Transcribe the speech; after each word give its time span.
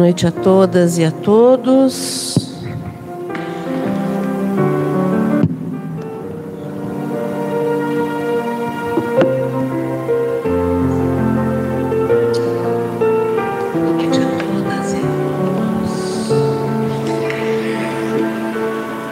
noite 0.00 0.26
a 0.26 0.32
todas 0.32 0.96
e 0.96 1.04
a 1.04 1.10
todos. 1.10 2.34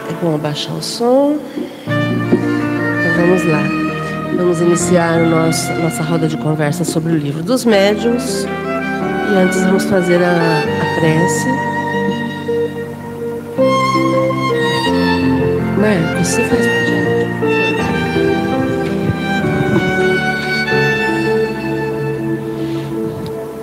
É 0.09 0.13
bom 0.23 0.37
abaixar 0.37 0.75
o 0.75 0.83
som. 0.83 1.37
Então 1.85 3.27
vamos 3.27 3.45
lá. 3.45 3.63
Vamos 4.39 4.61
iniciar 4.63 5.19
nosso, 5.19 5.71
nossa 5.75 6.03
roda 6.03 6.27
de 6.27 6.39
conversa 6.39 6.83
sobre 6.83 7.13
o 7.13 7.17
livro 7.19 7.43
dos 7.43 7.67
médiuns. 7.67 8.47
E 9.31 9.37
antes 9.37 9.63
vamos 9.63 9.85
fazer 9.85 10.23
a, 10.23 10.31
a 10.31 11.01
prece. 11.01 11.49
Marcos, 15.79 16.29
você 16.29 16.43
faz 16.45 16.67
pra 16.67 16.85
gente. 16.85 17.09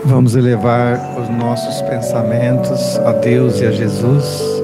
Vamos 0.06 0.36
elevar 0.36 1.20
os 1.20 1.30
nossos 1.30 1.82
pensamentos 1.82 3.00
a 3.00 3.12
Deus 3.14 3.60
e 3.60 3.66
a 3.66 3.72
Jesus, 3.72 4.64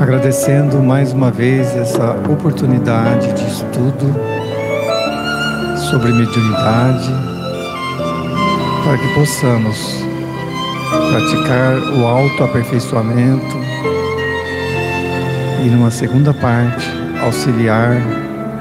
agradecendo 0.00 0.82
mais 0.82 1.12
uma 1.12 1.30
vez 1.30 1.74
essa 1.74 2.12
oportunidade 2.30 3.32
de 3.32 3.46
estudo 3.46 4.14
sobre 5.90 6.12
mediunidade, 6.12 7.33
para 8.84 8.98
que 8.98 9.14
possamos 9.14 10.04
praticar 11.10 11.78
o 11.98 12.06
autoaperfeiçoamento 12.06 13.56
e, 15.64 15.68
numa 15.70 15.90
segunda 15.90 16.34
parte, 16.34 16.86
auxiliar 17.24 17.96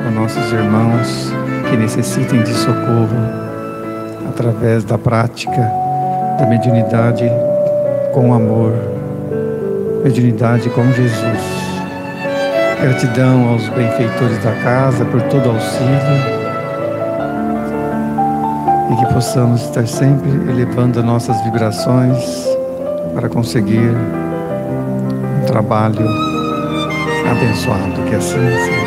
os 0.07 0.15
nossos 0.15 0.52
irmãos 0.53 1.33
que 1.69 1.75
necessitem 1.75 2.41
de 2.41 2.53
socorro 2.53 3.17
através 4.30 4.85
da 4.85 4.97
prática 4.97 5.69
da 6.39 6.47
mediunidade 6.47 7.30
com 8.13 8.33
amor, 8.33 8.73
mediunidade 10.05 10.69
com 10.69 10.85
Jesus. 10.93 11.63
Gratidão 12.81 13.49
aos 13.49 13.67
benfeitores 13.69 14.41
da 14.41 14.53
casa 14.63 15.03
por 15.05 15.21
todo 15.23 15.49
auxílio 15.49 16.33
e 18.94 18.95
que 18.95 19.13
possamos 19.13 19.63
estar 19.63 19.88
sempre 19.88 20.30
elevando 20.30 21.02
nossas 21.03 21.41
vibrações 21.44 22.47
para 23.16 23.27
conseguir 23.27 23.91
um 25.41 25.45
trabalho 25.47 26.08
abençoado, 27.30 28.03
que 28.08 28.16
assim 28.16 28.38
seja. 28.38 28.83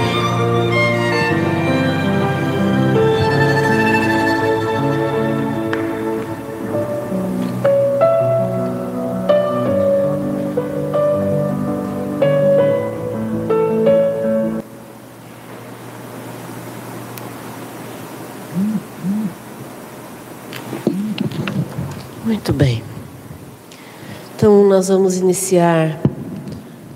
Nós 24.76 24.88
vamos 24.88 25.16
iniciar 25.16 25.98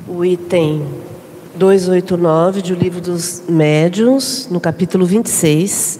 o 0.06 0.22
item 0.22 0.86
289 1.54 2.60
do 2.60 2.74
Livro 2.74 3.00
dos 3.00 3.42
Médiuns, 3.48 4.48
no 4.50 4.60
capítulo 4.60 5.06
26, 5.06 5.98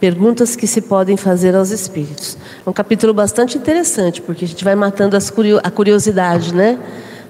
Perguntas 0.00 0.56
que 0.56 0.66
se 0.66 0.80
podem 0.80 1.18
fazer 1.18 1.54
aos 1.54 1.68
espíritos. 1.68 2.38
É 2.64 2.70
um 2.70 2.72
capítulo 2.72 3.12
bastante 3.12 3.58
interessante, 3.58 4.22
porque 4.22 4.46
a 4.46 4.48
gente 4.48 4.64
vai 4.64 4.74
matando 4.74 5.18
curio 5.30 5.60
a 5.62 5.70
curiosidade, 5.70 6.54
né? 6.54 6.78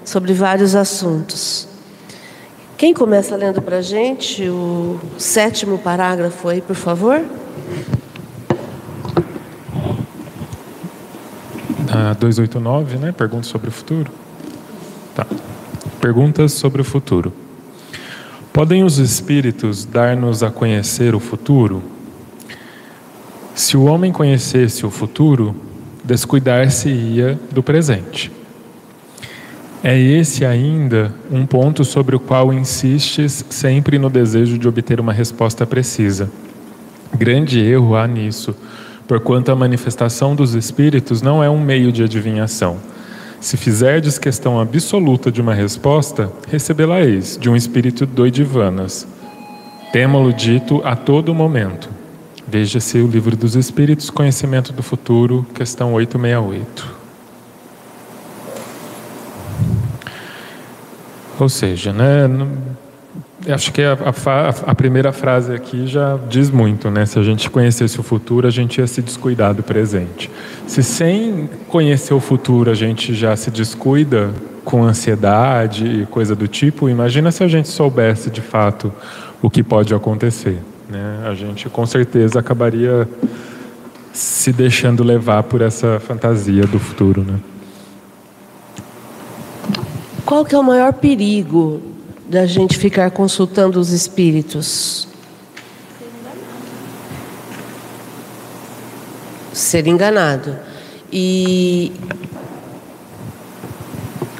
Sobre 0.05 0.31
vários 0.31 0.75
assuntos. 0.75 1.67
Quem 2.77 2.93
começa 2.93 3.35
lendo 3.35 3.61
para 3.61 3.79
a 3.79 3.81
gente 3.81 4.47
o 4.47 4.97
sétimo 5.17 5.77
parágrafo 5.77 6.47
aí, 6.47 6.61
por 6.61 6.77
favor? 6.77 7.21
A 11.99 12.13
289, 12.13 12.97
né? 12.97 13.11
Perguntas 13.11 13.47
sobre 13.47 13.67
o 13.67 13.71
futuro. 13.73 14.09
Tá. 15.13 15.27
Perguntas 15.99 16.53
sobre 16.53 16.81
o 16.81 16.85
futuro. 16.85 17.33
Podem 18.53 18.85
os 18.85 18.99
espíritos 18.99 19.83
dar-nos 19.83 20.41
a 20.41 20.49
conhecer 20.49 21.13
o 21.13 21.19
futuro? 21.19 21.83
Se 23.53 23.75
o 23.75 23.83
homem 23.83 24.13
conhecesse 24.13 24.85
o 24.85 24.89
futuro, 24.89 25.53
descuidar-se-ia 26.01 27.37
do 27.51 27.61
presente. 27.61 28.31
É 29.83 29.99
esse 29.99 30.45
ainda 30.45 31.13
um 31.29 31.45
ponto 31.45 31.83
sobre 31.83 32.15
o 32.15 32.19
qual 32.19 32.53
insistes 32.53 33.43
sempre 33.49 33.99
no 33.99 34.09
desejo 34.09 34.57
de 34.57 34.69
obter 34.69 35.01
uma 35.01 35.11
resposta 35.11 35.67
precisa. 35.67 36.31
Grande 37.13 37.59
erro 37.59 37.97
há 37.97 38.07
nisso, 38.07 38.55
porquanto 39.09 39.51
a 39.51 39.55
manifestação 39.55 40.35
dos 40.35 40.53
espíritos 40.53 41.19
não 41.23 41.43
é 41.43 41.49
um 41.49 41.59
meio 41.59 41.91
de 41.91 42.03
adivinhação. 42.03 42.77
Se 43.41 43.57
fizerdes 43.57 44.19
questão 44.19 44.59
absoluta 44.59 45.31
de 45.31 45.41
uma 45.41 45.55
resposta, 45.55 46.31
recebê-la-eis 46.47 47.35
de 47.35 47.49
um 47.49 47.55
espírito 47.55 48.05
doidivanas. 48.05 49.07
Temo-lo 49.91 50.31
dito 50.31 50.79
a 50.85 50.95
todo 50.95 51.33
momento. 51.33 51.89
Veja-se 52.47 52.99
o 52.99 53.07
livro 53.07 53.35
dos 53.35 53.55
Espíritos, 53.55 54.11
Conhecimento 54.11 54.71
do 54.71 54.83
Futuro, 54.83 55.43
questão 55.55 55.93
868. 55.93 56.87
Ou 61.39 61.49
seja, 61.49 61.91
né, 61.91 62.27
acho 63.51 63.71
que 63.71 63.81
a, 63.81 63.93
a, 63.93 64.71
a, 64.71 64.75
primeira 64.75 65.11
frase 65.11 65.53
aqui 65.53 65.87
já 65.87 66.17
diz 66.29 66.49
muito, 66.49 66.89
né? 66.89 67.05
Se 67.05 67.17
a 67.17 67.23
gente 67.23 67.49
conhecesse 67.49 67.99
o 67.99 68.03
futuro, 68.03 68.47
a 68.47 68.51
gente 68.51 68.79
ia 68.79 68.87
se 68.87 69.01
descuidar 69.01 69.53
do 69.53 69.63
presente. 69.63 70.29
Se 70.67 70.83
sem 70.83 71.49
conhecer 71.67 72.13
o 72.13 72.19
futuro 72.19 72.69
a 72.69 72.73
gente 72.73 73.13
já 73.13 73.35
se 73.35 73.49
descuida 73.49 74.31
com 74.63 74.83
ansiedade 74.83 75.85
e 75.85 76.05
coisa 76.05 76.35
do 76.35 76.47
tipo, 76.47 76.89
imagina 76.89 77.31
se 77.31 77.43
a 77.43 77.47
gente 77.47 77.69
soubesse 77.69 78.29
de 78.29 78.41
fato 78.41 78.93
o 79.41 79.49
que 79.49 79.63
pode 79.63 79.93
acontecer. 79.93 80.59
Né? 80.89 81.23
A 81.25 81.33
gente 81.33 81.69
com 81.69 81.85
certeza 81.85 82.39
acabaria 82.39 83.07
se 84.11 84.51
deixando 84.51 85.03
levar 85.03 85.43
por 85.43 85.61
essa 85.61 85.99
fantasia 85.99 86.65
do 86.67 86.79
futuro. 86.79 87.23
Né? 87.23 87.39
Qual 90.25 90.45
que 90.45 90.53
é 90.53 90.57
o 90.59 90.63
maior 90.63 90.93
perigo 90.93 91.81
da 92.29 92.45
gente 92.45 92.77
ficar 92.77 93.09
consultando 93.09 93.79
os 93.79 93.89
espíritos? 93.89 95.07
Ser 99.51 99.87
enganado. 99.87 100.55
E 101.11 101.91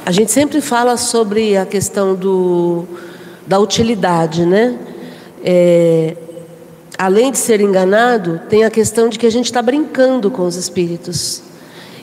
a 0.06 0.12
gente 0.12 0.30
sempre 0.30 0.60
fala 0.60 0.96
sobre 0.96 1.56
a 1.56 1.66
questão 1.66 2.14
do, 2.14 2.86
da 3.44 3.58
utilidade, 3.58 4.46
né? 4.46 4.78
É, 5.42 6.16
além 6.96 7.32
de 7.32 7.38
ser 7.38 7.60
enganado, 7.60 8.40
tem 8.48 8.62
a 8.62 8.70
questão 8.70 9.08
de 9.08 9.18
que 9.18 9.26
a 9.26 9.30
gente 9.30 9.46
está 9.46 9.60
brincando 9.60 10.30
com 10.30 10.46
os 10.46 10.54
espíritos. 10.54 11.42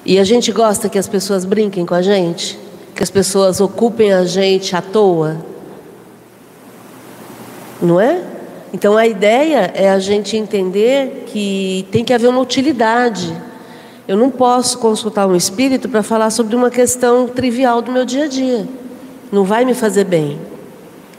E 0.06 0.20
a 0.20 0.26
gente 0.26 0.52
gosta 0.52 0.90
que 0.90 1.00
as 1.00 1.08
pessoas 1.08 1.46
brinquem 1.46 1.86
com 1.86 1.96
a 1.96 2.02
gente, 2.02 2.60
que 2.94 3.02
as 3.02 3.10
pessoas 3.10 3.62
ocupem 3.62 4.12
a 4.12 4.26
gente 4.26 4.76
à 4.76 4.82
toa. 4.82 5.38
Não 7.82 8.00
é? 8.00 8.22
Então 8.74 8.98
a 8.98 9.08
ideia 9.08 9.72
é 9.74 9.90
a 9.90 10.00
gente 10.00 10.36
entender 10.36 11.26
que 11.28 11.88
tem 11.92 12.04
que 12.04 12.14
haver 12.14 12.28
uma 12.28 12.42
utilidade. 12.42 13.36
Eu 14.08 14.18
não 14.18 14.30
posso 14.30 14.78
consultar 14.80 15.28
um 15.28 15.36
espírito 15.36 15.88
para 15.88 16.02
falar 16.04 16.30
sobre 16.30 16.56
uma 16.56 16.70
questão 16.70 17.28
trivial 17.28 17.82
do 17.82 17.92
meu 17.92 18.06
dia 18.06 18.26
a 18.26 18.28
dia. 18.28 18.68
Não 19.32 19.44
vai 19.44 19.66
me 19.66 19.74
fazer 19.74 20.06
bem. 20.06 20.40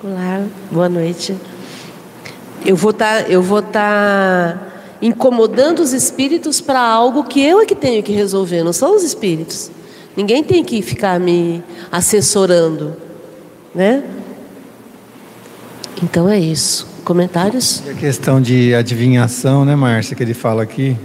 Olá, 0.02 0.44
boa 0.70 0.88
noite. 0.88 1.36
Eu 2.64 2.76
vou 2.76 2.90
estar, 2.90 3.24
tá, 3.24 3.28
eu 3.28 3.42
vou 3.42 3.60
estar 3.60 4.58
tá 4.58 4.68
incomodando 5.00 5.80
os 5.80 5.92
espíritos 5.92 6.60
para 6.60 6.80
algo 6.80 7.24
que 7.24 7.42
eu 7.42 7.60
é 7.60 7.66
que 7.66 7.74
tenho 7.74 8.02
que 8.02 8.12
resolver, 8.12 8.62
não 8.62 8.72
são 8.72 8.96
os 8.96 9.02
espíritos. 9.02 9.70
Ninguém 10.16 10.42
tem 10.42 10.64
que 10.64 10.82
ficar 10.82 11.20
me 11.20 11.62
assessorando, 11.92 12.96
né? 13.74 14.02
Então 16.02 16.28
é 16.28 16.38
isso. 16.38 16.86
Comentários? 17.04 17.82
E 17.86 17.90
a 17.90 17.94
questão 17.94 18.40
de 18.40 18.74
adivinhação, 18.74 19.64
né, 19.64 19.74
Márcia, 19.74 20.14
que 20.14 20.22
ele 20.22 20.34
fala 20.34 20.62
aqui. 20.62 20.96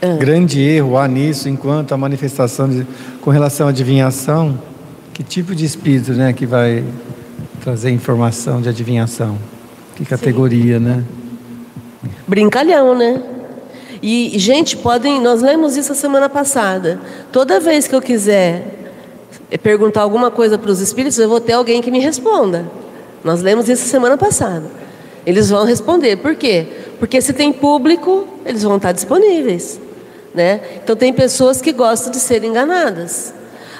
é. 0.00 0.16
grande 0.16 0.60
erro 0.60 0.96
há 0.96 1.06
nisso 1.06 1.48
enquanto 1.48 1.92
a 1.92 1.96
manifestação 1.96 2.68
de, 2.68 2.86
com 3.20 3.30
relação 3.30 3.66
à 3.66 3.70
adivinhação? 3.70 4.58
Que 5.12 5.22
tipo 5.22 5.54
de 5.54 5.64
espírito 5.64 6.12
né, 6.12 6.32
que 6.32 6.46
vai 6.46 6.84
trazer 7.62 7.90
informação 7.90 8.60
de 8.60 8.68
adivinhação? 8.68 9.38
Que 9.94 10.04
categoria, 10.04 10.78
Sim. 10.78 10.84
né? 10.84 11.04
Brincalhão, 12.26 12.96
né? 12.96 13.22
E, 14.02 14.38
gente, 14.38 14.76
podem. 14.76 15.20
Nós 15.20 15.40
lemos 15.40 15.76
isso 15.76 15.92
a 15.92 15.94
semana 15.94 16.28
passada. 16.28 17.00
Toda 17.32 17.60
vez 17.60 17.86
que 17.88 17.94
eu 17.94 18.02
quiser 18.02 18.92
perguntar 19.62 20.02
alguma 20.02 20.30
coisa 20.30 20.58
para 20.58 20.70
os 20.70 20.80
espíritos, 20.80 21.18
eu 21.18 21.28
vou 21.28 21.40
ter 21.40 21.52
alguém 21.52 21.80
que 21.80 21.90
me 21.90 22.00
responda. 22.00 22.66
Nós 23.24 23.40
lemos 23.40 23.68
isso 23.68 23.88
semana 23.88 24.18
passada. 24.18 24.64
Eles 25.26 25.48
vão 25.48 25.64
responder. 25.64 26.16
Por 26.16 26.36
quê? 26.36 26.66
Porque 26.98 27.20
se 27.20 27.32
tem 27.32 27.52
público, 27.52 28.28
eles 28.44 28.62
vão 28.62 28.76
estar 28.76 28.92
disponíveis. 28.92 29.80
Né? 30.34 30.60
Então, 30.82 30.94
tem 30.94 31.12
pessoas 31.12 31.62
que 31.62 31.72
gostam 31.72 32.12
de 32.12 32.18
ser 32.18 32.44
enganadas. 32.44 33.32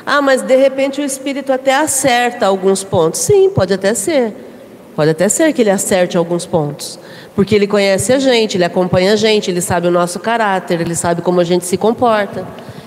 Ah, 0.07 0.23
mas 0.23 0.43
de 0.43 0.57
repente 0.57 1.01
o 1.01 1.05
espírito 1.05 1.53
até 1.53 1.75
acerta 1.75 2.47
alguns 2.47 2.85
pontos. 2.85 3.21
Sim, 3.21 3.51
pode 3.51 3.73
até 3.73 3.95
ser. 3.95 4.35
Pode 4.95 5.11
até 5.11 5.29
ser 5.29 5.53
que 5.53 5.63
ele 5.63 5.71
acerte 5.71 6.17
alguns 6.17 6.47
pontos. 6.47 6.99
Porque 7.35 7.55
ele 7.55 7.67
conhece 7.67 8.13
a 8.13 8.19
gente, 8.19 8.57
ele 8.57 8.65
acompanha 8.65 9.15
a 9.15 9.17
gente, 9.17 9.51
ele 9.51 9.61
sabe 9.61 9.89
o 9.89 9.91
nosso 9.91 10.21
caráter, 10.21 10.81
ele 10.81 10.95
sabe 10.95 11.21
como 11.21 11.41
a 11.41 11.45
gente 11.45 11.65
se 11.65 11.77
comporta. 11.77 12.47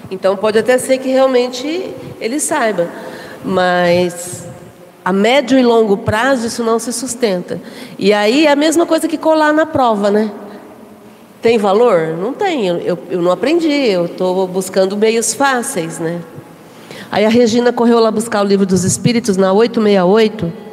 Então 0.09 0.38
pode 0.38 0.57
até 0.57 0.77
ser 0.77 1.00
que 1.00 1.09
realmente 1.09 1.92
ele 2.21 2.39
saiba. 2.39 2.88
Mas 3.44 4.46
a 5.07 5.13
médio 5.13 5.57
e 5.57 5.63
longo 5.63 5.95
prazo 5.95 6.48
isso 6.48 6.63
não 6.63 6.80
se 6.80 6.92
sustenta. 6.92 7.62
E 7.98 8.12
aí 8.12 8.45
é 8.45 8.51
a 8.51 8.56
mesma 8.57 8.86
coisa 8.86 9.07
que 9.07 9.18
colar 9.18 9.54
na 9.54 9.65
prova, 9.65 10.12
né? 10.12 10.30
Tem 11.42 11.57
valor? 11.57 12.18
Não 12.19 12.33
tem. 12.33 12.68
Eu, 12.68 13.00
eu 13.09 13.21
não 13.21 13.31
aprendi, 13.31 13.71
eu 13.71 14.07
estou 14.07 14.45
buscando 14.45 14.98
meios 14.98 15.33
fáceis, 15.33 15.98
né? 15.98 16.19
Aí 17.09 17.24
a 17.24 17.30
Regina 17.30 17.71
correu 17.71 18.01
lá 18.01 18.12
buscar 18.12 18.44
o 18.44 18.45
livro 18.45 18.65
dos 18.65 18.83
Espíritos 18.83 19.38
na 19.38 19.54
868 19.54 20.68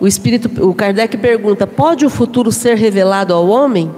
o 0.00 0.06
espírito, 0.08 0.50
o 0.68 0.74
Kardec 0.74 1.16
pergunta: 1.16 1.64
pode 1.64 2.04
o 2.04 2.10
futuro 2.10 2.50
ser 2.50 2.76
revelado 2.76 3.32
ao 3.32 3.46
homem? 3.46 3.88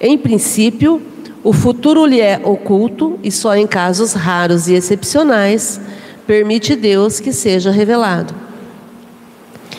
Em 0.00 0.16
princípio, 0.16 1.02
o 1.44 1.52
futuro 1.52 2.06
lhe 2.06 2.22
é 2.22 2.40
oculto 2.42 3.18
e 3.22 3.30
só 3.30 3.54
em 3.54 3.66
casos 3.66 4.14
raros 4.14 4.66
e 4.66 4.72
excepcionais 4.72 5.78
permite 6.26 6.74
Deus 6.74 7.20
que 7.20 7.34
seja 7.34 7.70
revelado. 7.70 8.45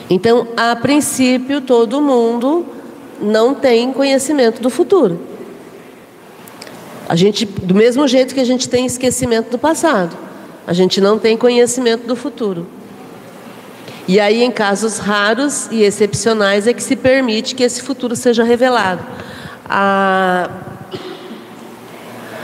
Então, 0.10 0.48
a 0.56 0.76
princípio, 0.76 1.60
todo 1.60 2.02
mundo 2.02 2.66
não 3.22 3.54
tem 3.54 3.92
conhecimento 3.92 4.62
do 4.62 4.70
futuro. 4.70 5.20
A 7.10 7.16
gente, 7.16 7.46
do 7.46 7.74
mesmo 7.74 8.08
jeito 8.08 8.34
que 8.34 8.40
a 8.40 8.46
gente 8.46 8.70
tem 8.70 8.86
esquecimento 8.86 9.50
do 9.50 9.58
passado, 9.58 10.16
a 10.66 10.74
gente 10.74 11.00
não 11.00 11.18
tem 11.18 11.38
conhecimento 11.38 12.06
do 12.06 12.16
futuro. 12.16 12.68
E 14.08 14.20
aí, 14.20 14.42
em 14.42 14.52
casos 14.52 15.00
raros 15.00 15.68
e 15.70 15.84
excepcionais, 15.84 16.68
é 16.68 16.74
que 16.74 16.82
se 16.82 16.96
permite 16.96 17.56
que 17.56 17.64
esse 17.64 17.82
futuro 17.82 18.16
seja 18.16 18.44
revelado. 18.44 19.06
A, 19.66 20.50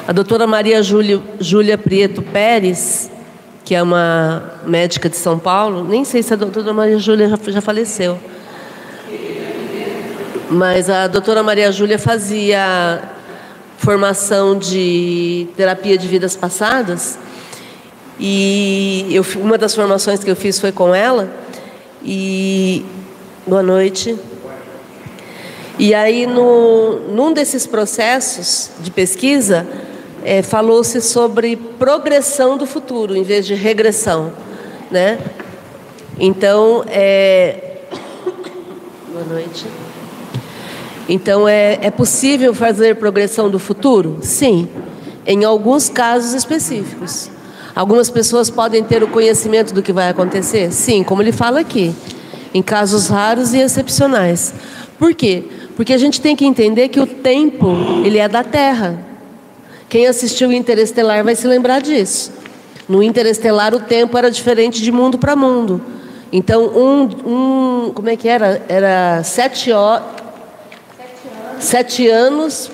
a 0.06 0.12
doutora 0.12 0.45
Maria 0.45 0.83
Júlia, 0.83 1.21
Júlia 1.39 1.77
Prieto 1.77 2.21
Pérez, 2.21 3.10
que 3.63 3.74
é 3.74 3.81
uma 3.81 4.60
médica 4.65 5.07
de 5.10 5.15
São 5.15 5.39
Paulo, 5.39 5.83
nem 5.83 6.04
sei 6.04 6.21
se 6.21 6.33
a 6.33 6.38
doutora 6.38 6.74
Maria 6.74 7.00
Júlia 7.00 7.30
já, 7.30 7.38
já 7.48 7.62
faleceu, 7.62 8.19
mas 10.50 10.89
a 10.89 11.07
doutora 11.07 11.42
Maria 11.42 11.71
Júlia 11.71 11.98
fazia 11.98 13.01
formação 13.77 14.57
de 14.57 15.48
terapia 15.57 15.98
de 15.98 16.07
vidas 16.07 16.36
passadas. 16.36 17.18
E 18.19 19.07
eu, 19.12 19.25
uma 19.38 19.57
das 19.57 19.75
formações 19.75 20.24
que 20.24 20.30
eu 20.30 20.36
fiz 20.36 20.60
foi 20.60 20.71
com 20.71 20.94
ela. 20.94 21.30
E 22.04 22.86
boa 23.45 23.63
noite. 23.63 24.15
E 25.77 25.94
aí, 25.94 26.27
no, 26.27 27.00
num 27.10 27.33
desses 27.33 27.65
processos 27.65 28.69
de 28.80 28.92
pesquisa, 28.92 29.65
é, 30.24 30.42
falou-se 30.42 31.02
sobre 31.02 31.56
progressão 31.56 32.58
do 32.58 32.66
futuro 32.66 33.16
em 33.16 33.24
vez 33.24 33.46
de 33.46 33.54
regressão, 33.54 34.34
né? 34.90 35.20
Então, 36.20 36.84
é... 36.88 37.78
boa 39.12 39.25
noite. 39.25 39.66
Então, 41.10 41.48
é, 41.48 41.80
é 41.81 41.92
possível 41.92 42.54
fazer 42.54 42.96
progressão 42.96 43.50
do 43.50 43.60
futuro? 43.60 44.20
Sim, 44.22 44.70
em 45.25 45.44
alguns 45.44 45.90
casos 45.90 46.34
específicos. 46.34 47.30
Algumas 47.75 48.10
pessoas 48.10 48.50
podem 48.50 48.84
ter 48.84 49.04
o 49.04 49.08
conhecimento 49.08 49.74
do 49.74 49.81
que 49.81 49.92
vai 49.92 50.10
acontecer? 50.10 50.72
Sim, 50.72 51.04
como 51.04 51.22
ele 51.22 51.31
fala 51.31 51.60
aqui, 51.60 51.94
em 52.54 52.62
casos 52.62 53.08
raros 53.08 53.54
e 53.54 53.58
excepcionais. 53.58 54.54
Por 55.00 55.14
quê? 55.16 55.44
Porque 55.75 55.92
a 55.92 55.98
gente 55.98 56.22
tem 56.22 56.36
que 56.36 56.46
entender 56.46 56.90
que 56.90 57.00
o 57.00 57.08
tempo, 57.08 57.75
ele 58.06 58.20
é 58.20 58.28
da 58.28 58.44
Terra. 58.44 59.12
Quem 59.94 60.07
assistiu 60.07 60.50
o 60.50 60.51
Interestelar 60.51 61.24
vai 61.24 61.36
se 61.36 61.45
lembrar 61.45 61.80
disso. 61.80 62.31
No 62.90 63.04
Interestelar 63.04 63.75
o 63.75 63.80
tempo 63.80 64.18
era 64.18 64.31
diferente 64.31 64.81
de 64.81 64.92
mundo 64.92 65.19
para 65.19 65.36
mundo. 65.36 65.80
Então, 66.31 66.66
um, 66.66 67.04
um, 67.30 67.92
como 67.94 68.10
é 68.10 68.16
que 68.16 68.28
era? 68.28 68.60
Era 68.68 69.22
sete, 69.24 69.72
ho 69.72 70.01
sete 71.60 72.07
anos. 72.07 72.72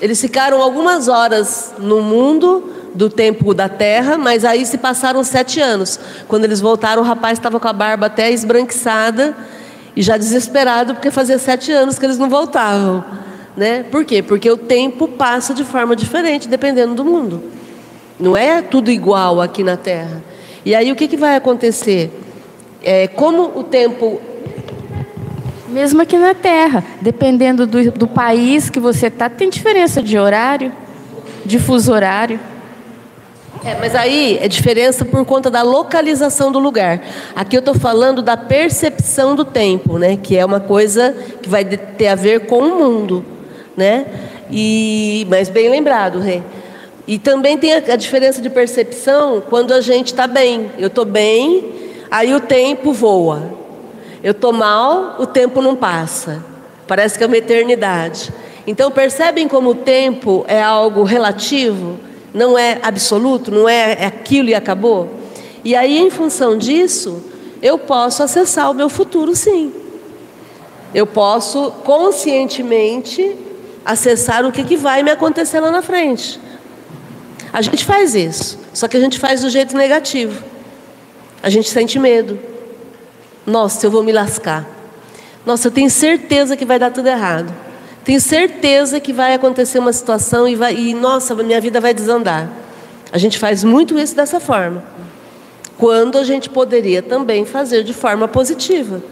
Eles 0.00 0.20
ficaram 0.20 0.62
algumas 0.62 1.08
horas 1.08 1.74
no 1.76 2.00
mundo 2.02 2.72
do 2.94 3.10
tempo 3.10 3.52
da 3.52 3.68
terra, 3.68 4.16
mas 4.16 4.44
aí 4.44 4.64
se 4.64 4.78
passaram 4.78 5.24
sete 5.24 5.60
anos. 5.60 5.98
Quando 6.28 6.44
eles 6.44 6.60
voltaram, 6.60 7.02
o 7.02 7.04
rapaz 7.04 7.36
estava 7.36 7.58
com 7.58 7.66
a 7.66 7.72
barba 7.72 8.06
até 8.06 8.30
esbranquiçada 8.30 9.36
e 9.96 10.02
já 10.02 10.16
desesperado, 10.16 10.94
porque 10.94 11.10
fazia 11.10 11.36
sete 11.36 11.72
anos 11.72 11.98
que 11.98 12.06
eles 12.06 12.16
não 12.16 12.30
voltavam. 12.30 13.04
Né? 13.56 13.84
Por 13.90 14.04
quê? 14.04 14.22
Porque 14.22 14.50
o 14.50 14.56
tempo 14.56 15.08
passa 15.08 15.52
de 15.52 15.64
forma 15.64 15.96
diferente, 15.96 16.48
dependendo 16.48 16.94
do 16.94 17.04
mundo. 17.04 17.42
Não 18.18 18.36
é 18.36 18.62
tudo 18.62 18.90
igual 18.90 19.40
aqui 19.40 19.64
na 19.64 19.76
Terra. 19.76 20.22
E 20.64 20.74
aí 20.74 20.92
o 20.92 20.96
que, 20.96 21.08
que 21.08 21.16
vai 21.16 21.36
acontecer? 21.36 22.10
É, 22.82 23.08
como 23.08 23.58
o 23.58 23.64
tempo 23.64 24.20
mesmo 25.68 26.02
aqui 26.02 26.18
na 26.18 26.34
Terra, 26.34 26.84
dependendo 27.00 27.66
do, 27.66 27.90
do 27.92 28.06
país 28.06 28.68
que 28.68 28.80
você 28.80 29.06
está, 29.06 29.28
tem 29.28 29.48
diferença 29.48 30.02
de 30.02 30.18
horário, 30.18 30.72
de 31.44 31.58
fuso 31.58 31.92
horário. 31.92 32.38
É, 33.64 33.76
mas 33.78 33.94
aí 33.94 34.38
é 34.40 34.48
diferença 34.48 35.04
por 35.04 35.24
conta 35.24 35.50
da 35.50 35.62
localização 35.62 36.50
do 36.50 36.58
lugar. 36.58 37.02
Aqui 37.36 37.56
eu 37.56 37.60
estou 37.60 37.74
falando 37.74 38.22
da 38.22 38.36
percepção 38.36 39.34
do 39.34 39.44
tempo, 39.44 39.98
né? 39.98 40.16
Que 40.16 40.36
é 40.36 40.44
uma 40.44 40.60
coisa 40.60 41.14
que 41.42 41.48
vai 41.48 41.64
ter 41.64 42.08
a 42.08 42.14
ver 42.14 42.46
com 42.46 42.58
o 42.58 42.78
mundo, 42.78 43.24
né? 43.76 44.06
E, 44.50 45.26
mas 45.28 45.48
bem 45.48 45.68
lembrado, 45.68 46.18
Rê. 46.18 46.42
E 47.06 47.18
também 47.18 47.58
tem 47.58 47.74
a, 47.74 47.78
a 47.78 47.96
diferença 47.96 48.40
de 48.40 48.50
percepção 48.50 49.42
quando 49.48 49.72
a 49.72 49.80
gente 49.80 50.08
está 50.08 50.26
bem. 50.26 50.70
Eu 50.78 50.88
estou 50.88 51.04
bem, 51.04 51.72
aí 52.10 52.34
o 52.34 52.40
tempo 52.40 52.92
voa. 52.92 53.58
Eu 54.22 54.32
estou 54.32 54.52
mal, 54.52 55.16
o 55.18 55.26
tempo 55.26 55.62
não 55.62 55.74
passa. 55.74 56.44
Parece 56.86 57.16
que 57.16 57.24
é 57.24 57.26
uma 57.26 57.36
eternidade. 57.36 58.32
Então 58.66 58.90
percebem 58.90 59.48
como 59.48 59.70
o 59.70 59.74
tempo 59.74 60.44
é 60.46 60.62
algo 60.62 61.02
relativo? 61.02 61.98
não 62.32 62.56
é 62.56 62.78
absoluto, 62.82 63.50
não 63.50 63.68
é, 63.68 63.92
é 63.92 64.06
aquilo 64.06 64.48
e 64.48 64.54
acabou. 64.54 65.08
E 65.64 65.76
aí, 65.76 65.98
em 65.98 66.10
função 66.10 66.56
disso, 66.56 67.22
eu 67.60 67.78
posso 67.78 68.22
acessar 68.22 68.70
o 68.70 68.74
meu 68.74 68.88
futuro, 68.88 69.34
sim. 69.34 69.72
Eu 70.94 71.06
posso 71.06 71.70
conscientemente 71.84 73.36
acessar 73.90 74.44
o 74.44 74.52
que, 74.52 74.64
que 74.64 74.76
vai 74.76 75.02
me 75.02 75.10
acontecer 75.10 75.60
lá 75.60 75.70
na 75.70 75.82
frente. 75.82 76.40
A 77.52 77.60
gente 77.62 77.84
faz 77.84 78.14
isso, 78.14 78.58
só 78.72 78.86
que 78.86 78.96
a 78.96 79.00
gente 79.00 79.18
faz 79.18 79.40
do 79.40 79.50
jeito 79.50 79.76
negativo. 79.76 80.42
A 81.42 81.50
gente 81.50 81.68
sente 81.68 81.98
medo. 81.98 82.38
Nossa, 83.46 83.86
eu 83.86 83.90
vou 83.90 84.02
me 84.02 84.12
lascar. 84.12 84.66
Nossa, 85.44 85.68
eu 85.68 85.72
tenho 85.72 85.90
certeza 85.90 86.56
que 86.56 86.64
vai 86.64 86.78
dar 86.78 86.90
tudo 86.90 87.08
errado. 87.08 87.52
Tenho 88.04 88.20
certeza 88.20 89.00
que 89.00 89.12
vai 89.12 89.34
acontecer 89.34 89.78
uma 89.78 89.92
situação 89.92 90.46
e, 90.46 90.54
vai, 90.54 90.74
e 90.74 90.94
nossa, 90.94 91.34
minha 91.34 91.60
vida 91.60 91.80
vai 91.80 91.92
desandar. 91.92 92.48
A 93.12 93.18
gente 93.18 93.38
faz 93.38 93.64
muito 93.64 93.98
isso 93.98 94.14
dessa 94.14 94.38
forma. 94.38 94.84
Quando 95.76 96.18
a 96.18 96.24
gente 96.24 96.48
poderia 96.48 97.02
também 97.02 97.44
fazer 97.44 97.82
de 97.82 97.94
forma 97.94 98.28
positiva. 98.28 99.02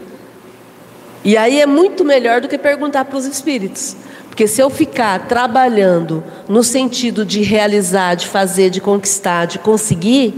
E 1.24 1.36
aí 1.36 1.60
é 1.60 1.66
muito 1.66 2.04
melhor 2.04 2.40
do 2.40 2.48
que 2.48 2.58
perguntar 2.58 3.04
para 3.06 3.18
os 3.18 3.26
espíritos. 3.26 3.96
Porque 4.38 4.46
se 4.46 4.62
eu 4.62 4.70
ficar 4.70 5.26
trabalhando 5.26 6.22
no 6.48 6.62
sentido 6.62 7.26
de 7.26 7.42
realizar, 7.42 8.14
de 8.14 8.28
fazer, 8.28 8.70
de 8.70 8.80
conquistar, 8.80 9.46
de 9.46 9.58
conseguir, 9.58 10.32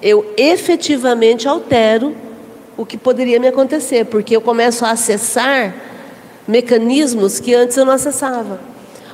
eu 0.00 0.32
efetivamente 0.36 1.48
altero 1.48 2.14
o 2.76 2.86
que 2.86 2.96
poderia 2.96 3.40
me 3.40 3.48
acontecer, 3.48 4.04
porque 4.04 4.36
eu 4.36 4.40
começo 4.40 4.84
a 4.84 4.92
acessar 4.92 5.74
mecanismos 6.46 7.40
que 7.40 7.52
antes 7.52 7.76
eu 7.76 7.84
não 7.84 7.94
acessava. 7.94 8.60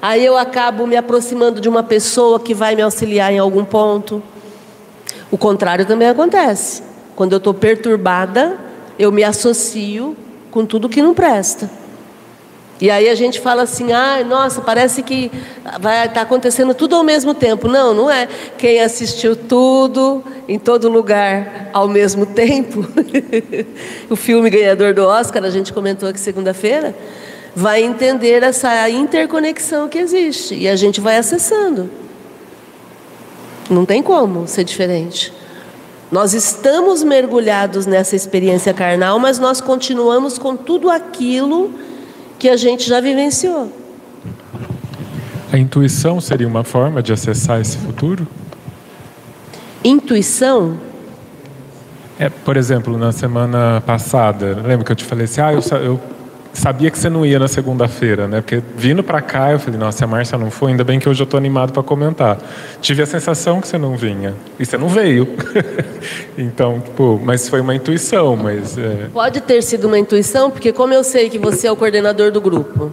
Aí 0.03 0.23
eu 0.23 0.37
acabo 0.37 0.87
me 0.87 0.99
aproximando 0.99 1.59
de 1.59 1.71
uma 1.71 1.83
pessoa 1.83 2.39
que 2.39 2.53
vai 2.53 2.77
me 2.77 2.83
auxiliar 2.83 3.33
em 3.33 3.39
algum 3.39 3.65
ponto. 3.65 4.23
O 5.31 5.39
contrário 5.39 5.87
também 5.87 6.09
acontece. 6.09 6.83
Quando 7.17 7.33
eu 7.33 7.39
estou 7.39 7.55
perturbada, 7.55 8.59
eu 8.99 9.11
me 9.11 9.25
associo 9.25 10.15
com 10.51 10.67
tudo 10.67 10.91
que 10.91 11.01
não 11.01 11.15
presta. 11.15 11.71
E 12.81 12.91
aí 12.91 13.11
a 13.11 13.15
gente 13.15 13.39
fala 13.39 13.63
assim, 13.63 13.93
ah, 13.93 14.25
nossa, 14.25 14.63
parece 14.63 15.03
que 15.03 15.31
vai 15.81 16.07
estar 16.07 16.15
tá 16.15 16.23
acontecendo 16.23 16.73
tudo 16.73 16.97
ao 16.97 17.05
mesmo 17.05 17.35
tempo. 17.35 17.69
Não, 17.69 17.93
não 17.93 18.11
é. 18.11 18.27
Quem 18.57 18.81
assistiu 18.81 19.37
tudo, 19.37 20.25
em 20.49 20.59
todo 20.59 20.89
lugar, 20.89 21.69
ao 21.75 21.87
mesmo 21.87 22.25
tempo, 22.27 22.87
o 24.09 24.17
filme 24.17 24.49
ganhador 24.49 24.95
do 24.95 25.05
Oscar, 25.05 25.45
a 25.45 25.51
gente 25.51 25.75
comentou 25.75 26.09
aqui 26.09 26.19
segunda-feira, 26.19 26.97
vai 27.55 27.83
entender 27.83 28.43
essa 28.43 28.89
interconexão 28.89 29.87
que 29.87 29.99
existe. 29.99 30.55
E 30.55 30.67
a 30.67 30.75
gente 30.75 31.03
vai 31.03 31.19
acessando. 31.19 31.91
Não 33.69 33.85
tem 33.85 34.03
como 34.03 34.49
ser 34.49 34.65
diferente. 34.65 35.33
Nós 36.11 36.33
estamos 36.33 37.03
mergulhados 37.03 37.85
nessa 37.85 38.17
experiência 38.17 38.73
carnal, 38.73 39.19
mas 39.19 39.39
nós 39.39 39.61
continuamos 39.61 40.39
com 40.39 40.57
tudo 40.57 40.91
aquilo 40.91 41.73
que 42.41 42.49
a 42.49 42.57
gente 42.57 42.89
já 42.89 43.01
vivenciou. 43.01 43.71
A 45.53 45.59
intuição 45.59 46.21
seria 46.21 46.49
uma 46.49 46.65
forma 46.65 47.03
de 47.03 47.13
acessar 47.13 47.61
esse 47.61 47.77
futuro? 47.77 48.27
Intuição? 49.85 50.79
É, 52.19 52.31
por 52.31 52.57
exemplo, 52.57 52.97
na 52.97 53.13
semana 53.13 53.83
passada, 53.85 54.59
lembra 54.65 54.85
que 54.85 54.93
eu 54.93 54.97
te 54.97 55.05
falei 55.05 55.27
assim, 55.27 55.41
ah, 55.41 55.53
eu, 55.53 55.61
eu 55.83 56.01
sabia 56.53 56.91
que 56.91 56.99
você 56.99 57.09
não 57.09 57.25
ia 57.25 57.39
na 57.39 57.49
segunda-feira, 57.49 58.27
né? 58.27 58.41
Porque 58.41 58.63
vindo 58.77 59.03
para 59.03 59.21
cá, 59.21 59.53
eu 59.53 59.59
falei, 59.59 59.79
nossa, 59.79 60.05
a 60.05 60.09
Márcia 60.09 60.37
não 60.37 60.51
foi, 60.51 60.73
ainda 60.73 60.85
bem 60.85 60.99
que 60.99 61.09
hoje 61.09 61.23
eu 61.23 61.25
estou 61.25 61.39
animado 61.39 61.73
para 61.73 61.83
comentar. 61.83 62.39
Tive 62.81 63.03
a 63.03 63.07
sensação 63.07 63.61
que 63.61 63.69
você 63.69 63.79
não 63.79 63.97
vinha. 63.97 64.35
E 64.59 64.67
você 64.67 64.77
não 64.77 64.89
veio. 64.89 65.29
então, 66.37 66.81
tipo, 66.81 67.21
mas 67.25 67.49
foi 67.49 67.61
uma 67.61 67.75
intuição, 67.75 68.37
mas... 68.37 68.77
É... 68.77 69.09
Pode 69.13 69.41
ter 69.41 69.63
sido 69.63 69.87
uma 69.87 69.99
intuição, 69.99 70.51
porque 70.51 70.73
como 70.73 70.93
eu 70.93 71.05
sei 71.05 71.31
que 71.31 71.39
você 71.39 71.67
é 71.67 71.73
o 71.73 71.77
coordenador 71.77 72.31
do 72.31 72.41
grupo, 72.41 72.93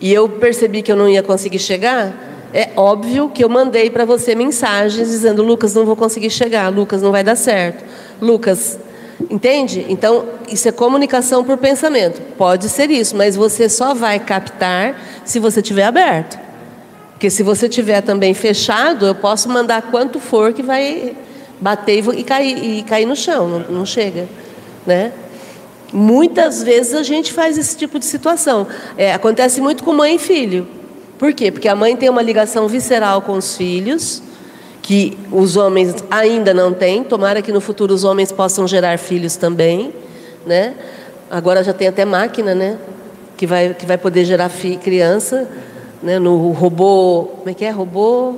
e 0.00 0.12
eu 0.12 0.28
percebi 0.28 0.82
que 0.82 0.90
eu 0.90 0.96
não 0.96 1.08
ia 1.08 1.22
conseguir 1.22 1.58
chegar, 1.58 2.14
é 2.52 2.70
óbvio 2.76 3.28
que 3.28 3.44
eu 3.44 3.48
mandei 3.48 3.90
para 3.90 4.04
você 4.04 4.34
mensagens 4.34 5.08
dizendo, 5.08 5.42
Lucas, 5.42 5.74
não 5.74 5.84
vou 5.84 5.96
conseguir 5.96 6.30
chegar, 6.30 6.68
Lucas, 6.68 7.02
não 7.02 7.12
vai 7.12 7.22
dar 7.22 7.36
certo. 7.36 7.84
Lucas, 8.20 8.78
Entende? 9.30 9.84
Então, 9.88 10.26
isso 10.48 10.68
é 10.68 10.72
comunicação 10.72 11.42
por 11.42 11.56
pensamento. 11.58 12.20
Pode 12.36 12.68
ser 12.68 12.90
isso, 12.90 13.16
mas 13.16 13.34
você 13.34 13.68
só 13.68 13.92
vai 13.92 14.20
captar 14.20 15.00
se 15.24 15.40
você 15.40 15.60
estiver 15.60 15.84
aberto. 15.84 16.38
Porque 17.12 17.28
se 17.28 17.42
você 17.42 17.66
estiver 17.66 18.00
também 18.00 18.32
fechado, 18.32 19.06
eu 19.06 19.14
posso 19.14 19.48
mandar 19.48 19.82
quanto 19.90 20.20
for 20.20 20.52
que 20.52 20.62
vai 20.62 21.16
bater 21.60 22.04
e 22.14 22.22
cair, 22.22 22.78
e 22.78 22.82
cair 22.84 23.06
no 23.06 23.16
chão, 23.16 23.48
não, 23.48 23.58
não 23.78 23.86
chega. 23.86 24.28
Né? 24.86 25.12
Muitas 25.92 26.62
vezes 26.62 26.94
a 26.94 27.02
gente 27.02 27.32
faz 27.32 27.58
esse 27.58 27.76
tipo 27.76 27.98
de 27.98 28.04
situação. 28.04 28.68
É, 28.96 29.12
acontece 29.12 29.60
muito 29.60 29.82
com 29.82 29.92
mãe 29.92 30.14
e 30.14 30.18
filho. 30.18 30.68
Por 31.18 31.32
quê? 31.32 31.50
Porque 31.50 31.66
a 31.66 31.74
mãe 31.74 31.96
tem 31.96 32.08
uma 32.08 32.22
ligação 32.22 32.68
visceral 32.68 33.22
com 33.22 33.32
os 33.32 33.56
filhos 33.56 34.22
que 34.88 35.18
os 35.30 35.54
homens 35.54 36.02
ainda 36.10 36.54
não 36.54 36.72
têm. 36.72 37.04
Tomara 37.04 37.42
que 37.42 37.52
no 37.52 37.60
futuro 37.60 37.92
os 37.92 38.04
homens 38.04 38.32
possam 38.32 38.66
gerar 38.66 38.98
filhos 38.98 39.36
também, 39.36 39.92
né? 40.46 40.72
Agora 41.30 41.62
já 41.62 41.74
tem 41.74 41.88
até 41.88 42.06
máquina, 42.06 42.54
né? 42.54 42.78
Que 43.36 43.46
vai, 43.46 43.74
que 43.74 43.84
vai 43.84 43.98
poder 43.98 44.24
gerar 44.24 44.48
fi, 44.48 44.78
criança, 44.78 45.46
né? 46.02 46.18
No 46.18 46.52
robô, 46.52 47.28
como 47.36 47.50
é 47.50 47.52
que 47.52 47.66
é? 47.66 47.70
Robô, 47.70 48.36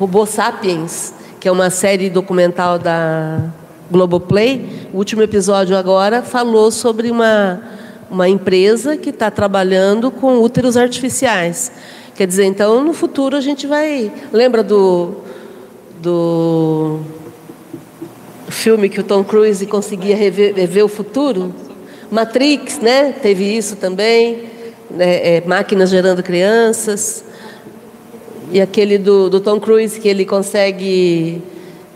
robô 0.00 0.26
Sapiens, 0.26 1.14
que 1.38 1.46
é 1.46 1.52
uma 1.52 1.70
série 1.70 2.10
documental 2.10 2.76
da 2.76 3.38
Globoplay. 3.88 4.88
O 4.92 4.96
último 4.96 5.22
episódio 5.22 5.76
agora 5.76 6.22
falou 6.22 6.72
sobre 6.72 7.08
uma 7.08 7.62
uma 8.10 8.28
empresa 8.28 8.96
que 8.96 9.10
está 9.10 9.30
trabalhando 9.30 10.10
com 10.10 10.38
úteros 10.38 10.76
artificiais. 10.76 11.70
Quer 12.20 12.26
dizer, 12.26 12.44
então 12.44 12.84
no 12.84 12.92
futuro 12.92 13.34
a 13.34 13.40
gente 13.40 13.66
vai. 13.66 14.12
Lembra 14.30 14.62
do, 14.62 15.14
do 16.02 17.00
filme 18.50 18.90
que 18.90 19.00
o 19.00 19.02
Tom 19.02 19.24
Cruise 19.24 19.64
conseguia 19.64 20.14
rever, 20.14 20.54
rever 20.54 20.84
o 20.84 20.88
futuro? 20.88 21.50
Matrix, 22.10 22.78
né? 22.78 23.14
Teve 23.22 23.44
isso 23.56 23.74
também. 23.76 24.50
Né? 24.90 25.36
É, 25.36 25.42
máquinas 25.46 25.88
gerando 25.88 26.22
crianças. 26.22 27.24
E 28.52 28.60
aquele 28.60 28.98
do, 28.98 29.30
do 29.30 29.40
Tom 29.40 29.58
Cruise 29.58 29.98
que 29.98 30.06
ele 30.06 30.26
consegue 30.26 31.40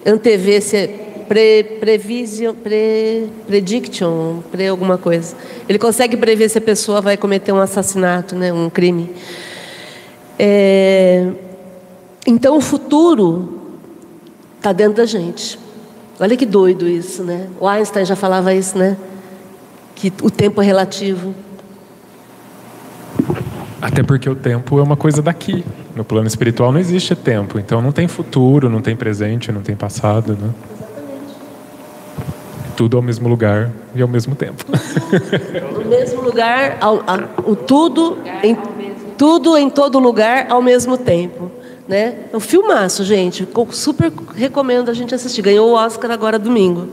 antever 0.07 0.63
se 0.63 0.89
pre, 1.29 1.65
prevision, 1.79 2.55
pre, 2.55 3.29
prediction, 3.47 4.39
pre 4.51 4.69
alguma 4.69 4.97
coisa. 4.97 5.37
Ele 5.69 5.79
consegue 5.79 6.17
prever 6.17 6.49
se 6.49 6.57
a 6.57 6.63
pessoa 6.63 7.03
vai 7.03 7.19
cometer 7.19 7.53
um 7.53 7.61
assassinato, 7.61 8.35
né, 8.35 8.51
um 8.55 8.71
crime. 8.71 9.11
É, 10.39 11.31
então 12.27 12.57
o 12.57 12.61
futuro 12.61 13.61
está 14.57 14.73
dentro 14.73 14.95
da 14.95 15.07
gente. 15.07 15.59
Olha 16.19 16.37
que 16.37 16.47
doido 16.47 16.89
isso, 16.89 17.23
né? 17.23 17.49
O 17.61 17.67
Einstein 17.67 18.05
já 18.05 18.17
falava 18.17 18.55
isso, 18.55 18.79
né? 18.79 18.97
Que 19.95 20.13
o 20.23 20.31
tempo 20.31 20.63
é 20.63 20.65
relativo. 20.65 21.35
Até 23.81 24.03
porque 24.03 24.31
o 24.31 24.35
tempo 24.35 24.79
é 24.79 24.83
uma 24.83 24.97
coisa 24.97 25.21
daqui. 25.21 25.65
No 25.95 26.05
plano 26.05 26.27
espiritual 26.27 26.73
não 26.73 26.81
existe 26.81 27.15
tempo. 27.15 27.59
Então 27.59 27.83
não 27.83 27.93
tem 27.93 28.09
futuro, 28.09 28.71
não 28.71 28.81
tem 28.81 28.97
presente, 28.97 29.53
não 29.53 29.61
tem 29.61 29.77
passado, 29.77 30.33
né? 30.41 30.51
Exatamente. 30.75 31.35
Tudo 32.77 32.97
ao 32.97 33.03
mesmo 33.03 33.29
lugar 33.29 33.71
e 33.95 34.01
ao 34.01 34.09
mesmo 34.09 34.35
tempo. 34.35 34.65
No 35.75 35.91
mesmo 35.91 36.23
lugar, 36.23 36.79
ao, 36.81 37.05
ao, 37.07 37.51
o 37.51 37.55
tudo 37.55 38.19
em 38.43 38.57
tudo 39.17 39.57
em 39.57 39.69
todo 39.71 39.99
lugar 39.99 40.47
ao 40.51 40.63
mesmo 40.63 40.97
tempo. 40.97 41.51
Né? 41.87 42.15
É 42.33 42.37
um 42.37 42.41
filmaço, 42.41 43.05
gente. 43.05 43.47
Super 43.71 44.13
recomendo 44.35 44.91
a 44.91 44.95
gente 44.95 45.15
assistir. 45.15 45.43
Ganhou 45.43 45.71
o 45.71 45.75
Oscar 45.75 46.11
agora 46.11 46.39
domingo. 46.39 46.89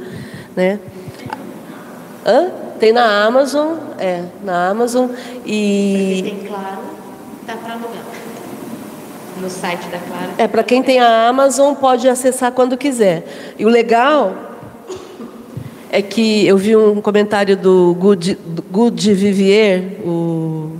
Né? 0.55 0.79
Hã? 2.25 2.51
Tem 2.79 2.91
na 2.91 3.25
Amazon, 3.25 3.77
é, 3.99 4.23
na 4.43 4.69
Amazon. 4.69 5.09
E. 5.45 6.21
Tem 6.23 6.47
claro, 6.47 6.79
dá 7.45 7.55
para 7.55 7.73
alugar. 7.73 8.01
No 9.39 9.49
site 9.49 9.87
da 9.87 9.97
Clara. 9.97 10.29
É, 10.37 10.47
para 10.47 10.63
quem 10.63 10.83
tem 10.83 10.99
a 10.99 11.27
Amazon, 11.27 11.73
pode 11.73 12.07
acessar 12.09 12.51
quando 12.51 12.77
quiser. 12.77 13.53
E 13.57 13.65
o 13.65 13.69
legal 13.69 14.35
é 15.91 16.01
que 16.01 16.45
eu 16.45 16.57
vi 16.57 16.75
um 16.75 17.01
comentário 17.01 17.55
do 17.55 17.95
Good, 17.99 18.37
Good 18.71 19.13
Vivier, 19.13 19.99
o 20.05 20.77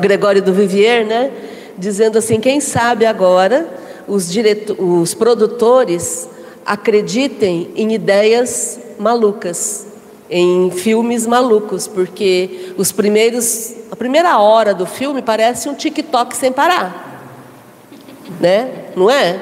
Gregório 0.00 0.42
do 0.42 0.52
Vivier, 0.52 1.04
né? 1.04 1.30
Dizendo 1.78 2.18
assim: 2.18 2.40
quem 2.40 2.60
sabe 2.60 3.06
agora 3.06 3.68
os, 4.06 4.30
direto, 4.30 4.76
os 4.80 5.14
produtores 5.14 6.28
acreditem 6.64 7.70
em 7.76 7.92
ideias 7.94 8.80
malucas, 8.98 9.86
em 10.28 10.70
filmes 10.70 11.26
malucos, 11.26 11.86
porque 11.86 12.72
os 12.76 12.90
primeiros, 12.90 13.74
a 13.90 13.96
primeira 13.96 14.38
hora 14.38 14.74
do 14.74 14.86
filme 14.86 15.22
parece 15.22 15.68
um 15.68 15.74
TikTok 15.74 16.36
sem 16.36 16.52
parar, 16.52 17.30
né? 18.40 18.86
Não 18.96 19.10
é? 19.10 19.40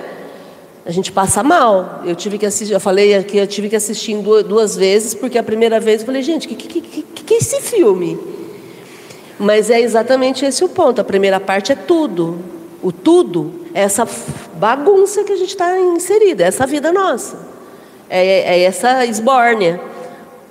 A 0.85 0.91
gente 0.91 1.11
passa 1.11 1.43
mal. 1.43 2.03
Eu 2.05 2.15
tive 2.15 2.37
que 2.37 2.45
assistir, 2.45 2.75
eu 2.75 2.81
falei 2.81 3.15
aqui, 3.15 3.39
eu 3.39 3.47
tive 3.47 3.71
que 3.71 3.77
assistir 3.77 4.17
duas, 4.19 4.77
vezes, 4.77 5.15
porque 5.15 5.39
a 5.39 5.43
primeira 5.43 5.81
vez 5.81 6.01
eu 6.01 6.07
falei, 6.07 6.23
gente, 6.23 6.47
que, 6.47 6.55
que, 6.55 6.81
que, 6.81 7.03
que 7.25 7.35
é 7.35 7.39
esse 7.39 7.61
filme? 7.63 8.19
Mas 9.39 9.71
é 9.71 9.81
exatamente 9.81 10.45
esse 10.45 10.65
o 10.65 10.69
ponto. 10.69 11.01
A 11.01 11.05
primeira 11.05 11.41
parte 11.41 11.73
é 11.73 11.75
tudo. 11.75 12.39
O 12.83 12.93
tudo 12.93 13.65
é 13.73 13.83
essa 13.83 14.07
bagunça 14.55 15.25
que 15.25 15.33
a 15.33 15.37
gente 15.37 15.49
está 15.49 15.79
inserida, 15.79 16.45
é 16.45 16.47
essa 16.47 16.67
vida 16.67 16.93
nossa. 16.93 17.37
É, 18.09 18.57
é 18.57 18.63
essa 18.63 19.05
esbórnia, 19.07 19.81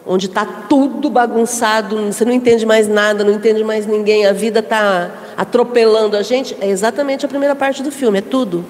onde 0.05 0.25
está 0.25 0.45
tudo 0.45 1.09
bagunçado, 1.09 2.11
você 2.11 2.25
não 2.25 2.33
entende 2.33 2.65
mais 2.65 2.87
nada, 2.87 3.23
não 3.23 3.33
entende 3.33 3.63
mais 3.63 3.85
ninguém, 3.85 4.25
a 4.25 4.33
vida 4.33 4.59
está 4.59 5.11
atropelando 5.37 6.17
a 6.17 6.23
gente. 6.23 6.57
É 6.59 6.67
exatamente 6.67 7.25
a 7.25 7.29
primeira 7.29 7.55
parte 7.55 7.83
do 7.83 7.91
filme, 7.91 8.17
é 8.17 8.21
tudo. 8.21 8.65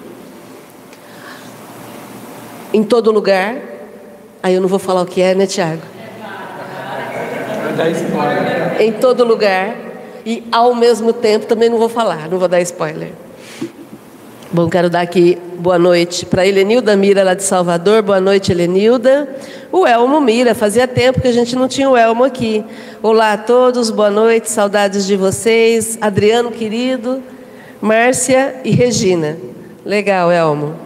Em 2.72 2.84
todo 2.84 3.10
lugar. 3.10 3.56
Aí 4.42 4.54
eu 4.54 4.60
não 4.60 4.68
vou 4.68 4.78
falar 4.78 5.02
o 5.02 5.06
que 5.06 5.22
é, 5.22 5.34
né, 5.34 5.46
Tiago? 5.46 5.82
Em 8.78 8.92
todo 8.92 9.24
lugar 9.24 9.93
e 10.24 10.42
ao 10.50 10.74
mesmo 10.74 11.12
tempo 11.12 11.46
também 11.46 11.68
não 11.68 11.78
vou 11.78 11.88
falar, 11.88 12.28
não 12.28 12.38
vou 12.38 12.48
dar 12.48 12.60
spoiler. 12.60 13.12
Bom, 14.54 14.68
quero 14.68 14.88
dar 14.88 15.00
aqui 15.00 15.36
boa 15.58 15.80
noite 15.80 16.24
para 16.24 16.46
Helenilda 16.46 16.94
Mira, 16.94 17.24
lá 17.24 17.34
de 17.34 17.42
Salvador. 17.42 18.02
Boa 18.02 18.20
noite, 18.20 18.52
Helenilda. 18.52 19.28
O 19.72 19.84
Elmo 19.84 20.20
Mira, 20.20 20.54
fazia 20.54 20.86
tempo 20.86 21.20
que 21.20 21.26
a 21.26 21.32
gente 21.32 21.56
não 21.56 21.66
tinha 21.66 21.90
o 21.90 21.96
Elmo 21.96 22.22
aqui. 22.22 22.64
Olá 23.02 23.32
a 23.32 23.36
todos, 23.36 23.90
boa 23.90 24.10
noite, 24.10 24.48
saudades 24.48 25.06
de 25.06 25.16
vocês. 25.16 25.98
Adriano, 26.00 26.52
querido, 26.52 27.20
Márcia 27.80 28.60
e 28.64 28.70
Regina. 28.70 29.36
Legal, 29.84 30.30
Elmo. 30.30 30.76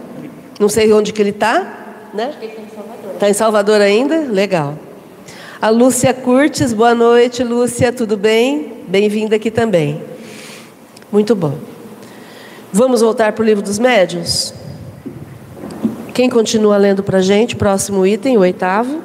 Não 0.58 0.70
sei 0.70 0.90
onde 0.94 1.12
que 1.12 1.20
ele 1.20 1.28
está, 1.28 2.08
né? 2.14 2.32
Está 3.12 3.28
em 3.28 3.34
Salvador 3.34 3.82
ainda? 3.82 4.20
Legal. 4.20 4.78
A 5.60 5.68
Lúcia 5.68 6.14
Curtis, 6.14 6.72
boa 6.72 6.94
noite, 6.94 7.44
Lúcia, 7.44 7.92
tudo 7.92 8.16
bem? 8.16 8.77
Bem-vinda 8.88 9.36
aqui 9.36 9.50
também. 9.50 10.00
Muito 11.12 11.36
bom. 11.36 11.58
Vamos 12.72 13.02
voltar 13.02 13.32
para 13.32 13.42
o 13.42 13.44
livro 13.44 13.62
dos 13.62 13.78
médios? 13.78 14.54
Quem 16.14 16.30
continua 16.30 16.78
lendo 16.78 17.02
para 17.02 17.18
a 17.18 17.22
gente? 17.22 17.54
Próximo 17.54 18.06
item, 18.06 18.38
o 18.38 18.40
oitavo. 18.40 19.02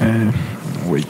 É, 0.00 0.88
oi. 0.88 1.04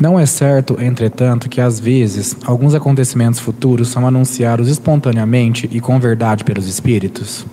Não 0.00 0.18
é 0.18 0.24
certo, 0.24 0.80
entretanto, 0.80 1.50
que 1.50 1.60
às 1.60 1.78
vezes 1.78 2.34
alguns 2.46 2.74
acontecimentos 2.74 3.38
futuros 3.38 3.88
são 3.88 4.06
anunciados 4.06 4.68
espontaneamente 4.68 5.68
e 5.70 5.80
com 5.80 6.00
verdade 6.00 6.44
pelos 6.44 6.66
espíritos? 6.66 7.44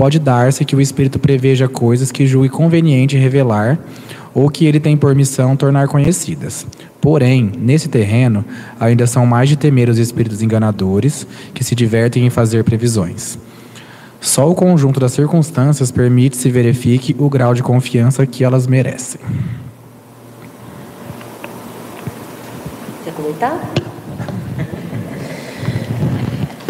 Pode 0.00 0.18
dar-se 0.18 0.64
que 0.64 0.74
o 0.74 0.80
espírito 0.80 1.18
preveja 1.18 1.68
coisas 1.68 2.10
que 2.10 2.26
julgue 2.26 2.48
conveniente 2.48 3.18
revelar 3.18 3.78
ou 4.32 4.48
que 4.48 4.64
ele 4.64 4.80
tem 4.80 4.96
por 4.96 5.14
missão 5.14 5.54
tornar 5.54 5.88
conhecidas. 5.88 6.66
Porém, 7.02 7.52
nesse 7.58 7.86
terreno, 7.86 8.42
ainda 8.80 9.06
são 9.06 9.26
mais 9.26 9.50
de 9.50 9.56
temer 9.56 9.90
os 9.90 9.98
espíritos 9.98 10.40
enganadores 10.40 11.26
que 11.52 11.62
se 11.62 11.74
divertem 11.74 12.24
em 12.24 12.30
fazer 12.30 12.64
previsões. 12.64 13.38
Só 14.22 14.48
o 14.50 14.54
conjunto 14.54 14.98
das 14.98 15.12
circunstâncias 15.12 15.90
permite 15.90 16.34
se 16.34 16.48
verifique 16.50 17.14
o 17.18 17.28
grau 17.28 17.52
de 17.52 17.62
confiança 17.62 18.26
que 18.26 18.42
elas 18.42 18.66
merecem. 18.66 19.20
Quer 23.04 23.12
comentar? 23.12 23.70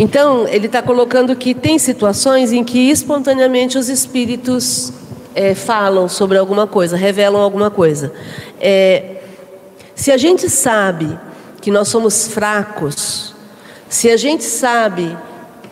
Então, 0.03 0.49
ele 0.49 0.65
está 0.65 0.81
colocando 0.81 1.37
que 1.37 1.53
tem 1.53 1.79
situações 1.79 2.53
em 2.53 2.65
que 2.65 2.89
espontaneamente 2.89 3.77
os 3.77 3.91
espíritos 3.91 4.95
é, 5.35 5.55
falam 5.55 6.09
sobre 6.09 6.39
alguma 6.39 6.67
coisa, 6.67 6.97
revelam 6.97 7.39
alguma 7.39 7.71
coisa. 7.71 8.11
É, 8.59 9.21
se 9.95 10.11
a 10.11 10.17
gente 10.17 10.49
sabe 10.49 11.21
que 11.61 11.71
nós 11.71 11.89
somos 11.89 12.29
fracos, 12.29 13.35
se 13.91 14.09
a 14.09 14.17
gente 14.17 14.43
sabe 14.43 15.15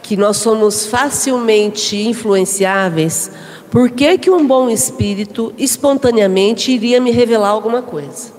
que 0.03 0.15
nós 0.15 0.37
somos 0.37 0.85
facilmente 0.85 1.97
influenciáveis, 1.97 3.31
por 3.71 3.89
que, 3.89 4.19
que 4.19 4.31
um 4.31 4.47
bom 4.47 4.69
espírito 4.69 5.55
espontaneamente 5.57 6.71
iria 6.71 7.01
me 7.01 7.11
revelar 7.11 7.49
alguma 7.49 7.81
coisa? 7.81 8.38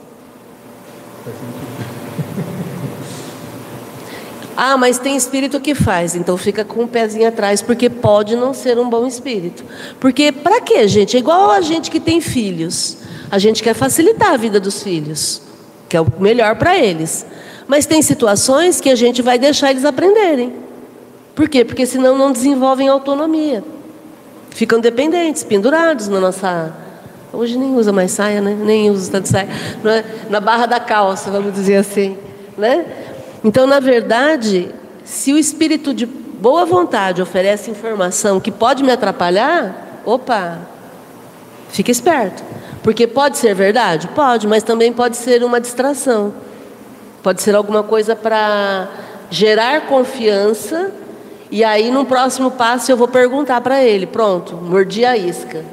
Ah, 4.61 4.75
mas 4.75 4.99
tem 4.99 5.15
espírito 5.15 5.57
que 5.61 5.73
faz, 5.73 6.15
então 6.15 6.35
fica 6.35 6.65
com 6.65 6.83
o 6.83 6.87
pezinho 6.87 7.25
atrás, 7.25 7.61
porque 7.61 7.89
pode 7.89 8.35
não 8.35 8.53
ser 8.53 8.77
um 8.77 8.89
bom 8.89 9.07
espírito. 9.07 9.63
Porque 10.01 10.33
para 10.33 10.59
quê, 10.59 10.85
gente? 10.85 11.15
É 11.15 11.19
igual 11.21 11.49
a 11.49 11.61
gente 11.61 11.89
que 11.89 11.97
tem 11.97 12.19
filhos. 12.19 12.97
A 13.31 13.39
gente 13.39 13.63
quer 13.63 13.73
facilitar 13.73 14.33
a 14.33 14.35
vida 14.35 14.59
dos 14.59 14.83
filhos, 14.83 15.41
que 15.87 15.95
é 15.95 16.01
o 16.01 16.07
melhor 16.19 16.57
para 16.57 16.77
eles. 16.77 17.25
Mas 17.69 17.85
tem 17.85 18.01
situações 18.01 18.81
que 18.81 18.89
a 18.89 18.95
gente 18.95 19.21
vai 19.21 19.39
deixar 19.39 19.71
eles 19.71 19.85
aprenderem. 19.85 20.51
Por 21.33 21.47
quê? 21.47 21.63
Porque 21.63 21.85
senão 21.85 22.17
não 22.17 22.29
desenvolvem 22.29 22.89
autonomia. 22.89 23.63
Ficam 24.49 24.81
dependentes, 24.81 25.41
pendurados 25.41 26.09
na 26.09 26.19
nossa. 26.19 26.73
Hoje 27.31 27.57
nem 27.57 27.77
usa 27.77 27.93
mais 27.93 28.11
saia, 28.11 28.41
né? 28.41 28.57
Nem 28.61 28.91
usa 28.91 29.09
tanto 29.09 29.29
saia. 29.29 29.47
É? 29.85 30.03
Na 30.29 30.41
barra 30.41 30.65
da 30.65 30.81
calça, 30.81 31.31
vamos 31.31 31.53
dizer 31.53 31.77
assim. 31.77 32.17
Né? 32.57 32.85
Então, 33.43 33.65
na 33.65 33.79
verdade, 33.79 34.73
se 35.03 35.31
o 35.31 35.37
espírito 35.37 35.93
de 35.93 36.05
boa 36.05 36.65
vontade 36.65 37.21
oferece 37.21 37.71
informação 37.71 38.39
que 38.39 38.51
pode 38.51 38.83
me 38.83 38.91
atrapalhar, 38.91 40.01
opa, 40.05 40.59
fique 41.69 41.91
esperto. 41.91 42.43
Porque 42.83 43.05
pode 43.05 43.37
ser 43.37 43.53
verdade? 43.53 44.07
Pode, 44.09 44.47
mas 44.47 44.63
também 44.63 44.91
pode 44.91 45.17
ser 45.17 45.43
uma 45.43 45.59
distração. 45.59 46.33
Pode 47.21 47.41
ser 47.41 47.55
alguma 47.55 47.83
coisa 47.83 48.15
para 48.15 48.87
gerar 49.29 49.87
confiança. 49.87 50.91
E 51.51 51.63
aí, 51.63 51.91
no 51.91 52.05
próximo 52.05 52.51
passo, 52.51 52.91
eu 52.91 52.97
vou 52.97 53.07
perguntar 53.07 53.59
para 53.61 53.83
ele: 53.83 54.05
pronto, 54.05 54.55
mordi 54.55 55.03
a 55.03 55.17
isca. 55.17 55.65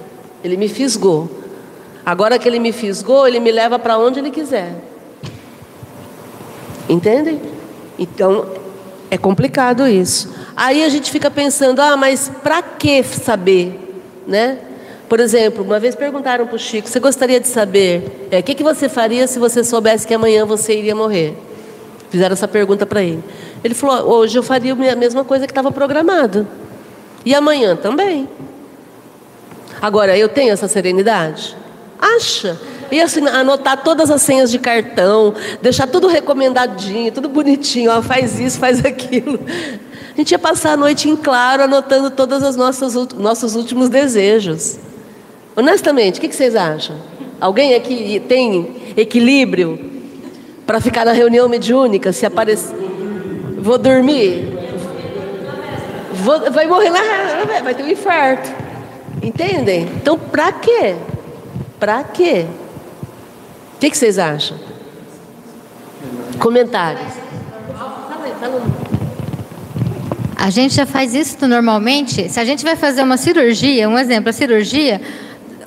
Ele 0.43 0.57
me 0.57 0.69
fisgou. 0.69 1.31
Agora 2.05 2.39
que 2.39 2.49
ele 2.49 2.59
me 2.59 2.73
fisgou, 2.73 3.27
ele 3.27 3.41
me 3.41 3.53
leva 3.53 3.79
para 3.79 3.99
onde 3.99 4.19
ele 4.19 4.31
quiser. 4.31 4.75
Entendem? 6.89 7.41
Então, 7.99 8.47
é 9.11 9.17
complicado 9.17 9.87
isso. 9.87 10.35
Aí 10.57 10.83
a 10.83 10.89
gente 10.89 11.11
fica 11.11 11.31
pensando, 11.31 11.81
ah, 11.81 11.97
mas 11.97 12.31
para 12.43 12.63
que 12.63 13.03
saber, 13.03 13.79
né? 14.27 14.59
Por 15.09 15.21
exemplo, 15.21 15.63
uma 15.63 15.79
vez 15.79 15.95
perguntaram 15.95 16.47
para 16.47 16.57
o 16.57 16.59
Chico, 16.59 16.89
você 16.89 16.99
gostaria 16.99 17.39
de 17.39 17.47
saber 17.47 18.29
é, 18.31 18.41
o 18.41 18.43
que, 18.43 18.55
que 18.55 18.65
você 18.65 18.89
faria 18.89 19.27
se 19.29 19.39
você 19.39 19.63
soubesse 19.63 20.07
que 20.07 20.15
amanhã 20.15 20.45
você 20.45 20.77
iria 20.77 20.97
morrer? 20.97 21.37
Fizeram 22.11 22.33
essa 22.33 22.49
pergunta 22.49 22.85
para 22.85 23.03
ele. 23.03 23.23
Ele 23.63 23.75
falou, 23.75 24.19
hoje 24.19 24.39
eu 24.39 24.43
faria 24.43 24.73
a 24.73 24.97
mesma 24.97 25.25
coisa 25.25 25.47
que 25.47 25.53
estava 25.53 25.71
programado. 25.71 26.47
E 27.25 27.35
amanhã 27.35 27.77
também. 27.77 28.29
Agora, 29.81 30.17
eu 30.17 30.29
tenho 30.29 30.53
essa 30.53 30.67
serenidade? 30.67 31.57
Acha? 31.99 32.59
E 32.91 33.01
assim, 33.01 33.27
anotar 33.27 33.83
todas 33.83 34.11
as 34.11 34.23
senhas 34.23 34.51
de 34.51 34.59
cartão, 34.59 35.35
deixar 35.61 35.87
tudo 35.87 36.07
recomendadinho, 36.07 37.11
tudo 37.11 37.29
bonitinho, 37.29 37.91
ó, 37.91 38.01
faz 38.01 38.39
isso, 38.39 38.59
faz 38.59 38.85
aquilo. 38.85 39.41
A 40.15 40.17
gente 40.17 40.31
ia 40.31 40.39
passar 40.39 40.73
a 40.73 40.77
noite 40.77 41.09
em 41.09 41.17
claro 41.17 41.63
anotando 41.63 42.11
todos 42.11 42.43
os 42.43 42.57
nossos, 42.57 42.95
nossos 43.15 43.55
últimos 43.55 43.89
desejos. 43.89 44.79
Honestamente, 45.55 46.19
o 46.19 46.21
que, 46.21 46.35
vocês 46.35 46.55
acham? 46.55 46.97
Alguém 47.41 47.75
aqui 47.75 48.23
tem 48.29 48.95
equilíbrio 48.97 49.79
para 50.67 50.81
ficar 50.81 51.05
na 51.05 51.13
reunião 51.13 51.49
mediúnica? 51.49 52.13
Se 52.13 52.25
aparecer. 52.25 52.77
Vou 53.59 53.79
dormir? 53.79 54.49
Vou... 56.13 56.51
vai 56.51 56.67
morrer 56.67 56.91
lá, 56.91 57.01
vai 57.63 57.75
ter 57.75 57.83
um 57.83 57.91
infarto. 57.91 58.51
Entendem? 59.23 59.83
Então, 59.97 60.19
para 60.19 60.53
quê? 60.53 60.95
Para 61.79 62.05
quê? 62.05 62.47
O 63.75 63.79
que, 63.79 63.91
que, 63.91 63.99
vocês 63.99 64.19
acham? 64.19 64.57
Comentários. 66.39 67.13
A 70.35 70.51
gente 70.51 70.75
já 70.75 70.87
faz 70.87 71.15
isso 71.15 71.47
normalmente. 71.47 72.29
Se 72.29 72.41
a 72.41 72.45
gente 72.45 72.65
vai 72.65 72.77
fazer 72.77 73.03
uma 73.03 73.17
cirurgia, 73.17 73.89
um 73.89 73.99
exemplo, 73.99 74.31
a 74.31 74.33
cirurgia, 74.33 75.01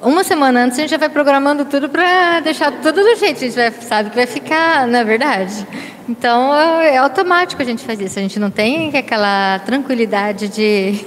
uma 0.02 0.24
semana 0.24 0.64
antes 0.64 0.78
a 0.80 0.82
gente 0.82 0.92
já 0.92 0.98
vai 0.98 1.10
programando 1.10 1.66
tudo 1.66 1.90
para 1.90 2.40
deixar 2.40 2.72
tudo 2.72 3.04
do 3.04 3.16
jeito. 3.16 3.38
A 3.38 3.40
gente 3.40 3.56
vai, 3.56 3.72
sabe 3.72 4.10
que 4.10 4.16
vai 4.16 4.26
ficar, 4.26 4.88
na 4.88 5.00
é 5.00 5.04
verdade. 5.04 5.68
Então 6.08 6.56
é 6.82 6.98
automático 6.98 7.62
a 7.62 7.66
gente 7.66 7.84
fazer 7.84 8.06
isso. 8.06 8.18
A 8.18 8.22
gente 8.22 8.40
não 8.40 8.50
tem 8.50 8.96
aquela 8.98 9.60
tranquilidade 9.60 10.48
de. 10.48 11.06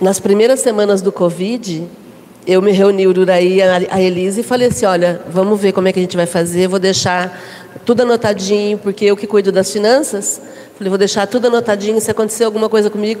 Nas 0.00 0.20
primeiras 0.20 0.60
semanas 0.60 1.00
do 1.00 1.10
Covid, 1.10 1.88
eu 2.46 2.60
me 2.60 2.72
reuni, 2.72 3.06
o 3.06 3.10
Uraí 3.10 3.58
e 3.58 3.62
a 3.62 4.00
Elise, 4.00 4.40
e 4.40 4.44
falei 4.44 4.68
assim: 4.68 4.84
olha, 4.86 5.20
vamos 5.28 5.60
ver 5.60 5.72
como 5.72 5.88
é 5.88 5.92
que 5.92 5.98
a 5.98 6.02
gente 6.02 6.16
vai 6.16 6.26
fazer, 6.26 6.68
vou 6.68 6.78
deixar 6.78 7.40
tudo 7.84 8.02
anotadinho, 8.02 8.78
porque 8.78 9.04
eu 9.04 9.16
que 9.16 9.26
cuido 9.26 9.52
das 9.52 9.72
finanças. 9.72 10.40
Falei, 10.76 10.88
vou 10.88 10.98
deixar 10.98 11.26
tudo 11.26 11.46
anotadinho, 11.46 12.00
se 12.00 12.10
acontecer 12.10 12.44
alguma 12.44 12.68
coisa 12.68 12.90
comigo. 12.90 13.20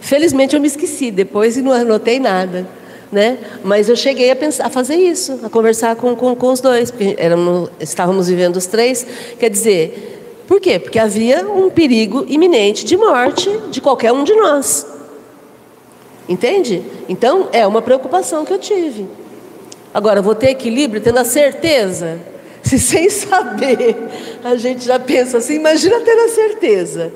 Felizmente 0.00 0.54
eu 0.54 0.60
me 0.60 0.66
esqueci 0.66 1.10
depois 1.10 1.56
e 1.56 1.62
não 1.62 1.72
anotei 1.72 2.18
nada. 2.18 2.66
Né? 3.10 3.38
Mas 3.64 3.88
eu 3.88 3.96
cheguei 3.96 4.30
a, 4.30 4.36
pensar, 4.36 4.66
a 4.66 4.70
fazer 4.70 4.96
isso, 4.96 5.40
a 5.42 5.48
conversar 5.48 5.96
com, 5.96 6.14
com, 6.14 6.36
com 6.36 6.52
os 6.52 6.60
dois, 6.60 6.90
porque 6.90 7.14
éramos, 7.18 7.70
estávamos 7.80 8.28
vivendo 8.28 8.56
os 8.56 8.66
três. 8.66 9.06
Quer 9.38 9.48
dizer, 9.48 10.44
por 10.46 10.60
quê? 10.60 10.78
Porque 10.78 10.98
havia 10.98 11.46
um 11.48 11.70
perigo 11.70 12.26
iminente 12.28 12.84
de 12.84 12.96
morte 12.98 13.48
de 13.70 13.80
qualquer 13.80 14.12
um 14.12 14.24
de 14.24 14.34
nós. 14.34 14.86
Entende? 16.28 16.82
Então, 17.08 17.48
é 17.52 17.66
uma 17.66 17.80
preocupação 17.80 18.44
que 18.44 18.52
eu 18.52 18.58
tive. 18.58 19.08
Agora, 19.92 20.20
vou 20.20 20.34
ter 20.34 20.50
equilíbrio 20.50 21.00
tendo 21.00 21.18
a 21.18 21.24
certeza. 21.24 22.20
Se 22.62 22.78
sem 22.78 23.08
saber 23.08 23.96
a 24.44 24.56
gente 24.56 24.84
já 24.84 24.98
pensa 24.98 25.38
assim, 25.38 25.54
imagina 25.54 26.00
ter 26.00 26.18
a 26.18 26.28
certeza. 26.28 27.12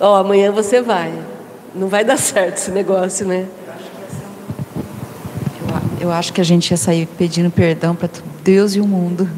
Ó, 0.00 0.12
oh, 0.12 0.16
amanhã 0.16 0.50
você 0.50 0.80
vai. 0.80 1.12
Não 1.74 1.88
vai 1.88 2.04
dar 2.04 2.16
certo 2.16 2.56
esse 2.56 2.70
negócio, 2.70 3.26
né? 3.26 3.46
Eu 6.00 6.10
acho 6.10 6.32
que 6.32 6.40
a 6.40 6.44
gente 6.44 6.70
ia 6.70 6.76
sair 6.76 7.06
pedindo 7.06 7.50
perdão 7.50 7.94
para 7.94 8.08
Deus 8.42 8.74
e 8.74 8.80
o 8.80 8.86
mundo. 8.86 9.28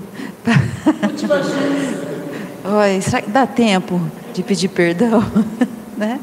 Última 1.03 1.37
chance. 1.43 1.97
Oi, 2.65 3.01
será 3.01 3.23
que 3.23 3.31
dá 3.31 3.47
tempo 3.47 4.01
de 4.35 4.43
pedir 4.43 4.69
perdão? 4.69 5.25
né? 5.97 6.19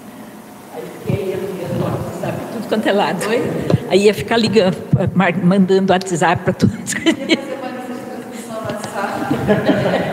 Aí 0.75 0.83
fiquei, 1.05 1.37
sabe? 2.19 2.37
tudo 2.51 2.62
quanto 2.73 2.87
é 2.87 2.91
lado. 2.91 3.19
Aí 3.87 4.05
ia 4.05 4.13
ficar 4.15 4.37
ligando, 4.37 4.75
mandando 5.43 5.93
WhatsApp 5.93 6.43
para 6.43 6.53
todos. 6.53 6.93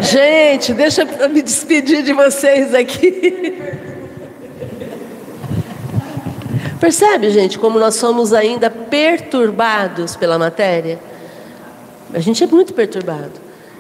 Gente, 0.03 0.75
deixa 0.75 1.03
eu 1.03 1.31
me 1.31 1.41
despedir 1.41 2.03
de 2.03 2.13
vocês 2.13 2.75
aqui. 2.75 3.57
Percebe, 6.79 7.31
gente, 7.31 7.59
como 7.59 7.79
nós 7.79 7.95
somos 7.95 8.35
ainda 8.35 8.69
perturbados 8.69 10.17
pela 10.17 10.39
matéria? 10.39 10.99
A 12.13 12.19
gente 12.19 12.45
é 12.45 12.47
muito 12.47 12.75
perturbado, 12.75 13.33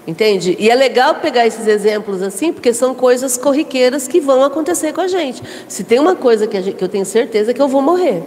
entende? 0.07 0.57
E 0.59 0.71
é 0.71 0.75
legal 0.75 1.17
pegar 1.17 1.47
esses 1.47 1.67
exemplos 1.67 2.23
assim, 2.23 2.53
porque 2.53 2.73
são 2.73 2.95
coisas 2.95 3.37
corriqueiras 3.37 4.09
que 4.09 4.21
vão 4.21 4.43
acontecer 4.45 4.95
com 4.95 5.01
a 5.03 5.09
gente. 5.09 5.43
Se 5.69 5.85
tem 5.85 5.99
uma 5.99 6.15
coisa 6.15 6.47
que, 6.47 6.61
gente, 6.63 6.77
que 6.77 6.85
eu 6.85 6.89
tenho 6.89 7.05
certeza 7.05 7.51
é 7.51 7.55
que 7.55 7.61
eu 7.61 7.69
vou 7.69 7.83
morrer. 7.83 8.23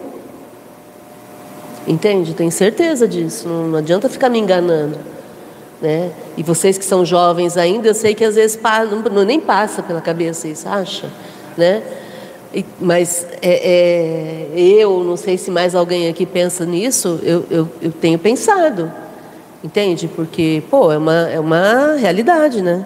Entende? 1.87 2.33
Tenho 2.33 2.51
certeza 2.51 3.07
disso. 3.07 3.47
Não, 3.47 3.67
não 3.67 3.79
adianta 3.79 4.09
ficar 4.09 4.29
me 4.29 4.39
enganando. 4.39 4.97
Né? 5.81 6.11
E 6.37 6.43
vocês 6.43 6.77
que 6.77 6.85
são 6.85 7.05
jovens 7.05 7.57
ainda, 7.57 7.89
eu 7.89 7.93
sei 7.93 8.15
que 8.15 8.23
às 8.23 8.35
vezes 8.35 8.57
não, 9.11 9.23
nem 9.23 9.39
passa 9.39 9.83
pela 9.83 9.99
cabeça 9.99 10.47
isso, 10.47 10.67
acha? 10.67 11.09
Né? 11.57 11.83
E, 12.53 12.63
mas 12.79 13.27
é, 13.41 14.49
é, 14.53 14.59
eu, 14.59 15.03
não 15.03 15.17
sei 15.17 15.37
se 15.37 15.51
mais 15.51 15.75
alguém 15.75 16.07
aqui 16.07 16.25
pensa 16.25 16.65
nisso, 16.65 17.19
eu, 17.23 17.45
eu, 17.49 17.69
eu 17.81 17.91
tenho 17.91 18.17
pensado, 18.17 18.91
entende? 19.63 20.07
Porque, 20.07 20.63
pô, 20.69 20.91
é 20.91 20.97
uma, 20.97 21.29
é 21.29 21.39
uma 21.39 21.95
realidade, 21.95 22.61
né? 22.61 22.85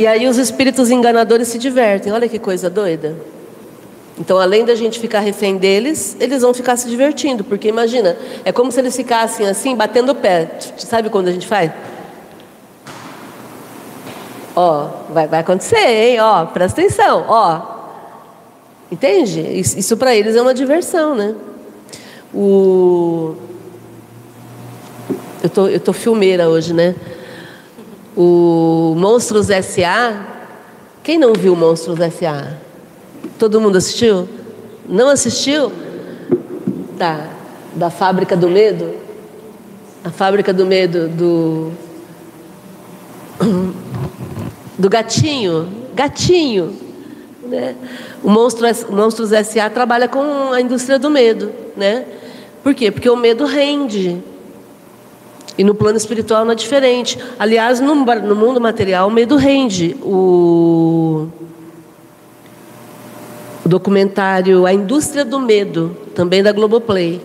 E 0.00 0.06
aí 0.06 0.26
os 0.26 0.38
espíritos 0.38 0.90
enganadores 0.90 1.48
se 1.48 1.58
divertem, 1.58 2.10
olha 2.10 2.26
que 2.26 2.38
coisa 2.38 2.70
doida. 2.70 3.14
Então, 4.18 4.38
além 4.40 4.64
da 4.64 4.74
gente 4.74 4.98
ficar 4.98 5.20
refém 5.20 5.58
deles, 5.58 6.16
eles 6.18 6.40
vão 6.40 6.54
ficar 6.54 6.78
se 6.78 6.88
divertindo, 6.88 7.44
porque 7.44 7.68
imagina, 7.68 8.16
é 8.42 8.50
como 8.50 8.72
se 8.72 8.80
eles 8.80 8.96
ficassem 8.96 9.46
assim, 9.46 9.76
batendo 9.76 10.12
o 10.12 10.14
pé. 10.14 10.52
Sabe 10.78 11.10
quando 11.10 11.28
a 11.28 11.32
gente 11.32 11.46
faz? 11.46 11.70
Ó, 14.56 14.88
vai, 15.10 15.28
vai 15.28 15.40
acontecer, 15.40 15.76
hein? 15.76 16.18
Ó, 16.18 16.46
presta 16.46 16.80
atenção, 16.80 17.26
ó. 17.28 17.60
Entende? 18.90 19.42
Isso, 19.60 19.98
para 19.98 20.16
eles 20.16 20.34
é 20.34 20.40
uma 20.40 20.54
diversão, 20.54 21.14
né? 21.14 21.34
O... 22.32 23.34
Eu 25.42 25.50
tô, 25.50 25.68
eu 25.68 25.78
tô 25.78 25.92
filmeira 25.92 26.48
hoje, 26.48 26.72
né? 26.72 26.94
O 28.16 28.94
Monstros 28.96 29.50
S.A. 29.50 30.26
Quem 31.02 31.18
não 31.18 31.32
viu 31.32 31.54
Monstros 31.54 32.00
S.A.? 32.00 32.58
Todo 33.38 33.60
mundo 33.60 33.76
assistiu? 33.76 34.28
Não 34.88 35.08
assistiu? 35.08 35.72
Tá. 36.98 37.28
Da 37.74 37.88
Fábrica 37.88 38.36
do 38.36 38.48
Medo? 38.48 38.94
A 40.04 40.10
Fábrica 40.10 40.52
do 40.52 40.66
Medo 40.66 41.08
do. 41.08 41.72
Do 44.78 44.88
gatinho. 44.88 45.68
Gatinho. 45.94 46.74
Né? 47.42 47.76
O, 48.22 48.30
Monstro, 48.30 48.66
Monstros 48.90 49.30
S.A. 49.30 49.68
trabalha 49.68 50.08
com 50.08 50.52
a 50.52 50.60
indústria 50.60 50.98
do 50.98 51.10
medo. 51.10 51.52
Né? 51.76 52.06
Por 52.62 52.74
quê? 52.74 52.90
Porque 52.90 53.10
o 53.10 53.16
medo 53.16 53.44
rende. 53.44 54.22
E 55.60 55.64
no 55.64 55.74
plano 55.74 55.98
espiritual 55.98 56.42
não 56.42 56.52
é 56.52 56.54
diferente. 56.54 57.18
Aliás, 57.38 57.80
no, 57.80 57.94
no 57.94 58.34
mundo 58.34 58.58
material, 58.58 59.08
o 59.08 59.10
medo 59.10 59.36
rende. 59.36 59.94
O 60.00 61.28
documentário 63.66 64.64
A 64.64 64.72
Indústria 64.72 65.22
do 65.22 65.38
Medo, 65.38 65.94
também 66.14 66.42
da 66.42 66.50
Globoplay, 66.50 67.20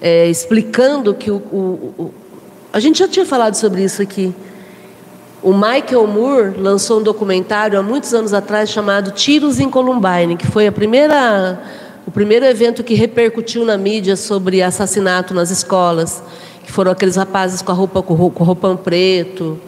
é, 0.00 0.30
explicando 0.30 1.12
que 1.12 1.30
o, 1.30 1.36
o, 1.36 1.94
o, 1.98 2.14
A 2.72 2.80
gente 2.80 3.00
já 3.00 3.06
tinha 3.06 3.26
falado 3.26 3.54
sobre 3.54 3.84
isso 3.84 4.00
aqui. 4.00 4.34
O 5.42 5.52
Michael 5.52 6.06
Moore 6.06 6.54
lançou 6.58 7.00
um 7.00 7.02
documentário 7.02 7.78
há 7.78 7.82
muitos 7.82 8.14
anos 8.14 8.32
atrás 8.32 8.70
chamado 8.70 9.10
Tiros 9.10 9.60
em 9.60 9.68
Columbine, 9.68 10.38
que 10.38 10.46
foi 10.46 10.66
a 10.66 10.72
primeira, 10.72 11.60
o 12.06 12.10
primeiro 12.10 12.46
evento 12.46 12.82
que 12.82 12.94
repercutiu 12.94 13.62
na 13.66 13.76
mídia 13.76 14.16
sobre 14.16 14.62
assassinato 14.62 15.34
nas 15.34 15.50
escolas, 15.50 16.22
que 16.68 16.72
foram 16.72 16.92
aqueles 16.92 17.16
rapazes 17.16 17.62
com 17.62 17.72
a 17.72 17.74
roupa 17.74 18.02
com 18.02 18.12
roupão 18.14 18.76
preto, 18.76 19.58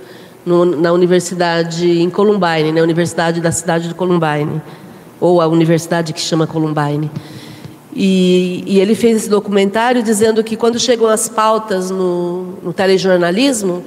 no, 0.44 0.66
na 0.66 0.92
universidade 0.92 1.88
em 1.98 2.10
Columbine, 2.10 2.68
na 2.68 2.72
né, 2.72 2.82
Universidade 2.82 3.40
da 3.40 3.50
cidade 3.50 3.88
de 3.88 3.94
Columbine 3.94 4.60
ou 5.18 5.40
a 5.40 5.46
universidade 5.46 6.12
que 6.12 6.20
chama 6.20 6.46
Columbine. 6.46 7.10
E, 7.96 8.62
e, 8.66 8.78
ele 8.78 8.94
fez 8.94 9.16
esse 9.16 9.30
documentário 9.30 10.02
dizendo 10.02 10.44
que 10.44 10.56
quando 10.56 10.78
chegam 10.78 11.06
as 11.08 11.26
pautas 11.26 11.90
no, 11.90 12.58
no 12.62 12.72
telejornalismo, 12.72 13.82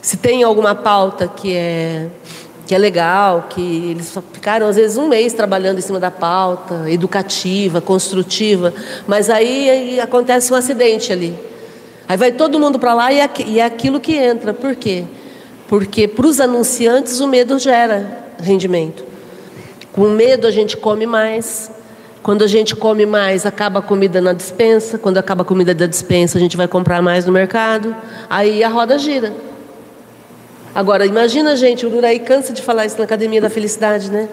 se 0.00 0.16
tem 0.16 0.42
alguma 0.42 0.74
pauta 0.74 1.28
que 1.28 1.54
é, 1.54 2.08
que 2.66 2.74
é 2.74 2.78
legal, 2.78 3.48
que 3.50 3.60
eles 3.90 4.18
ficaram 4.32 4.66
às 4.66 4.76
vezes 4.76 4.96
um 4.96 5.08
mês 5.08 5.34
trabalhando 5.34 5.78
em 5.78 5.82
cima 5.82 6.00
da 6.00 6.10
pauta, 6.10 6.90
educativa, 6.90 7.82
construtiva, 7.82 8.72
mas 9.06 9.28
aí, 9.28 9.68
aí 9.68 10.00
acontece 10.00 10.50
um 10.54 10.56
acidente 10.56 11.12
ali. 11.12 11.53
Aí 12.08 12.16
vai 12.16 12.32
todo 12.32 12.60
mundo 12.60 12.78
para 12.78 12.94
lá 12.94 13.12
e 13.12 13.20
é, 13.20 13.30
e 13.46 13.60
é 13.60 13.64
aquilo 13.64 13.98
que 13.98 14.14
entra. 14.14 14.52
Por 14.52 14.74
quê? 14.76 15.04
Porque 15.66 16.06
para 16.06 16.26
os 16.26 16.40
anunciantes 16.40 17.20
o 17.20 17.26
medo 17.26 17.58
gera 17.58 18.24
rendimento. 18.40 19.04
Com 19.92 20.08
medo 20.10 20.46
a 20.46 20.50
gente 20.50 20.76
come 20.76 21.06
mais. 21.06 21.70
Quando 22.22 22.42
a 22.42 22.46
gente 22.46 22.74
come 22.74 23.04
mais, 23.04 23.44
acaba 23.44 23.80
a 23.80 23.82
comida 23.82 24.20
na 24.20 24.32
dispensa. 24.32 24.98
Quando 24.98 25.18
acaba 25.18 25.42
a 25.42 25.44
comida 25.44 25.74
da 25.74 25.86
dispensa, 25.86 26.38
a 26.38 26.40
gente 26.40 26.56
vai 26.56 26.66
comprar 26.66 27.00
mais 27.02 27.26
no 27.26 27.32
mercado. 27.32 27.94
Aí 28.28 28.64
a 28.64 28.68
roda 28.68 28.98
gira. 28.98 29.32
Agora, 30.74 31.06
imagina, 31.06 31.54
gente, 31.54 31.86
o 31.86 31.96
Uraí 31.96 32.18
cansa 32.18 32.52
de 32.52 32.60
falar 32.60 32.86
isso 32.86 32.98
na 32.98 33.04
Academia 33.04 33.40
da 33.40 33.48
Felicidade, 33.48 34.10
né? 34.10 34.28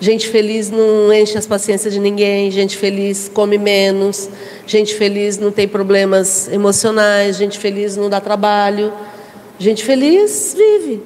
Gente 0.00 0.28
feliz 0.28 0.70
não 0.70 1.12
enche 1.12 1.38
as 1.38 1.46
paciências 1.46 1.94
de 1.94 2.00
ninguém, 2.00 2.50
gente 2.50 2.76
feliz 2.76 3.30
come 3.32 3.56
menos, 3.56 4.28
gente 4.66 4.94
feliz 4.94 5.38
não 5.38 5.52
tem 5.52 5.68
problemas 5.68 6.48
emocionais, 6.48 7.36
gente 7.36 7.58
feliz 7.58 7.96
não 7.96 8.10
dá 8.10 8.20
trabalho, 8.20 8.92
gente 9.58 9.84
feliz 9.84 10.54
vive. 10.56 11.02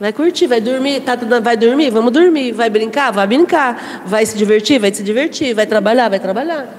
Vai 0.00 0.12
curtir, 0.12 0.48
vai 0.48 0.60
dormir, 0.60 1.00
tá, 1.00 1.14
vai 1.40 1.56
dormir, 1.56 1.90
vamos 1.90 2.12
dormir, 2.12 2.50
vai 2.50 2.68
brincar, 2.68 3.12
vai 3.12 3.26
brincar, 3.26 4.02
vai 4.04 4.26
se 4.26 4.36
divertir, 4.36 4.80
vai 4.80 4.92
se 4.92 5.02
divertir, 5.02 5.54
vai 5.54 5.64
trabalhar, 5.64 6.08
vai 6.08 6.18
trabalhar. 6.18 6.76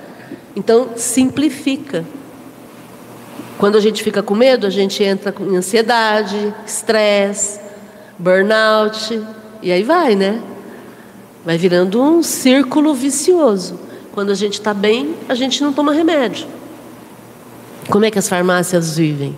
Então 0.54 0.89
simplifica. 0.98 2.04
Quando 3.58 3.78
a 3.78 3.80
gente 3.80 4.04
fica 4.04 4.22
com 4.22 4.36
medo, 4.36 4.68
a 4.68 4.70
gente 4.70 5.02
entra 5.02 5.34
em 5.39 5.56
ansiedade, 5.56 6.54
estresse, 6.66 7.62
burnout, 8.20 9.22
e 9.62 9.72
aí 9.72 9.84
vai, 9.84 10.16
né? 10.16 10.42
Vai 11.46 11.58
virando 11.58 12.02
um 12.02 12.22
círculo 12.22 12.94
vicioso. 12.94 13.80
Quando 14.13 14.32
a 14.32 14.36
gente 14.36 14.54
está 14.54 14.76
bem, 14.76 15.15
a 15.28 15.34
gente 15.34 15.63
não 15.63 15.73
toma 15.73 15.91
remédio. 15.91 16.45
Como 17.89 18.06
é 18.06 18.12
que 18.12 18.19
as 18.19 18.30
farmácias 18.30 18.95
vivem? 18.95 19.36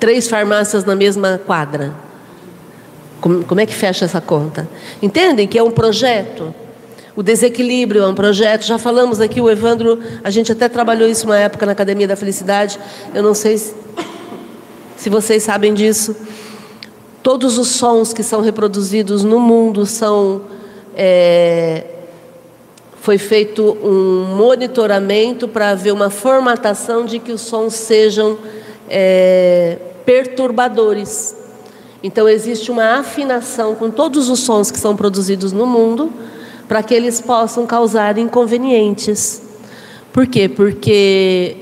Três 0.00 0.28
farmácias 0.28 0.84
na 0.84 0.96
mesma 0.96 1.40
quadra. 1.46 1.94
Como, 3.20 3.60
é 3.60 3.64
que 3.64 3.72
fecha 3.72 4.04
essa 4.04 4.20
conta? 4.20 4.68
Entendem 5.00 5.46
que 5.46 5.56
é 5.56 5.62
um 5.62 5.70
projeto? 5.70 6.52
O 7.14 7.22
desequilíbrio 7.22 8.02
é 8.02 8.06
um 8.06 8.14
projeto. 8.16 8.64
Já 8.64 8.78
falamos 8.78 9.20
aqui, 9.20 9.40
o 9.40 9.48
Evandro, 9.48 10.00
a 10.24 10.28
gente 10.28 10.50
até 10.50 10.68
trabalhou 10.68 11.08
isso 11.08 11.24
uma 11.24 11.38
época 11.38 11.64
na 11.64 11.70
Academia 11.70 12.08
da 12.08 12.16
Felicidade. 12.16 12.78
Eu 13.14 13.22
não 13.22 13.32
sei 13.32 13.56
se, 13.56 13.74
se 14.96 15.08
vocês 15.08 15.44
sabem 15.44 15.72
disso. 15.72 16.16
Todos 17.22 17.58
os 17.58 17.68
sons 17.68 18.12
que 18.12 18.24
são 18.24 18.40
reproduzidos 18.40 19.22
no 19.22 19.38
mundo 19.38 19.86
são. 19.86 20.42
É, 20.96 21.93
foi 23.04 23.18
feito 23.18 23.76
um 23.84 24.34
monitoramento 24.34 25.46
para 25.46 25.68
haver 25.68 25.92
uma 25.92 26.08
formatação 26.08 27.04
de 27.04 27.18
que 27.18 27.32
os 27.32 27.42
sons 27.42 27.74
sejam 27.74 28.38
é, 28.88 29.76
perturbadores. 30.06 31.36
Então 32.02 32.26
existe 32.26 32.70
uma 32.70 33.00
afinação 33.00 33.74
com 33.74 33.90
todos 33.90 34.30
os 34.30 34.40
sons 34.40 34.70
que 34.70 34.78
são 34.78 34.96
produzidos 34.96 35.52
no 35.52 35.66
mundo 35.66 36.10
para 36.66 36.82
que 36.82 36.94
eles 36.94 37.20
possam 37.20 37.66
causar 37.66 38.16
inconvenientes. 38.16 39.42
Por 40.10 40.26
quê? 40.26 40.48
Porque 40.48 41.58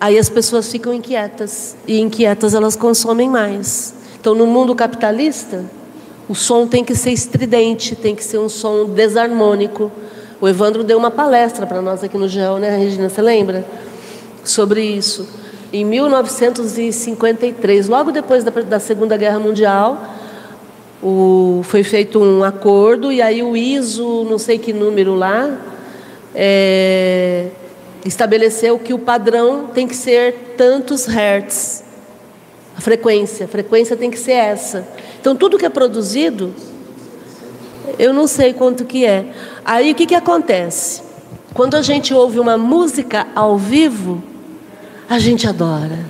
aí 0.00 0.18
as 0.18 0.30
pessoas 0.30 0.72
ficam 0.72 0.94
inquietas 0.94 1.76
e 1.86 2.00
inquietas 2.00 2.54
elas 2.54 2.76
consomem 2.76 3.28
mais. 3.28 3.92
Então 4.18 4.34
no 4.34 4.46
mundo 4.46 4.74
capitalista, 4.74 5.66
o 6.26 6.34
som 6.34 6.66
tem 6.66 6.82
que 6.82 6.94
ser 6.94 7.10
estridente, 7.10 7.94
tem 7.94 8.14
que 8.14 8.24
ser 8.24 8.38
um 8.38 8.48
som 8.48 8.86
desarmônico. 8.86 9.92
O 10.40 10.48
Evandro 10.48 10.84
deu 10.84 10.98
uma 10.98 11.10
palestra 11.10 11.66
para 11.66 11.82
nós 11.82 12.04
aqui 12.04 12.16
no 12.16 12.28
GEL, 12.28 12.58
né, 12.58 12.76
Regina? 12.76 13.08
Você 13.08 13.20
lembra? 13.20 13.66
Sobre 14.44 14.82
isso 14.82 15.26
em 15.72 15.84
1953, 15.84 17.88
logo 17.88 18.10
depois 18.10 18.42
da, 18.42 18.50
da 18.50 18.80
Segunda 18.80 19.16
Guerra 19.16 19.38
Mundial, 19.38 20.16
O, 21.02 21.60
foi 21.62 21.84
feito 21.84 22.18
um 22.18 22.42
acordo 22.42 23.12
e 23.12 23.22
aí 23.22 23.40
o 23.42 23.56
ISO, 23.56 24.24
não 24.24 24.38
sei 24.38 24.58
que 24.58 24.72
número 24.72 25.14
lá, 25.14 25.56
é, 26.34 27.46
estabeleceu 28.04 28.78
que 28.80 28.92
o 28.92 28.98
padrão 28.98 29.68
tem 29.72 29.86
que 29.86 29.94
ser 29.94 30.54
tantos 30.56 31.06
hertz. 31.06 31.84
A 32.76 32.80
frequência, 32.80 33.44
a 33.44 33.48
frequência 33.48 33.96
tem 33.96 34.10
que 34.10 34.18
ser 34.18 34.32
essa. 34.32 34.88
Então 35.20 35.36
tudo 35.36 35.58
que 35.58 35.66
é 35.66 35.68
produzido, 35.68 36.52
eu 37.98 38.12
não 38.12 38.26
sei 38.26 38.52
quanto 38.52 38.84
que 38.84 39.04
é. 39.04 39.26
Aí 39.68 39.92
o 39.92 39.94
que, 39.94 40.06
que 40.06 40.14
acontece? 40.14 41.02
Quando 41.52 41.74
a 41.74 41.82
gente 41.82 42.14
ouve 42.14 42.40
uma 42.40 42.56
música 42.56 43.26
ao 43.34 43.58
vivo, 43.58 44.22
a 45.10 45.18
gente 45.18 45.46
adora. 45.46 46.06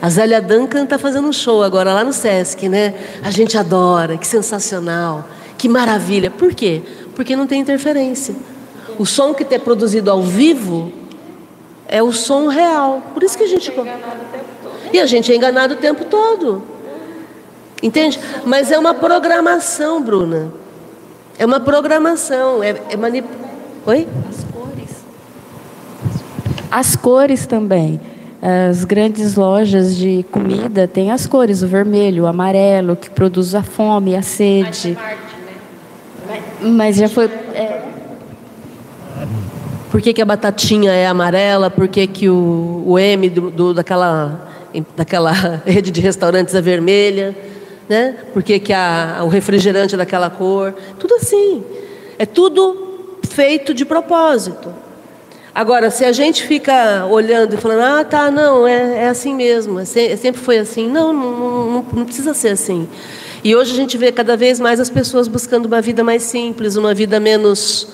A 0.00 0.08
Zélia 0.08 0.40
Duncan 0.40 0.84
está 0.84 0.96
fazendo 0.96 1.26
um 1.26 1.32
show 1.32 1.64
agora 1.64 1.92
lá 1.92 2.04
no 2.04 2.12
Sesc, 2.12 2.68
né? 2.68 2.94
A 3.24 3.32
gente 3.32 3.58
adora, 3.58 4.16
que 4.16 4.24
sensacional, 4.24 5.26
que 5.58 5.68
maravilha. 5.68 6.30
Por 6.30 6.54
quê? 6.54 6.80
Porque 7.16 7.34
não 7.34 7.48
tem 7.48 7.60
interferência. 7.60 8.36
O 8.96 9.04
som 9.04 9.34
que 9.34 9.44
é 9.52 9.58
produzido 9.58 10.08
ao 10.08 10.22
vivo 10.22 10.92
é 11.88 12.00
o 12.00 12.12
som 12.12 12.46
real. 12.46 13.02
Por 13.12 13.24
isso 13.24 13.36
que 13.36 13.42
a 13.42 13.48
gente. 13.48 13.72
E 14.92 15.00
a 15.00 15.06
gente 15.06 15.32
é 15.32 15.34
enganado 15.34 15.74
o 15.74 15.78
tempo 15.78 16.04
todo. 16.04 16.62
Entende? 17.82 18.20
Mas 18.44 18.70
é 18.70 18.78
uma 18.78 18.94
programação, 18.94 20.00
Bruna. 20.00 20.52
É 21.38 21.46
uma 21.46 21.60
programação. 21.60 22.62
É, 22.62 22.74
é 22.90 22.96
manip... 22.96 23.26
Oi? 23.86 24.08
As 24.28 24.44
cores. 24.44 25.04
As 26.70 26.96
cores 26.96 27.46
também. 27.46 28.00
As 28.42 28.84
grandes 28.84 29.36
lojas 29.36 29.96
de 29.96 30.24
comida 30.30 30.86
têm 30.86 31.10
as 31.10 31.26
cores, 31.26 31.62
o 31.62 31.66
vermelho, 31.66 32.24
o 32.24 32.26
amarelo, 32.26 32.96
que 32.96 33.08
produz 33.08 33.54
a 33.54 33.62
fome, 33.62 34.14
a 34.14 34.22
sede. 34.22 34.96
Mas 36.60 36.96
já 36.96 37.08
foi. 37.08 37.26
É... 37.26 37.82
Por 39.90 40.02
que, 40.02 40.12
que, 40.12 40.22
a 40.22 40.24
batatinha 40.24 40.92
é 40.92 41.06
amarela? 41.06 41.70
Por 41.70 41.88
que, 41.88 42.06
que 42.06 42.28
o, 42.28 42.84
o 42.86 42.98
M 42.98 43.28
do, 43.30 43.50
do, 43.50 43.74
daquela, 43.74 44.48
daquela 44.96 45.32
rede 45.64 45.90
de 45.90 46.00
restaurantes 46.00 46.54
é 46.54 46.60
vermelha? 46.60 47.34
Né? 47.88 48.16
Por 48.32 48.42
que, 48.42 48.72
a, 48.72 49.20
o 49.24 49.28
refrigerante 49.28 49.94
é 49.94 49.98
daquela 49.98 50.28
cor? 50.28 50.74
Tudo 50.98 51.14
assim. 51.14 51.64
É 52.18 52.26
tudo 52.26 53.18
feito 53.28 53.72
de 53.72 53.84
propósito. 53.84 54.74
Agora, 55.54 55.90
se 55.90 56.04
a 56.04 56.12
gente 56.12 56.44
fica 56.44 57.06
olhando 57.06 57.54
e 57.54 57.56
falando, 57.56 57.80
ah, 57.80 58.04
tá, 58.04 58.30
não, 58.30 58.66
é, 58.66 59.04
é 59.04 59.08
assim 59.08 59.34
mesmo, 59.34 59.80
é, 59.80 59.84
se, 59.84 60.16
sempre 60.16 60.40
foi 60.40 60.58
assim. 60.58 60.88
Não, 60.88 61.12
não, 61.12 61.30
não, 61.32 61.86
não 61.92 62.04
precisa 62.04 62.34
ser 62.34 62.50
assim. 62.50 62.88
E 63.42 63.56
hoje 63.56 63.72
a 63.72 63.76
gente 63.76 63.96
vê 63.96 64.12
cada 64.12 64.36
vez 64.36 64.60
mais 64.60 64.78
as 64.78 64.90
pessoas 64.90 65.26
buscando 65.26 65.66
uma 65.66 65.80
vida 65.80 66.04
mais 66.04 66.22
simples, 66.22 66.76
uma 66.76 66.92
vida 66.92 67.18
menos, 67.18 67.88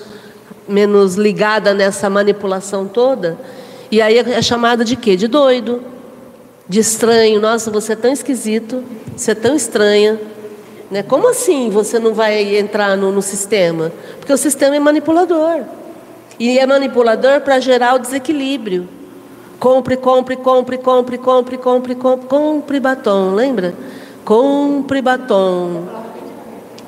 menos 0.67 1.15
ligada 1.15 1.73
nessa 1.73 2.09
manipulação 2.09 2.87
toda. 2.87 3.37
E 3.91 4.01
aí 4.01 4.17
é 4.17 4.41
chamada 4.41 4.83
de 4.83 4.95
quê? 4.95 5.15
De 5.15 5.27
doido, 5.27 5.81
de 6.67 6.79
estranho. 6.79 7.39
Nossa, 7.39 7.69
você 7.71 7.93
é 7.93 7.95
tão 7.95 8.11
esquisito, 8.11 8.83
você 9.15 9.31
é 9.31 9.35
tão 9.35 9.55
estranha. 9.55 10.19
Né? 10.89 11.03
Como 11.03 11.27
assim 11.27 11.69
você 11.69 11.99
não 11.99 12.13
vai 12.13 12.57
entrar 12.57 12.95
no, 12.95 13.11
no 13.11 13.21
sistema? 13.21 13.91
Porque 14.19 14.33
o 14.33 14.37
sistema 14.37 14.75
é 14.75 14.79
manipulador. 14.79 15.63
E 16.39 16.59
é 16.59 16.65
manipulador 16.65 17.41
para 17.41 17.59
gerar 17.59 17.95
o 17.95 17.99
desequilíbrio. 17.99 18.87
Compre, 19.59 19.95
compre, 19.95 20.35
compre, 20.35 20.77
compre, 20.77 21.17
compre, 21.17 21.57
compre, 21.57 21.95
compre, 21.95 22.27
compre 22.27 22.79
batom, 22.79 23.33
lembra? 23.33 23.73
Compre 24.25 25.01
batom. 25.01 25.83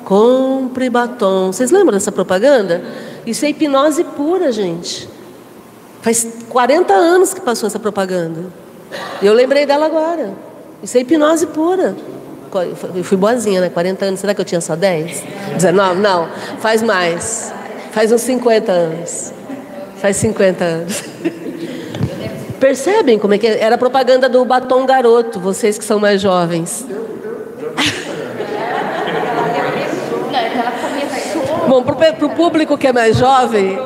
Compre 0.04 0.90
batom. 0.90 1.52
Vocês 1.52 1.70
lembram 1.70 1.92
dessa 1.92 2.12
propaganda? 2.12 2.82
Isso 3.26 3.44
é 3.44 3.50
hipnose 3.50 4.04
pura, 4.04 4.52
gente. 4.52 5.08
Faz 6.02 6.26
40 6.48 6.92
anos 6.92 7.34
que 7.34 7.40
passou 7.40 7.66
essa 7.66 7.78
propaganda. 7.78 8.67
Eu 9.22 9.34
lembrei 9.34 9.66
dela 9.66 9.86
agora. 9.86 10.32
Isso 10.82 10.96
é 10.96 11.00
hipnose 11.00 11.46
pura. 11.46 11.94
Eu 12.94 13.04
fui 13.04 13.16
boazinha, 13.16 13.60
né? 13.60 13.68
40 13.68 14.04
anos. 14.04 14.20
Será 14.20 14.34
que 14.34 14.40
eu 14.40 14.44
tinha 14.44 14.60
só 14.60 14.74
10? 14.76 15.22
19? 15.54 16.00
Não, 16.00 16.28
faz 16.58 16.82
mais. 16.82 17.52
Faz 17.92 18.12
uns 18.12 18.22
50 18.22 18.72
anos. 18.72 19.32
Faz 19.96 20.16
50 20.16 20.64
anos. 20.64 21.04
Percebem 22.58 23.18
como 23.18 23.34
é 23.34 23.38
que 23.38 23.46
é? 23.46 23.60
era 23.60 23.76
a 23.76 23.78
propaganda 23.78 24.28
do 24.28 24.44
batom 24.44 24.84
garoto, 24.84 25.38
vocês 25.38 25.78
que 25.78 25.84
são 25.84 26.00
mais 26.00 26.20
jovens. 26.20 26.84
Bom, 31.68 31.82
para 31.82 32.26
o 32.26 32.30
público 32.30 32.76
que 32.76 32.86
é 32.88 32.92
mais 32.92 33.16
jovem, 33.16 33.78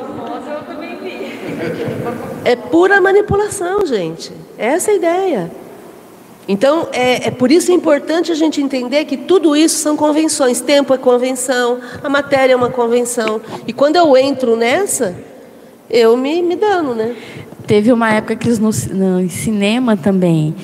é 2.44 2.56
pura 2.56 3.00
manipulação, 3.00 3.84
gente. 3.84 4.41
Essa 4.58 4.90
é 4.90 4.94
a 4.94 4.96
ideia. 4.96 5.50
Então, 6.48 6.88
é, 6.92 7.28
é, 7.28 7.30
por 7.30 7.52
isso 7.52 7.70
é 7.70 7.74
importante 7.74 8.32
a 8.32 8.34
gente 8.34 8.60
entender 8.60 9.04
que 9.04 9.16
tudo 9.16 9.56
isso 9.56 9.78
são 9.78 9.96
convenções. 9.96 10.60
Tempo 10.60 10.92
é 10.92 10.98
convenção, 10.98 11.78
a 12.02 12.08
matéria 12.08 12.54
é 12.54 12.56
uma 12.56 12.70
convenção. 12.70 13.40
E 13.66 13.72
quando 13.72 13.96
eu 13.96 14.16
entro 14.16 14.56
nessa, 14.56 15.14
eu 15.88 16.16
me, 16.16 16.42
me 16.42 16.56
dano, 16.56 16.94
né? 16.94 17.14
Teve 17.66 17.92
uma 17.92 18.12
época 18.12 18.34
que 18.34 18.48
no, 18.58 18.70
no 18.92 19.30
cinema 19.30 19.96
também 19.96 20.54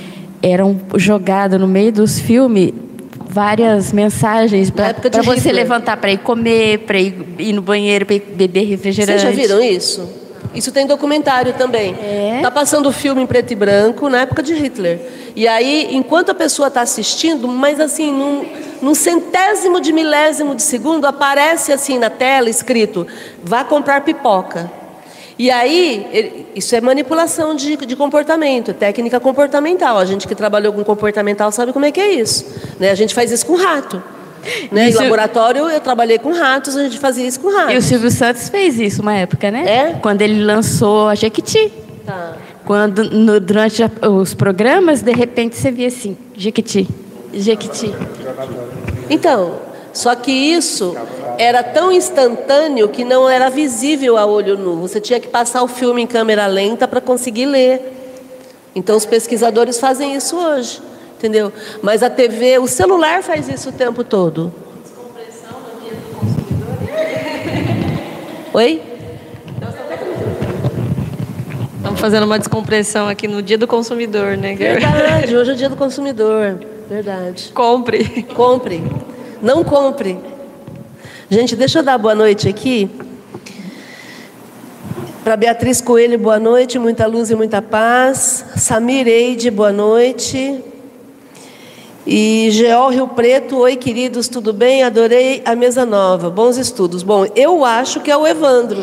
eram 0.42 0.80
jogadas 0.96 1.60
no 1.60 1.68
meio 1.68 1.92
dos 1.92 2.18
filmes 2.18 2.72
várias 3.28 3.92
mensagens 3.92 4.70
para 4.70 5.22
você 5.22 5.52
levantar 5.52 5.96
para 5.98 6.10
ir 6.10 6.18
comer, 6.18 6.78
para 6.80 6.98
ir, 6.98 7.14
ir, 7.38 7.52
no 7.52 7.62
banheiro, 7.62 8.06
para 8.06 8.18
beber 8.18 8.64
refrigerante. 8.64 9.20
Vocês 9.20 9.36
já 9.36 9.42
viram 9.42 9.62
isso? 9.62 10.08
Isso 10.54 10.72
tem 10.72 10.86
documentário 10.86 11.52
também. 11.54 11.94
É. 12.00 12.40
Tá 12.42 12.50
passando 12.50 12.88
o 12.88 12.92
filme 12.92 13.22
em 13.22 13.26
preto 13.26 13.52
e 13.52 13.56
branco 13.56 14.08
na 14.08 14.22
época 14.22 14.42
de 14.42 14.54
Hitler. 14.54 15.00
E 15.36 15.46
aí, 15.46 15.88
enquanto 15.94 16.30
a 16.30 16.34
pessoa 16.34 16.68
está 16.68 16.80
assistindo, 16.80 17.46
mas 17.46 17.78
assim, 17.80 18.12
num, 18.12 18.46
num 18.82 18.94
centésimo 18.94 19.80
de 19.80 19.92
milésimo 19.92 20.54
de 20.54 20.62
segundo, 20.62 21.06
aparece 21.06 21.72
assim 21.72 21.98
na 21.98 22.10
tela 22.10 22.48
escrito: 22.48 23.06
vá 23.42 23.62
comprar 23.62 24.00
pipoca. 24.00 24.70
E 25.38 25.52
aí, 25.52 26.46
isso 26.56 26.74
é 26.74 26.80
manipulação 26.80 27.54
de, 27.54 27.76
de 27.76 27.94
comportamento, 27.94 28.74
técnica 28.74 29.20
comportamental. 29.20 29.96
A 29.96 30.04
gente 30.04 30.26
que 30.26 30.34
trabalhou 30.34 30.72
com 30.72 30.82
comportamental 30.82 31.52
sabe 31.52 31.72
como 31.72 31.84
é 31.84 31.92
que 31.92 32.00
é 32.00 32.12
isso. 32.14 32.44
Né? 32.80 32.90
A 32.90 32.94
gente 32.96 33.14
faz 33.14 33.30
isso 33.30 33.46
com 33.46 33.54
rato. 33.54 34.02
Né? 34.70 34.90
Em 34.90 34.94
laboratório 34.94 35.68
eu 35.68 35.80
trabalhei 35.80 36.18
com 36.18 36.32
ratos, 36.32 36.76
a 36.76 36.82
gente 36.82 36.98
fazia 36.98 37.26
isso 37.26 37.40
com 37.40 37.50
ratos. 37.50 37.74
E 37.74 37.76
o 37.76 37.82
Silvio 37.82 38.10
Santos 38.10 38.48
fez 38.48 38.78
isso 38.78 39.00
uma 39.02 39.14
época, 39.14 39.50
né? 39.50 39.64
É? 39.66 39.92
Quando 40.00 40.22
ele 40.22 40.42
lançou 40.42 41.08
a 41.08 41.14
Jequiti. 41.14 41.72
Tá. 42.04 42.36
Quando 42.64 43.04
no, 43.04 43.40
durante 43.40 43.82
os 44.02 44.34
programas, 44.34 45.00
de 45.00 45.12
repente 45.12 45.56
você 45.56 45.70
via 45.70 45.88
assim, 45.88 46.16
Jequiti, 46.36 46.86
Jequiti. 47.32 47.94
Então, 49.08 49.56
só 49.92 50.14
que 50.14 50.30
isso 50.30 50.94
era 51.38 51.62
tão 51.62 51.90
instantâneo 51.90 52.88
que 52.88 53.04
não 53.04 53.28
era 53.28 53.48
visível 53.48 54.18
a 54.18 54.26
olho 54.26 54.56
nu. 54.58 54.76
Você 54.76 55.00
tinha 55.00 55.18
que 55.18 55.28
passar 55.28 55.62
o 55.62 55.68
filme 55.68 56.02
em 56.02 56.06
câmera 56.06 56.46
lenta 56.46 56.86
para 56.86 57.00
conseguir 57.00 57.46
ler. 57.46 57.94
Então 58.74 58.96
os 58.96 59.06
pesquisadores 59.06 59.80
fazem 59.80 60.14
isso 60.14 60.36
hoje, 60.36 60.80
entendeu? 61.18 61.52
Mas 61.82 62.02
a 62.02 62.08
TV, 62.08 62.58
o 62.58 62.68
celular 62.68 63.22
faz 63.22 63.48
isso 63.48 63.70
o 63.70 63.72
tempo 63.72 64.04
todo. 64.04 64.52
Descompressão 64.82 65.60
no 65.60 65.80
dia 65.80 65.94
do 65.94 66.14
consumidor. 66.14 66.78
Oi? 68.54 68.82
Estamos 71.76 72.00
fazendo 72.00 72.24
uma 72.24 72.38
descompressão 72.38 73.08
aqui 73.08 73.26
no 73.26 73.42
dia 73.42 73.58
do 73.58 73.66
consumidor, 73.66 74.36
né? 74.36 74.54
Verdade, 74.54 75.36
hoje 75.36 75.50
é 75.50 75.54
o 75.54 75.56
dia 75.56 75.68
do 75.68 75.76
consumidor. 75.76 76.58
Verdade. 76.88 77.50
Compre. 77.52 78.22
Compre. 78.34 78.82
Não 79.42 79.64
compre. 79.64 80.18
Gente, 81.28 81.56
deixa 81.56 81.80
eu 81.80 81.82
dar 81.82 81.98
boa 81.98 82.14
noite 82.14 82.48
aqui. 82.48 82.88
Para 85.24 85.36
Beatriz 85.36 85.80
Coelho, 85.80 86.18
boa 86.18 86.38
noite, 86.38 86.78
muita 86.78 87.06
luz 87.06 87.30
e 87.30 87.34
muita 87.34 87.60
paz. 87.60 88.44
Samir 88.56 89.06
Eide, 89.06 89.50
boa 89.50 89.72
noite. 89.72 90.64
E 92.10 92.48
Geol 92.52 92.88
Rio 92.88 93.08
Preto, 93.08 93.58
oi 93.58 93.76
queridos, 93.76 94.28
tudo 94.28 94.50
bem? 94.50 94.82
Adorei 94.82 95.42
a 95.44 95.54
mesa 95.54 95.84
nova, 95.84 96.30
bons 96.30 96.56
estudos. 96.56 97.02
Bom, 97.02 97.26
eu 97.36 97.66
acho 97.66 98.00
que 98.00 98.10
é 98.10 98.16
o 98.16 98.26
Evandro, 98.26 98.82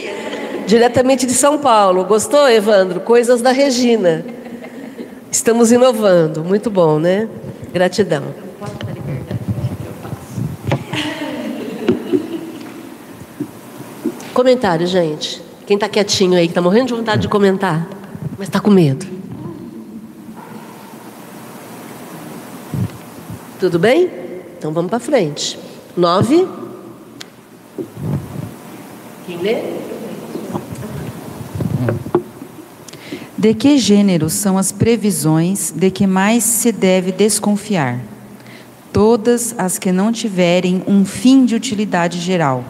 diretamente 0.68 1.24
de 1.24 1.32
São 1.32 1.56
Paulo. 1.56 2.04
Gostou, 2.04 2.46
Evandro? 2.46 3.00
Coisas 3.00 3.40
da 3.40 3.52
Regina. 3.52 4.22
Estamos 5.30 5.72
inovando, 5.72 6.44
muito 6.44 6.70
bom, 6.70 6.98
né? 6.98 7.26
Gratidão. 7.72 8.24
Comentário, 14.34 14.86
gente. 14.86 15.42
Quem 15.66 15.76
está 15.76 15.88
quietinho 15.88 16.36
aí, 16.36 16.44
que 16.44 16.50
está 16.50 16.60
morrendo 16.60 16.88
de 16.88 16.92
vontade 16.92 17.22
de 17.22 17.28
comentar, 17.28 17.88
mas 18.36 18.46
está 18.46 18.60
com 18.60 18.70
medo. 18.70 19.21
Tudo 23.62 23.78
bem? 23.78 24.10
Então 24.58 24.72
vamos 24.72 24.90
para 24.90 24.98
frente. 24.98 25.56
Nove. 25.96 26.48
Quem 29.24 29.36
lê? 29.36 29.62
De 33.38 33.54
que 33.54 33.78
gênero 33.78 34.28
são 34.28 34.58
as 34.58 34.72
previsões 34.72 35.70
de 35.70 35.92
que 35.92 36.08
mais 36.08 36.42
se 36.42 36.72
deve 36.72 37.12
desconfiar? 37.12 38.00
Todas 38.92 39.54
as 39.56 39.78
que 39.78 39.92
não 39.92 40.10
tiverem 40.10 40.82
um 40.88 41.04
fim 41.04 41.44
de 41.44 41.54
utilidade 41.54 42.18
geral. 42.18 42.64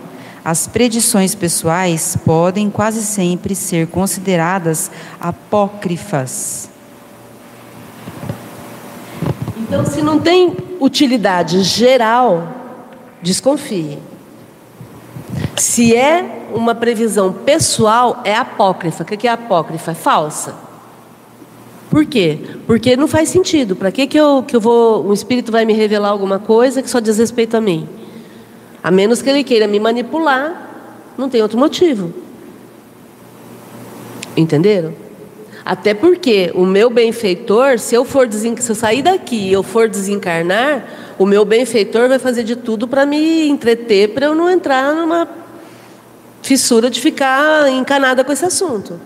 As 0.44 0.66
predições 0.66 1.35
pessoais 1.35 2.18
podem 2.22 2.68
quase 2.68 3.02
sempre 3.02 3.55
ser 3.55 3.87
consideradas 3.87 4.90
apócrifas. 5.18 6.72
Então, 9.73 9.87
se 9.87 10.03
não 10.03 10.19
tem 10.19 10.55
utilidade 10.79 11.63
geral, 11.63 12.47
desconfie. 13.23 13.99
Se 15.57 15.97
é 15.97 16.51
uma 16.55 16.75
previsão 16.75 17.33
pessoal, 17.33 18.21
é 18.23 18.35
apócrifa. 18.35 19.03
O 19.03 19.07
que 19.07 19.27
é 19.27 19.31
apócrifa? 19.31 19.93
É 19.93 19.95
falsa. 19.95 20.55
Por 21.89 22.05
quê? 22.05 22.39
Porque 22.67 22.99
não 22.99 23.09
faz 23.09 23.31
sentido. 23.31 23.75
Para 23.75 23.91
que, 23.91 24.07
que, 24.07 24.21
eu, 24.21 24.45
que 24.47 24.55
eu 24.55 24.61
vou. 24.61 25.09
Um 25.09 25.13
espírito 25.15 25.51
vai 25.51 25.65
me 25.65 25.73
revelar 25.73 26.11
alguma 26.11 26.39
coisa 26.39 26.83
que 26.83 26.91
só 26.91 27.01
diz 27.01 27.17
respeito 27.17 27.57
a 27.57 27.61
mim? 27.63 27.89
A 28.83 28.91
menos 28.91 29.23
que 29.23 29.31
ele 29.31 29.43
queira 29.43 29.67
me 29.67 29.81
manipular, 29.81 30.69
não 31.17 31.31
tem 31.31 31.41
outro 31.41 31.59
motivo. 31.59 32.13
Entenderam? 34.37 34.93
Até 35.64 35.94
porque 35.94 36.51
o 36.55 36.66
meu 36.66 36.90
benfeitor, 36.90 37.79
se 37.79 37.94
eu 37.94 38.05
for 38.05 38.29
se 38.33 38.48
eu 38.48 38.75
sair 38.75 39.03
daqui 39.03 39.48
e 39.48 39.53
eu 39.53 39.62
for 39.62 39.88
desencarnar, 39.88 40.85
o 41.18 41.25
meu 41.25 41.44
benfeitor 41.44 42.09
vai 42.09 42.18
fazer 42.18 42.42
de 42.42 42.57
tudo 42.57 42.88
para 42.88 43.07
me 43.07 43.48
entreter, 43.48 44.09
para 44.09 44.27
eu 44.27 44.35
não 44.35 44.51
entrar 44.51 44.92
numa 44.92 45.29
fissura 46.42 46.90
de 46.90 47.01
ficar 47.01 47.70
encanada 47.70 48.25
com 48.25 48.33
esse 48.33 48.44
assunto. 48.44 49.01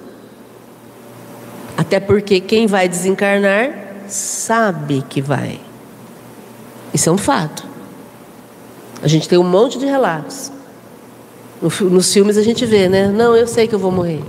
Até 1.76 2.00
porque 2.00 2.40
quem 2.40 2.66
vai 2.66 2.88
desencarnar 2.88 3.86
sabe 4.08 5.04
que 5.08 5.20
vai. 5.20 5.60
Isso 6.94 7.10
é 7.10 7.12
um 7.12 7.18
fato. 7.18 7.66
A 9.02 9.08
gente 9.08 9.28
tem 9.28 9.38
um 9.38 9.44
monte 9.44 9.78
de 9.78 9.84
relatos. 9.84 10.50
Nos 11.60 12.12
filmes 12.12 12.38
a 12.38 12.42
gente 12.42 12.64
vê, 12.64 12.88
né? 12.88 13.08
Não, 13.08 13.36
eu 13.36 13.46
sei 13.46 13.68
que 13.68 13.74
eu 13.74 13.78
vou 13.78 13.92
morrer. 13.92 14.22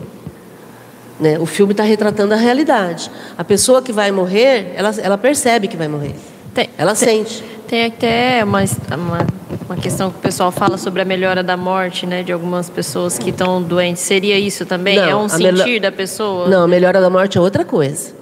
Né? 1.19 1.39
O 1.39 1.45
filme 1.45 1.73
está 1.73 1.83
retratando 1.83 2.33
a 2.33 2.37
realidade. 2.37 3.09
A 3.37 3.43
pessoa 3.43 3.81
que 3.81 3.91
vai 3.91 4.11
morrer, 4.11 4.73
ela, 4.75 4.93
ela 5.01 5.17
percebe 5.17 5.67
que 5.67 5.75
vai 5.75 5.87
morrer. 5.87 6.15
Tem, 6.53 6.69
ela 6.77 6.95
tem, 6.95 7.25
sente. 7.25 7.43
Tem 7.67 7.85
até 7.85 8.43
uma, 8.43 8.59
uma, 8.61 9.27
uma, 9.67 9.75
questão 9.77 10.11
que 10.11 10.17
o 10.17 10.21
pessoal 10.21 10.51
fala 10.51 10.77
sobre 10.77 11.01
a 11.01 11.05
melhora 11.05 11.41
da 11.43 11.57
morte, 11.57 12.05
né? 12.05 12.21
De 12.21 12.31
algumas 12.31 12.69
pessoas 12.69 13.17
que 13.17 13.31
estão 13.31 13.61
doentes. 13.61 14.03
Seria 14.03 14.37
isso 14.37 14.65
também? 14.65 14.95
Não, 14.95 15.03
é 15.03 15.15
um 15.15 15.27
sentir 15.27 15.79
da 15.79 15.91
pessoa? 15.91 16.47
Não, 16.47 16.63
a 16.63 16.67
melhora 16.67 17.01
da 17.01 17.09
morte 17.09 17.37
é 17.37 17.41
outra 17.41 17.65
coisa. 17.65 18.13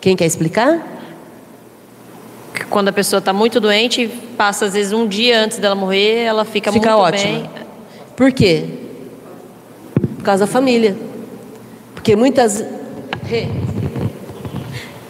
Quem 0.00 0.16
quer 0.16 0.26
explicar? 0.26 0.98
Quando 2.70 2.88
a 2.88 2.92
pessoa 2.92 3.18
está 3.18 3.32
muito 3.32 3.60
doente, 3.60 4.08
passa 4.36 4.66
às 4.66 4.72
vezes 4.72 4.92
um 4.92 5.06
dia 5.06 5.42
antes 5.42 5.58
dela 5.58 5.74
morrer, 5.74 6.22
ela 6.22 6.44
fica, 6.44 6.72
fica 6.72 6.90
muito 6.90 7.02
ótima. 7.02 7.32
bem. 7.32 7.50
Por 8.16 8.32
quê? 8.32 8.64
Por 10.16 10.24
causa 10.24 10.46
da 10.46 10.50
família. 10.50 11.09
Porque 12.00 12.16
muitas. 12.16 12.64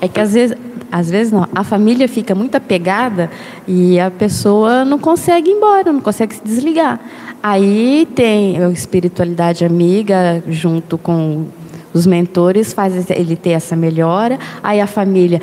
É 0.00 0.08
que 0.08 0.20
às 0.20 0.32
vezes, 0.34 0.56
às 0.90 1.08
vezes 1.08 1.32
não, 1.32 1.46
a 1.54 1.62
família 1.62 2.08
fica 2.08 2.34
muito 2.34 2.56
apegada 2.56 3.30
e 3.66 4.00
a 4.00 4.10
pessoa 4.10 4.84
não 4.84 4.98
consegue 4.98 5.50
ir 5.50 5.54
embora, 5.54 5.92
não 5.92 6.00
consegue 6.00 6.34
se 6.34 6.42
desligar. 6.42 6.98
Aí 7.40 8.08
tem 8.12 8.60
a 8.62 8.68
espiritualidade 8.70 9.64
amiga 9.64 10.42
junto 10.48 10.98
com 10.98 11.46
os 11.94 12.06
mentores, 12.08 12.72
faz 12.72 13.08
ele 13.08 13.36
ter 13.36 13.50
essa 13.50 13.76
melhora. 13.76 14.36
Aí 14.60 14.80
a 14.80 14.86
família 14.88 15.40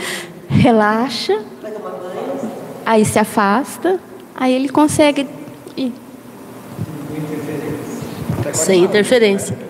relaxa, 0.49 1.39
aí 2.85 3.05
se 3.05 3.17
afasta, 3.17 4.01
aí 4.35 4.53
ele 4.53 4.67
consegue 4.67 5.25
ir. 5.77 5.93
Sem 8.51 8.83
interferência. 8.83 9.66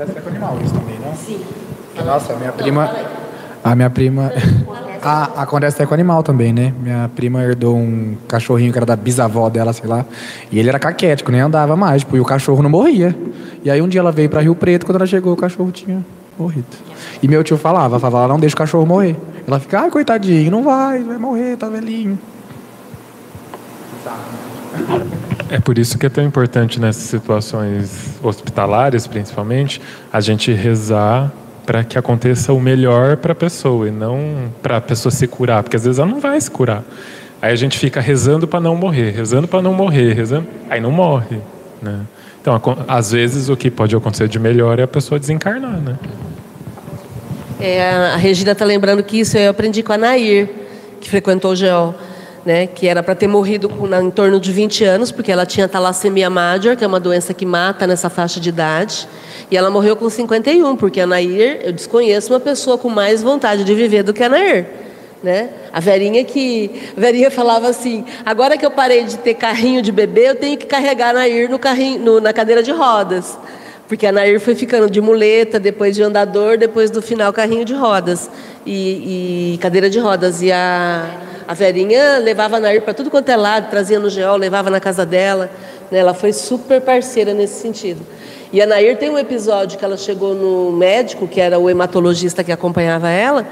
Parece 0.00 0.18
com 0.18 0.30
animal 0.30 0.56
isso 0.64 0.72
também, 0.72 0.98
não? 0.98 1.14
Sim. 1.14 1.44
Nossa, 2.02 2.34
minha 2.36 2.52
prima. 2.52 2.90
A 3.62 3.74
minha 3.74 3.90
prima. 3.90 4.32
Ah, 5.02 5.30
acontece 5.36 5.76
até 5.76 5.86
com 5.86 5.94
animal 5.94 6.22
também, 6.22 6.52
né? 6.52 6.74
Minha 6.78 7.10
prima 7.16 7.42
herdou 7.42 7.74
um 7.74 8.18
cachorrinho 8.28 8.70
que 8.70 8.76
era 8.76 8.84
da 8.84 8.94
bisavó 8.94 9.48
dela, 9.48 9.72
sei 9.72 9.88
lá. 9.88 10.04
E 10.52 10.58
ele 10.58 10.68
era 10.68 10.78
caquético, 10.78 11.32
nem 11.32 11.40
andava 11.40 11.74
mais, 11.74 12.02
tipo, 12.02 12.18
e 12.18 12.20
o 12.20 12.24
cachorro 12.26 12.62
não 12.62 12.68
morria. 12.68 13.16
E 13.64 13.70
aí 13.70 13.80
um 13.80 13.88
dia 13.88 14.02
ela 14.02 14.12
veio 14.12 14.28
para 14.28 14.42
Rio 14.42 14.54
Preto, 14.54 14.84
quando 14.84 14.96
ela 14.96 15.06
chegou, 15.06 15.32
o 15.32 15.36
cachorro 15.38 15.72
tinha 15.72 16.04
morrido. 16.38 16.66
E 17.22 17.26
meu 17.26 17.42
tio 17.42 17.56
falava, 17.56 17.98
falava, 17.98 18.28
não 18.30 18.38
deixa 18.38 18.54
o 18.54 18.58
cachorro 18.58 18.84
morrer. 18.84 19.16
Ela 19.48 19.58
fica, 19.58 19.80
ai, 19.80 19.90
coitadinho, 19.90 20.50
não 20.50 20.62
vai, 20.62 21.02
vai 21.02 21.16
morrer, 21.16 21.56
tá 21.56 21.66
velhinho. 21.70 22.18
É 25.50 25.58
por 25.58 25.78
isso 25.78 25.98
que 25.98 26.06
é 26.06 26.08
tão 26.08 26.24
importante 26.24 26.78
nessas 26.78 27.02
situações 27.02 28.18
hospitalares, 28.22 29.08
principalmente, 29.08 29.82
a 30.12 30.20
gente 30.20 30.52
rezar 30.52 31.32
para 31.66 31.82
que 31.82 31.98
aconteça 31.98 32.52
o 32.52 32.60
melhor 32.60 33.16
para 33.16 33.32
a 33.32 33.34
pessoa 33.34 33.88
e 33.88 33.90
não 33.90 34.52
para 34.62 34.76
a 34.76 34.80
pessoa 34.80 35.10
se 35.10 35.26
curar, 35.26 35.64
porque 35.64 35.76
às 35.76 35.84
vezes 35.84 35.98
ela 35.98 36.08
não 36.08 36.20
vai 36.20 36.40
se 36.40 36.48
curar. 36.48 36.84
Aí 37.42 37.52
a 37.52 37.56
gente 37.56 37.78
fica 37.78 38.00
rezando 38.00 38.46
para 38.46 38.60
não 38.60 38.76
morrer, 38.76 39.10
rezando 39.10 39.48
para 39.48 39.60
não 39.60 39.74
morrer, 39.74 40.12
rezando, 40.12 40.46
aí 40.68 40.80
não 40.80 40.92
morre, 40.92 41.38
né? 41.82 42.02
Então, 42.40 42.60
às 42.86 43.10
vezes 43.10 43.48
o 43.48 43.56
que 43.56 43.70
pode 43.70 43.94
acontecer 43.94 44.28
de 44.28 44.38
melhor 44.38 44.78
é 44.78 44.84
a 44.84 44.88
pessoa 44.88 45.18
desencarnar, 45.18 45.80
né? 45.80 45.98
É, 47.58 47.90
a 47.90 48.16
Regina 48.16 48.52
está 48.52 48.64
lembrando 48.64 49.02
que 49.02 49.18
isso 49.18 49.36
eu 49.36 49.50
aprendi 49.50 49.82
com 49.82 49.92
a 49.92 49.98
Nair, 49.98 50.48
que 51.00 51.10
frequentou 51.10 51.52
o 51.52 51.56
GEOL 51.56 51.94
né, 52.50 52.66
que 52.66 52.88
era 52.88 53.00
para 53.00 53.14
ter 53.14 53.28
morrido 53.28 53.68
com, 53.68 53.86
na, 53.86 54.02
em 54.02 54.10
torno 54.10 54.40
de 54.40 54.50
20 54.50 54.82
anos, 54.82 55.12
porque 55.12 55.30
ela 55.30 55.46
tinha 55.46 55.68
talassemia 55.68 56.28
major, 56.28 56.76
que 56.76 56.82
é 56.82 56.86
uma 56.86 56.98
doença 56.98 57.32
que 57.32 57.46
mata 57.46 57.86
nessa 57.86 58.10
faixa 58.10 58.40
de 58.40 58.48
idade, 58.48 59.06
e 59.48 59.56
ela 59.56 59.70
morreu 59.70 59.94
com 59.94 60.10
51, 60.10 60.74
porque 60.74 61.00
a 61.00 61.06
Nair, 61.06 61.60
eu 61.62 61.72
desconheço 61.72 62.32
uma 62.32 62.40
pessoa 62.40 62.76
com 62.76 62.88
mais 62.88 63.22
vontade 63.22 63.62
de 63.62 63.72
viver 63.72 64.02
do 64.02 64.12
que 64.12 64.24
a 64.24 64.28
Nair. 64.28 64.66
Né? 65.22 65.50
A 65.72 65.78
Verinha 65.78 66.24
que 66.24 66.90
a 66.96 67.00
Verinha 67.00 67.30
falava 67.30 67.68
assim: 67.68 68.04
agora 68.26 68.58
que 68.58 68.66
eu 68.66 68.70
parei 68.72 69.04
de 69.04 69.18
ter 69.18 69.34
carrinho 69.34 69.80
de 69.80 69.92
bebê, 69.92 70.30
eu 70.30 70.34
tenho 70.34 70.58
que 70.58 70.66
carregar 70.66 71.10
a 71.10 71.12
Nair 71.12 71.48
no 71.48 71.58
carrinho, 71.58 72.00
no, 72.00 72.20
na 72.20 72.32
cadeira 72.32 72.64
de 72.64 72.72
rodas. 72.72 73.38
Porque 73.86 74.06
a 74.06 74.12
Nair 74.12 74.40
foi 74.40 74.56
ficando 74.56 74.90
de 74.90 75.00
muleta, 75.00 75.60
depois 75.60 75.94
de 75.94 76.02
andador, 76.02 76.58
depois 76.58 76.90
do 76.90 77.00
final 77.00 77.32
carrinho 77.32 77.64
de 77.64 77.74
rodas 77.74 78.28
e, 78.66 79.54
e 79.54 79.58
cadeira 79.58 79.88
de 79.88 80.00
rodas. 80.00 80.42
E 80.42 80.50
a, 80.50 81.29
a 81.50 81.54
Verinha 81.54 82.18
levava 82.18 82.58
a 82.58 82.60
Nair 82.60 82.80
para 82.80 82.94
tudo 82.94 83.10
quanto 83.10 83.28
é 83.28 83.36
lado, 83.36 83.68
trazia 83.68 83.98
no 83.98 84.08
geol, 84.08 84.36
levava 84.36 84.70
na 84.70 84.78
casa 84.78 85.04
dela. 85.04 85.50
Né? 85.90 85.98
Ela 85.98 86.14
foi 86.14 86.32
super 86.32 86.80
parceira 86.80 87.34
nesse 87.34 87.60
sentido. 87.60 88.06
E 88.52 88.62
a 88.62 88.66
Nair 88.66 88.96
tem 88.96 89.10
um 89.10 89.18
episódio 89.18 89.76
que 89.76 89.84
ela 89.84 89.96
chegou 89.96 90.32
no 90.32 90.70
médico, 90.70 91.26
que 91.26 91.40
era 91.40 91.58
o 91.58 91.68
hematologista 91.68 92.44
que 92.44 92.52
acompanhava 92.52 93.08
ela, 93.08 93.48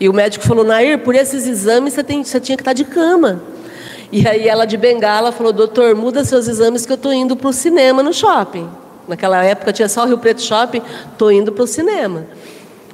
e 0.00 0.08
o 0.08 0.14
médico 0.14 0.46
falou: 0.46 0.64
Nair, 0.64 1.00
por 1.00 1.14
esses 1.14 1.46
exames 1.46 1.92
você, 1.92 2.02
tem, 2.02 2.24
você 2.24 2.40
tinha 2.40 2.56
que 2.56 2.62
estar 2.62 2.72
de 2.72 2.86
cama. 2.86 3.42
E 4.10 4.26
aí 4.26 4.48
ela 4.48 4.64
de 4.64 4.78
bengala 4.78 5.30
falou: 5.30 5.52
doutor, 5.52 5.94
muda 5.94 6.24
seus 6.24 6.48
exames 6.48 6.86
que 6.86 6.92
eu 6.92 6.96
estou 6.96 7.12
indo 7.12 7.36
para 7.36 7.50
o 7.50 7.52
cinema 7.52 8.02
no 8.02 8.14
shopping. 8.14 8.66
Naquela 9.06 9.44
época 9.44 9.74
tinha 9.74 9.90
só 9.90 10.04
o 10.04 10.06
Rio 10.06 10.16
Preto 10.16 10.40
Shopping, 10.40 10.80
estou 11.12 11.30
indo 11.30 11.52
para 11.52 11.64
o 11.64 11.66
cinema. 11.66 12.24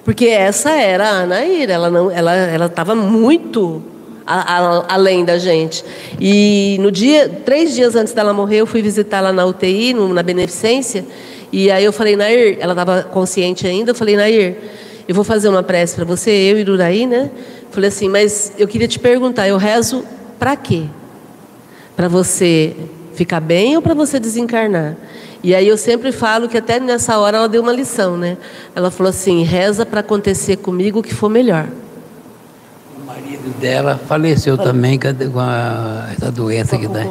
Porque 0.05 0.27
essa 0.27 0.73
era 0.73 1.11
a 1.11 1.21
Anaíra, 1.21 1.75
ela 1.75 1.88
não, 1.88 2.11
ela 2.11 2.35
ela 2.35 2.67
estava 2.67 2.96
muito 2.96 3.98
a, 4.29 4.58
a, 4.58 4.94
além 4.94 5.24
da 5.24 5.38
gente. 5.38 5.83
E 6.20 6.76
no 6.81 6.92
dia, 6.92 7.31
três 7.46 7.74
dias 7.74 7.96
antes 7.96 8.12
dela 8.12 8.35
morrer, 8.35 8.58
eu 8.58 8.66
fui 8.66 8.83
visitá-la 8.83 9.33
na 9.33 9.46
UTI, 9.46 9.94
no, 9.94 10.12
na 10.12 10.22
Beneficência, 10.22 11.06
e 11.50 11.70
aí 11.70 11.83
eu 11.83 11.92
falei, 11.94 12.14
Nair, 12.14 12.58
ela 12.60 12.74
estava 12.74 13.02
consciente 13.04 13.66
ainda, 13.66 13.92
eu 13.92 13.94
falei, 13.94 14.16
Nair, 14.16 14.56
eu 15.08 15.14
vou 15.14 15.24
fazer 15.24 15.48
uma 15.48 15.62
prece 15.62 15.94
para 15.96 16.04
você, 16.04 16.31
eu 16.31 16.58
e 16.58 16.70
Uraí, 16.70 17.06
né? 17.06 17.31
Falei 17.70 17.88
assim, 17.88 18.08
mas 18.10 18.52
eu 18.58 18.68
queria 18.68 18.87
te 18.87 18.98
perguntar, 18.98 19.48
eu 19.48 19.56
rezo 19.56 20.04
para 20.38 20.54
quê? 20.54 20.83
Para 21.96 22.08
você 22.08 22.76
ficar 23.14 23.40
bem 23.40 23.76
ou 23.76 23.83
para 23.83 23.94
você 23.94 24.20
desencarnar? 24.20 24.94
E 25.42 25.54
aí 25.54 25.66
eu 25.66 25.79
sempre 25.79 26.12
falo 26.12 26.48
que 26.48 26.58
até 26.58 26.79
nessa 26.79 27.18
hora 27.18 27.38
ela 27.38 27.48
deu 27.48 27.62
uma 27.62 27.72
lição, 27.72 28.16
né? 28.16 28.37
Ela 28.74 28.90
falou 28.90 29.08
assim: 29.08 29.44
reza 29.44 29.87
para 29.87 30.00
acontecer 30.00 30.56
comigo 30.56 30.98
o 30.98 31.02
que 31.02 31.14
for 31.14 31.29
melhor 31.29 31.68
dela 33.61 34.01
faleceu 34.09 34.57
também 34.57 34.99
com 34.99 35.38
a, 35.38 36.09
essa 36.13 36.31
doença 36.31 36.77
que 36.77 36.88
tem. 36.88 37.11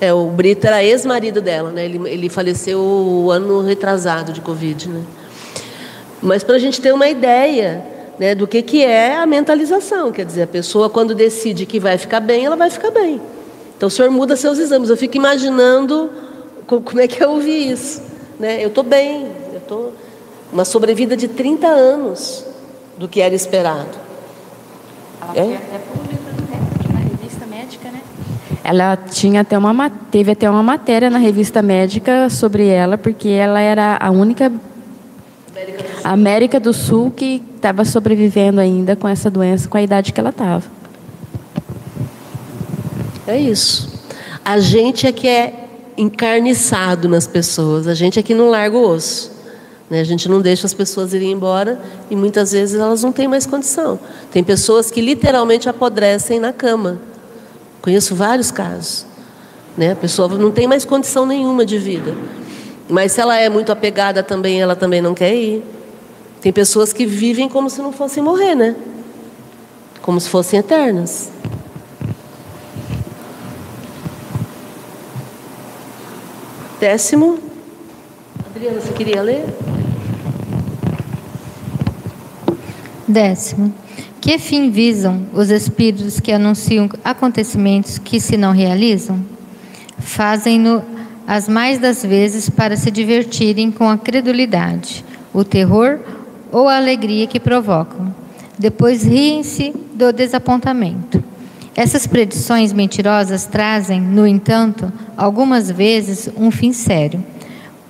É, 0.00 0.12
o 0.14 0.26
Brito 0.26 0.66
era 0.66 0.82
ex-marido 0.82 1.40
dela, 1.42 1.70
né? 1.70 1.84
Ele, 1.84 2.00
ele 2.08 2.28
faleceu 2.28 2.80
o 2.80 3.30
ano 3.30 3.60
retrasado 3.60 4.32
de 4.32 4.40
Covid, 4.40 4.88
né? 4.88 5.02
Mas 6.22 6.42
para 6.42 6.56
a 6.56 6.58
gente 6.58 6.80
ter 6.80 6.92
uma 6.92 7.08
ideia 7.08 7.84
né, 8.18 8.34
do 8.34 8.46
que, 8.46 8.62
que 8.62 8.84
é 8.84 9.16
a 9.16 9.26
mentalização, 9.26 10.12
quer 10.12 10.26
dizer, 10.26 10.42
a 10.42 10.46
pessoa 10.46 10.90
quando 10.90 11.14
decide 11.14 11.64
que 11.64 11.80
vai 11.80 11.96
ficar 11.96 12.20
bem, 12.20 12.44
ela 12.44 12.56
vai 12.56 12.70
ficar 12.70 12.90
bem. 12.90 13.20
Então 13.76 13.86
o 13.86 13.90
senhor 13.90 14.10
muda 14.10 14.36
seus 14.36 14.58
exames. 14.58 14.90
Eu 14.90 14.96
fico 14.96 15.16
imaginando 15.16 16.10
como 16.66 17.00
é 17.00 17.08
que 17.08 17.22
eu 17.22 17.30
ouvi 17.30 17.70
isso. 17.70 18.02
Né? 18.38 18.62
Eu 18.62 18.68
estou 18.68 18.84
bem, 18.84 19.26
eu 19.52 19.58
estou 19.58 19.92
uma 20.52 20.64
sobrevida 20.64 21.16
de 21.16 21.28
30 21.28 21.66
anos 21.66 22.44
do 22.98 23.08
que 23.08 23.20
era 23.20 23.34
esperado. 23.34 24.09
Ela 25.34 25.52
é? 25.52 25.56
até 25.56 25.78
pública 25.78 26.92
na 26.92 26.98
revista 27.00 27.46
médica, 27.46 27.90
né? 27.90 28.00
Ela 28.62 28.96
tinha 28.96 29.40
até 29.40 29.58
uma, 29.58 29.90
teve 29.90 30.32
até 30.32 30.48
uma 30.48 30.62
matéria 30.62 31.10
na 31.10 31.18
revista 31.18 31.62
médica 31.62 32.28
sobre 32.28 32.66
ela, 32.66 32.98
porque 32.98 33.28
ela 33.28 33.60
era 33.60 33.96
a 34.00 34.10
única 34.10 34.52
América 36.04 36.58
do 36.58 36.72
Sul 36.72 37.10
que 37.10 37.42
estava 37.56 37.84
sobrevivendo 37.84 38.60
ainda 38.60 38.96
com 38.96 39.08
essa 39.08 39.30
doença, 39.30 39.68
com 39.68 39.76
a 39.76 39.82
idade 39.82 40.12
que 40.12 40.20
ela 40.20 40.30
estava. 40.30 40.64
É 43.26 43.38
isso. 43.38 44.00
A 44.44 44.58
gente 44.58 45.06
é 45.06 45.12
que 45.12 45.28
é 45.28 45.68
encarniçado 45.96 47.08
nas 47.08 47.26
pessoas, 47.26 47.86
a 47.86 47.94
gente 47.94 48.18
é 48.18 48.22
que 48.22 48.34
não 48.34 48.48
larga 48.48 48.76
o 48.76 48.88
osso. 48.88 49.39
Né? 49.90 50.00
A 50.00 50.04
gente 50.04 50.28
não 50.28 50.40
deixa 50.40 50.66
as 50.66 50.72
pessoas 50.72 51.12
irem 51.12 51.32
embora 51.32 51.80
e 52.08 52.14
muitas 52.14 52.52
vezes 52.52 52.78
elas 52.80 53.02
não 53.02 53.10
têm 53.10 53.26
mais 53.26 53.44
condição. 53.44 53.98
Tem 54.30 54.44
pessoas 54.44 54.88
que 54.90 55.00
literalmente 55.00 55.68
apodrecem 55.68 56.38
na 56.38 56.52
cama. 56.52 57.00
Conheço 57.82 58.14
vários 58.14 58.52
casos. 58.52 59.04
Né? 59.76 59.92
A 59.92 59.96
pessoa 59.96 60.28
não 60.28 60.52
tem 60.52 60.68
mais 60.68 60.84
condição 60.84 61.26
nenhuma 61.26 61.66
de 61.66 61.76
vida. 61.76 62.14
Mas 62.88 63.12
se 63.12 63.20
ela 63.20 63.36
é 63.36 63.48
muito 63.48 63.72
apegada 63.72 64.22
também, 64.22 64.60
ela 64.60 64.76
também 64.76 65.02
não 65.02 65.14
quer 65.14 65.34
ir. 65.34 65.64
Tem 66.40 66.52
pessoas 66.52 66.92
que 66.92 67.04
vivem 67.04 67.48
como 67.48 67.68
se 67.68 67.82
não 67.82 67.92
fossem 67.92 68.22
morrer, 68.22 68.54
né? 68.54 68.76
Como 70.00 70.20
se 70.20 70.28
fossem 70.28 70.58
eternas. 70.58 71.30
Décimo. 76.80 77.38
Adriana, 78.46 78.80
você 78.80 78.92
queria 78.94 79.22
ler? 79.22 79.44
Décimo. 83.10 83.74
Que 84.20 84.38
fim 84.38 84.70
visam 84.70 85.26
os 85.32 85.50
espíritos 85.50 86.20
que 86.20 86.30
anunciam 86.30 86.88
acontecimentos 87.04 87.98
que 87.98 88.20
se 88.20 88.36
não 88.36 88.52
realizam? 88.52 89.18
Fazem-no 89.98 90.82
as 91.26 91.48
mais 91.48 91.78
das 91.78 92.04
vezes 92.04 92.48
para 92.48 92.76
se 92.76 92.90
divertirem 92.90 93.72
com 93.72 93.88
a 93.88 93.98
credulidade, 93.98 95.04
o 95.34 95.42
terror 95.42 95.98
ou 96.52 96.68
a 96.68 96.76
alegria 96.76 97.26
que 97.26 97.40
provocam. 97.40 98.14
Depois 98.56 99.02
riem-se 99.02 99.74
do 99.92 100.12
desapontamento. 100.12 101.22
Essas 101.74 102.06
predições 102.06 102.72
mentirosas 102.72 103.44
trazem, 103.44 104.00
no 104.00 104.26
entanto, 104.26 104.92
algumas 105.16 105.68
vezes 105.68 106.28
um 106.36 106.50
fim 106.50 106.72
sério, 106.72 107.24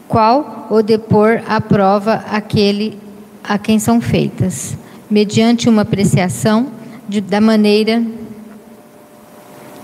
qual 0.09 0.67
o 0.71 0.81
de 0.81 0.97
pôr 0.97 1.43
à 1.47 1.61
prova 1.61 2.25
aquele 2.31 2.99
a 3.43 3.59
quem 3.59 3.79
são 3.79 4.01
feitas, 4.01 4.77
mediante 5.11 5.69
uma 5.69 5.83
apreciação 5.83 6.69
de, 7.09 7.21
da 7.21 7.41
maneira 7.41 8.03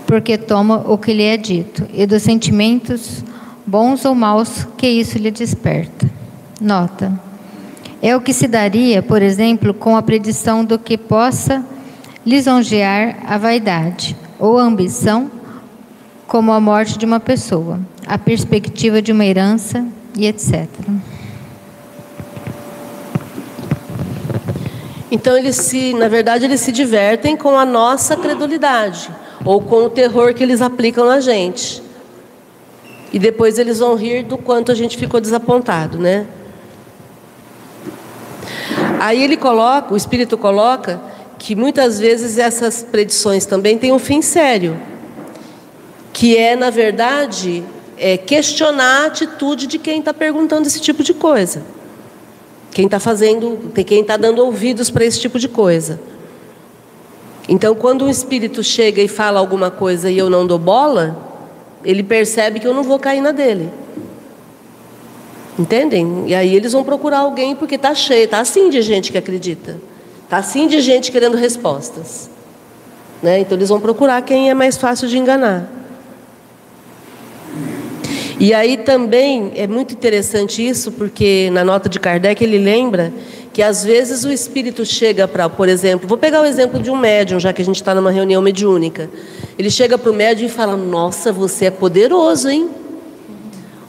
porque 0.07 0.37
toma 0.37 0.85
o 0.87 0.97
que 0.97 1.13
lhe 1.13 1.23
é 1.23 1.35
dito, 1.35 1.85
e 1.93 2.05
dos 2.05 2.23
sentimentos 2.23 3.23
bons 3.65 4.05
ou 4.05 4.15
maus 4.15 4.65
que 4.77 4.87
isso 4.87 5.17
lhe 5.17 5.29
desperta. 5.29 6.09
Nota. 6.61 7.19
É 8.01 8.15
o 8.15 8.21
que 8.21 8.31
se 8.31 8.47
daria, 8.47 9.03
por 9.03 9.21
exemplo, 9.21 9.73
com 9.73 9.97
a 9.97 10.01
predição 10.01 10.63
do 10.63 10.79
que 10.79 10.97
possa 10.97 11.63
lisonjear 12.25 13.17
a 13.27 13.37
vaidade 13.37 14.15
ou 14.39 14.57
a 14.57 14.63
ambição, 14.63 15.29
como 16.25 16.53
a 16.53 16.59
morte 16.59 16.97
de 16.97 17.05
uma 17.05 17.19
pessoa, 17.19 17.79
a 18.05 18.17
perspectiva 18.17 19.01
de 19.01 19.11
uma 19.11 19.25
herança 19.25 19.85
e 20.15 20.25
etc. 20.25 20.67
Então 25.09 25.37
eles 25.37 25.55
se, 25.55 25.93
na 25.93 26.07
verdade, 26.07 26.45
eles 26.45 26.59
se 26.59 26.71
divertem 26.71 27.37
com 27.37 27.57
a 27.57 27.65
nossa 27.65 28.15
credulidade 28.15 29.09
ou 29.45 29.61
com 29.61 29.85
o 29.85 29.89
terror 29.89 30.33
que 30.33 30.43
eles 30.43 30.61
aplicam 30.61 31.05
na 31.05 31.19
gente. 31.19 31.81
E 33.13 33.17
depois 33.17 33.57
eles 33.57 33.79
vão 33.79 33.95
rir 33.95 34.23
do 34.23 34.37
quanto 34.37 34.71
a 34.71 34.75
gente 34.75 34.97
ficou 34.97 35.21
desapontado, 35.21 35.97
né? 35.97 36.27
Aí 38.99 39.23
ele 39.23 39.37
coloca, 39.37 39.93
o 39.93 39.97
Espírito 39.97 40.37
coloca, 40.37 40.99
que 41.39 41.55
muitas 41.55 41.99
vezes 41.99 42.37
essas 42.37 42.83
predições 42.83 43.45
também 43.45 43.77
têm 43.77 43.93
um 43.93 43.99
fim 43.99 44.21
sério, 44.21 44.77
que 46.11 46.35
é, 46.35 46.55
na 46.55 46.69
verdade, 46.69 47.63
é 47.97 48.17
questionar 48.17 49.03
a 49.03 49.05
atitude 49.05 49.67
de 49.67 49.77
quem 49.77 49.99
está 49.99 50.13
perguntando 50.13 50.67
esse 50.67 50.81
tipo 50.81 51.03
de 51.03 51.13
coisa. 51.13 51.63
Quem 52.77 52.85
está 52.85 52.99
fazendo, 52.99 53.71
quem 53.87 54.01
está 54.01 54.15
dando 54.17 54.37
ouvidos 54.45 54.91
para 54.91 55.03
esse 55.03 55.19
tipo 55.19 55.39
de 55.39 55.47
coisa. 55.47 55.99
Então, 57.49 57.73
quando 57.73 58.05
um 58.05 58.07
espírito 58.07 58.63
chega 58.63 59.01
e 59.01 59.07
fala 59.07 59.39
alguma 59.39 59.71
coisa 59.71 60.11
e 60.11 60.15
eu 60.19 60.29
não 60.29 60.45
dou 60.45 60.59
bola, 60.59 61.17
ele 61.83 62.03
percebe 62.03 62.59
que 62.59 62.67
eu 62.67 62.75
não 62.75 62.83
vou 62.83 62.99
cair 62.99 63.19
na 63.19 63.31
dele. 63.31 63.71
Entendem? 65.57 66.25
E 66.27 66.35
aí 66.35 66.55
eles 66.55 66.71
vão 66.71 66.83
procurar 66.83 67.21
alguém 67.21 67.55
porque 67.55 67.73
está 67.73 67.95
cheio, 67.95 68.25
está 68.25 68.41
assim 68.41 68.69
de 68.69 68.83
gente 68.83 69.11
que 69.11 69.17
acredita. 69.17 69.79
Está 70.25 70.37
assim 70.37 70.67
de 70.67 70.79
gente 70.79 71.11
querendo 71.11 71.35
respostas. 71.35 72.29
Né? 73.23 73.39
Então 73.39 73.57
eles 73.57 73.69
vão 73.69 73.81
procurar 73.81 74.21
quem 74.21 74.51
é 74.51 74.53
mais 74.53 74.77
fácil 74.77 75.07
de 75.07 75.17
enganar. 75.17 75.67
E 78.39 78.53
aí 78.53 78.77
também 78.77 79.51
é 79.55 79.65
muito 79.65 79.95
interessante 79.95 80.65
isso, 80.65 80.91
porque 80.91 81.49
na 81.51 81.63
nota 81.63 81.89
de 81.89 81.99
Kardec 81.99 82.43
ele 82.43 82.59
lembra 82.59 83.11
que 83.51 83.63
às 83.63 83.83
vezes 83.83 84.23
o 84.23 84.31
espírito 84.31 84.85
chega 84.85 85.27
para, 85.27 85.49
por 85.49 85.67
exemplo, 85.67 86.07
vou 86.07 86.19
pegar 86.19 86.43
o 86.43 86.45
exemplo 86.45 86.79
de 86.79 86.91
um 86.91 86.95
médium, 86.95 87.39
já 87.39 87.51
que 87.51 87.63
a 87.63 87.65
gente 87.65 87.77
está 87.77 87.95
numa 87.95 88.11
reunião 88.11 88.39
mediúnica. 88.39 89.09
Ele 89.57 89.71
chega 89.71 89.97
para 89.97 90.11
o 90.11 90.13
médium 90.13 90.45
e 90.45 90.49
fala: 90.49 90.77
Nossa, 90.77 91.31
você 91.31 91.65
é 91.65 91.71
poderoso, 91.71 92.47
hein? 92.47 92.69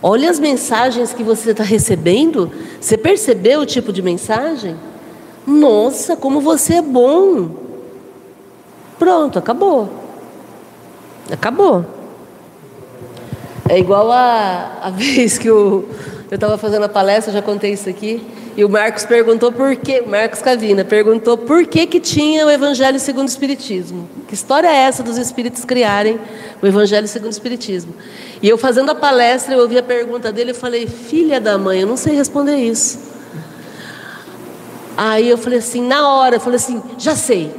Olha 0.02 0.30
as 0.30 0.38
mensagens 0.38 1.12
que 1.12 1.22
você 1.22 1.50
está 1.50 1.62
recebendo. 1.62 2.50
Você 2.80 2.96
percebeu 2.96 3.60
o 3.60 3.66
tipo 3.66 3.92
de 3.92 4.00
mensagem? 4.00 4.76
Nossa, 5.46 6.16
como 6.16 6.40
você 6.40 6.76
é 6.76 6.82
bom. 6.82 7.50
Pronto, 8.98 9.38
acabou. 9.38 9.90
Acabou. 11.30 11.97
É 13.68 13.78
igual 13.78 14.10
a, 14.10 14.78
a 14.82 14.90
vez 14.96 15.36
que 15.36 15.48
eu 15.48 15.88
estava 16.30 16.56
fazendo 16.56 16.84
a 16.84 16.88
palestra, 16.88 17.32
já 17.32 17.42
contei 17.42 17.72
isso 17.72 17.88
aqui, 17.88 18.22
e 18.56 18.64
o 18.64 18.68
Marcos 18.68 19.04
perguntou 19.04 19.52
por 19.52 19.76
quê, 19.76 20.02
Marcos 20.04 20.40
Cavina 20.40 20.84
perguntou 20.84 21.36
por 21.38 21.66
que 21.66 21.86
que 21.86 22.00
tinha 22.00 22.44
o 22.44 22.50
Evangelho 22.50 22.98
segundo 22.98 23.28
o 23.28 23.30
Espiritismo. 23.30 24.08
Que 24.26 24.34
história 24.34 24.66
é 24.66 24.74
essa 24.74 25.02
dos 25.02 25.16
espíritos 25.16 25.64
criarem 25.64 26.18
o 26.60 26.66
Evangelho 26.66 27.06
segundo 27.06 27.28
o 27.28 27.30
Espiritismo? 27.30 27.94
E 28.42 28.48
eu 28.48 28.58
fazendo 28.58 28.90
a 28.90 28.94
palestra, 28.94 29.54
eu 29.54 29.60
ouvi 29.60 29.78
a 29.78 29.82
pergunta 29.82 30.32
dele 30.32 30.50
e 30.50 30.54
falei, 30.54 30.86
filha 30.86 31.40
da 31.40 31.56
mãe, 31.56 31.82
eu 31.82 31.86
não 31.86 31.96
sei 31.96 32.16
responder 32.16 32.56
isso. 32.56 32.98
Aí 34.96 35.28
eu 35.28 35.38
falei 35.38 35.60
assim, 35.60 35.86
na 35.86 36.08
hora, 36.08 36.36
eu 36.36 36.40
falei 36.40 36.56
assim, 36.56 36.82
já 36.98 37.14
sei. 37.14 37.54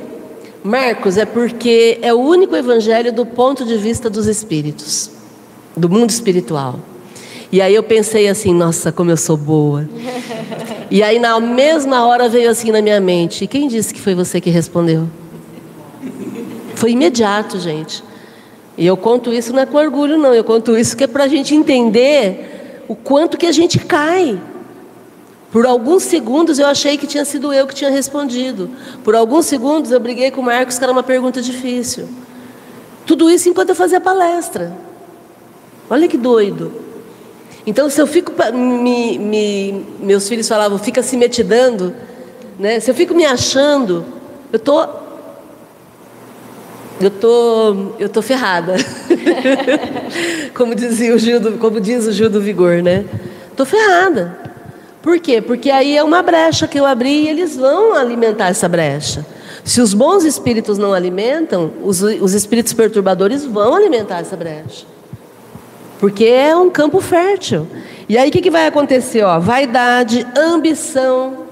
Marcos, 0.61 1.15
é 1.15 1.25
porque 1.25 1.97
é 2.01 2.13
o 2.13 2.17
único 2.17 2.55
evangelho 2.55 3.13
do 3.13 3.25
ponto 3.25 3.63
de 3.63 3.77
vista 3.77 4.09
dos 4.09 4.27
espíritos, 4.27 5.09
do 5.79 5.89
mundo 5.89 6.09
espiritual. 6.09 6.79
E 7.51 7.61
aí 7.61 7.73
eu 7.73 7.81
pensei 7.81 8.27
assim, 8.27 8.53
nossa, 8.53 8.91
como 8.91 9.09
eu 9.09 9.17
sou 9.17 9.37
boa. 9.37 9.87
E 10.91 11.03
aí 11.03 11.19
na 11.19 11.39
mesma 11.39 12.03
hora 12.07 12.27
veio 12.27 12.49
assim 12.49 12.71
na 12.71 12.81
minha 12.81 12.99
mente, 12.99 13.43
e 13.43 13.47
quem 13.47 13.67
disse 13.67 13.93
que 13.93 14.01
foi 14.01 14.15
você 14.15 14.41
que 14.41 14.49
respondeu? 14.49 15.07
Foi 16.73 16.93
imediato, 16.93 17.59
gente. 17.59 18.03
E 18.75 18.87
eu 18.87 18.97
conto 18.97 19.31
isso 19.31 19.53
não 19.53 19.59
é 19.59 19.65
com 19.67 19.77
orgulho, 19.77 20.17
não. 20.17 20.33
Eu 20.33 20.43
conto 20.43 20.75
isso 20.75 20.97
que 20.97 21.03
é 21.03 21.07
para 21.07 21.25
a 21.25 21.27
gente 21.27 21.53
entender 21.53 22.83
o 22.87 22.95
quanto 22.95 23.37
que 23.37 23.45
a 23.45 23.51
gente 23.51 23.77
cai. 23.77 24.39
Por 25.51 25.65
alguns 25.65 26.03
segundos 26.03 26.57
eu 26.57 26.65
achei 26.65 26.97
que 26.97 27.05
tinha 27.05 27.25
sido 27.25 27.53
eu 27.53 27.67
que 27.67 27.75
tinha 27.75 27.91
respondido. 27.91 28.69
Por 29.03 29.15
alguns 29.15 29.45
segundos 29.45 29.91
eu 29.91 29.99
briguei 29.99 30.31
com 30.31 30.41
o 30.41 30.43
Marcos, 30.43 30.77
que 30.77 30.83
era 30.83 30.93
uma 30.93 31.03
pergunta 31.03 31.41
difícil. 31.41 32.07
Tudo 33.05 33.29
isso 33.29 33.49
enquanto 33.49 33.69
eu 33.69 33.75
fazia 33.75 33.99
palestra. 33.99 34.71
Olha 35.89 36.07
que 36.07 36.17
doido. 36.17 36.71
Então, 37.65 37.89
se 37.89 38.01
eu 38.01 38.07
fico. 38.07 38.31
Me, 38.53 39.17
me, 39.17 39.85
meus 39.99 40.27
filhos 40.27 40.47
falavam, 40.47 40.77
fica 40.77 41.01
se 41.01 41.17
metidando. 41.17 41.93
Né? 42.57 42.79
Se 42.79 42.91
eu 42.91 42.95
fico 42.95 43.13
me 43.13 43.25
achando, 43.25 44.05
eu 44.51 44.57
estou 44.57 45.09
eu 47.01 47.09
tô, 47.09 47.93
eu 47.97 48.09
tô 48.09 48.21
ferrada. 48.21 48.75
como 50.53 50.75
dizia 50.75 51.15
o 51.15 51.17
Gil 51.17 51.39
do, 51.39 51.53
como 51.53 51.79
diz 51.79 52.05
o 52.05 52.11
Gil 52.11 52.29
do 52.29 52.41
Vigor, 52.41 52.83
né? 52.83 53.05
Tô 53.55 53.65
ferrada. 53.65 54.37
Por 55.01 55.17
quê? 55.19 55.41
Porque 55.41 55.71
aí 55.71 55.95
é 55.95 56.03
uma 56.03 56.21
brecha 56.21 56.67
que 56.67 56.77
eu 56.77 56.85
abri 56.85 57.23
e 57.23 57.29
eles 57.29 57.55
vão 57.55 57.93
alimentar 57.93 58.49
essa 58.49 58.67
brecha. 58.67 59.25
Se 59.63 59.79
os 59.79 59.93
bons 59.93 60.25
espíritos 60.25 60.77
não 60.77 60.93
alimentam, 60.93 61.71
os, 61.83 62.01
os 62.01 62.33
espíritos 62.33 62.73
perturbadores 62.73 63.45
vão 63.45 63.73
alimentar 63.73 64.19
essa 64.19 64.35
brecha. 64.35 64.85
Porque 65.99 66.25
é 66.25 66.55
um 66.55 66.69
campo 66.69 67.01
fértil. 67.01 67.67
E 68.07 68.17
aí 68.17 68.29
o 68.29 68.31
que, 68.31 68.41
que 68.41 68.49
vai 68.49 68.65
acontecer? 68.65 69.21
Ó, 69.23 69.39
vaidade, 69.39 70.25
ambição. 70.35 71.45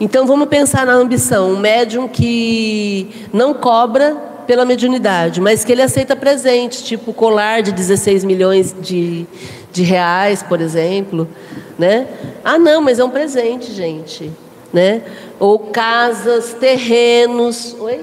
Então 0.00 0.26
vamos 0.26 0.48
pensar 0.48 0.84
na 0.84 0.92
ambição. 0.92 1.52
Um 1.52 1.58
médium 1.58 2.08
que 2.08 3.28
não 3.32 3.54
cobra 3.54 4.16
pela 4.46 4.64
mediunidade, 4.64 5.40
mas 5.40 5.64
que 5.64 5.70
ele 5.70 5.82
aceita 5.82 6.16
presente, 6.16 6.82
tipo 6.82 7.12
colar 7.12 7.62
de 7.62 7.70
16 7.70 8.24
milhões 8.24 8.74
de, 8.80 9.24
de 9.72 9.82
reais, 9.84 10.42
por 10.42 10.60
exemplo. 10.60 11.28
Né? 11.78 12.08
Ah, 12.44 12.58
não, 12.58 12.82
mas 12.82 12.98
é 12.98 13.04
um 13.04 13.10
presente, 13.10 13.72
gente. 13.72 14.32
Né? 14.72 15.02
Ou 15.38 15.56
casas, 15.58 16.52
terrenos. 16.54 17.76
Oi? 17.78 18.00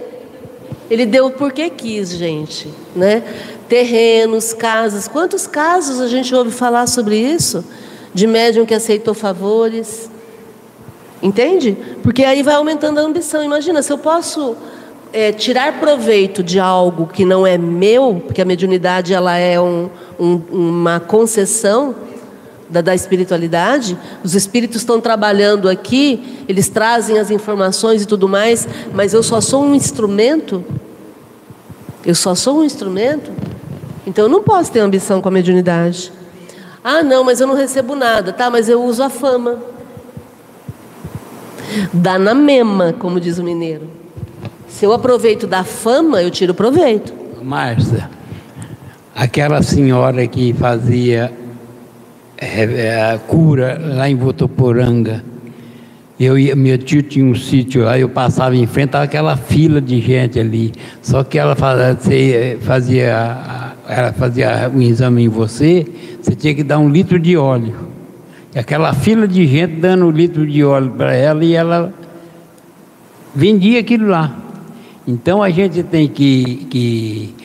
Ele 0.90 1.06
deu 1.06 1.30
porque 1.32 1.70
quis, 1.70 2.12
gente. 2.12 2.70
Né? 2.96 3.24
Terrenos, 3.68 4.54
casas. 4.54 5.08
Quantos 5.08 5.48
casos 5.48 6.00
a 6.00 6.08
gente 6.08 6.34
ouve 6.34 6.52
falar 6.52 6.88
sobre 6.88 7.18
isso? 7.18 7.64
De 8.14 8.26
médium 8.26 8.66
que 8.66 8.74
aceitou 8.74 9.14
favores. 9.14 10.10
Entende? 11.22 11.78
Porque 12.04 12.24
aí 12.24 12.44
vai 12.44 12.56
aumentando 12.56 13.00
a 13.00 13.04
ambição. 13.04 13.44
Imagina, 13.44 13.82
se 13.82 13.92
eu 13.92 13.98
posso 13.98 14.56
é, 15.12 15.32
tirar 15.32 15.80
proveito 15.80 16.44
de 16.44 16.60
algo 16.60 17.08
que 17.08 17.26
não 17.26 17.46
é 17.46 17.58
meu, 17.58 18.22
porque 18.26 18.42
a 18.42 18.46
mediunidade 18.46 19.14
ela 19.14 19.38
é 19.38 19.60
um, 19.60 19.90
um, 20.20 20.42
uma 20.52 21.00
concessão 21.00 21.96
da, 22.70 22.82
da 22.82 22.94
espiritualidade, 22.94 23.98
os 24.24 24.36
espíritos 24.36 24.78
estão 24.78 25.00
trabalhando 25.00 25.70
aqui, 25.70 26.44
eles 26.48 26.70
trazem 26.70 27.18
as 27.18 27.32
informações 27.32 28.04
e 28.04 28.06
tudo 28.06 28.28
mais, 28.28 28.68
mas 28.94 29.14
eu 29.14 29.24
só 29.24 29.40
sou 29.40 29.64
um 29.64 29.74
instrumento. 29.74 30.64
Eu 32.06 32.16
só 32.16 32.36
sou 32.36 32.60
um 32.60 32.64
instrumento. 32.64 33.32
Então 34.08 34.24
eu 34.24 34.30
não 34.30 34.42
posso 34.42 34.72
ter 34.72 34.80
ambição 34.80 35.22
com 35.22 35.28
a 35.28 35.32
mediunidade. 35.32 36.14
Ah, 36.82 37.04
não, 37.04 37.26
mas 37.26 37.42
eu 37.42 37.46
não 37.46 37.56
recebo 37.56 37.94
nada. 37.94 38.32
Tá, 38.32 38.50
mas 38.50 38.70
eu 38.70 38.82
uso 38.82 39.04
a 39.04 39.10
fama. 39.10 39.60
Dá 41.92 42.18
na 42.18 42.34
mema, 42.34 42.96
como 42.98 43.20
diz 43.20 43.38
o 43.38 43.44
mineiro. 43.44 43.90
Se 44.70 44.86
eu 44.86 44.94
aproveito 44.94 45.46
da 45.46 45.66
fama, 45.66 46.24
eu 46.24 46.32
tiro 46.32 46.54
proveito. 46.54 47.14
Márcia, 47.44 48.10
aquela 49.14 49.62
senhora 49.62 50.26
que 50.26 50.54
fazia 50.54 51.34
é, 52.38 52.64
é, 52.64 53.20
cura 53.28 53.78
lá 53.78 54.10
em 54.10 54.16
Votoporanga, 54.16 55.22
eu 56.18 56.38
ia, 56.38 56.56
meu 56.56 56.78
tio 56.78 57.04
tinha 57.04 57.26
um 57.26 57.36
sítio 57.36 57.84
lá, 57.84 58.00
eu 58.00 58.10
passava 58.10 58.56
em 58.56 58.66
frente, 58.66 58.96
aquela 58.96 59.36
fila 59.36 59.82
de 59.82 60.00
gente 60.00 60.40
ali. 60.40 60.74
Só 61.02 61.24
que 61.24 61.38
ela 61.38 61.56
fazia, 61.56 62.58
fazia 62.62 63.57
ela 63.88 64.12
fazia 64.12 64.70
um 64.74 64.82
exame 64.82 65.24
em 65.24 65.30
você, 65.30 65.86
você 66.22 66.36
tinha 66.36 66.54
que 66.54 66.64
dar 66.64 66.80
um 66.80 66.90
litro 66.90 67.18
de 67.18 67.38
óleo. 67.38 67.76
E 68.54 68.60
aquela 68.60 68.94
fila 68.94 69.28
de 69.28 69.48
gente 69.48 69.76
dando 69.76 70.06
um 70.06 70.12
litro 70.12 70.46
de 70.46 70.64
óleo 70.64 70.92
para 70.92 71.14
ela 71.14 71.44
e 71.44 71.54
ela 71.54 71.94
vendia 73.34 73.80
aquilo 73.80 74.08
lá. 74.08 74.36
Então 75.08 75.42
a 75.42 75.50
gente 75.50 75.84
tem 75.84 76.08
que, 76.08 76.68
que 76.70 77.36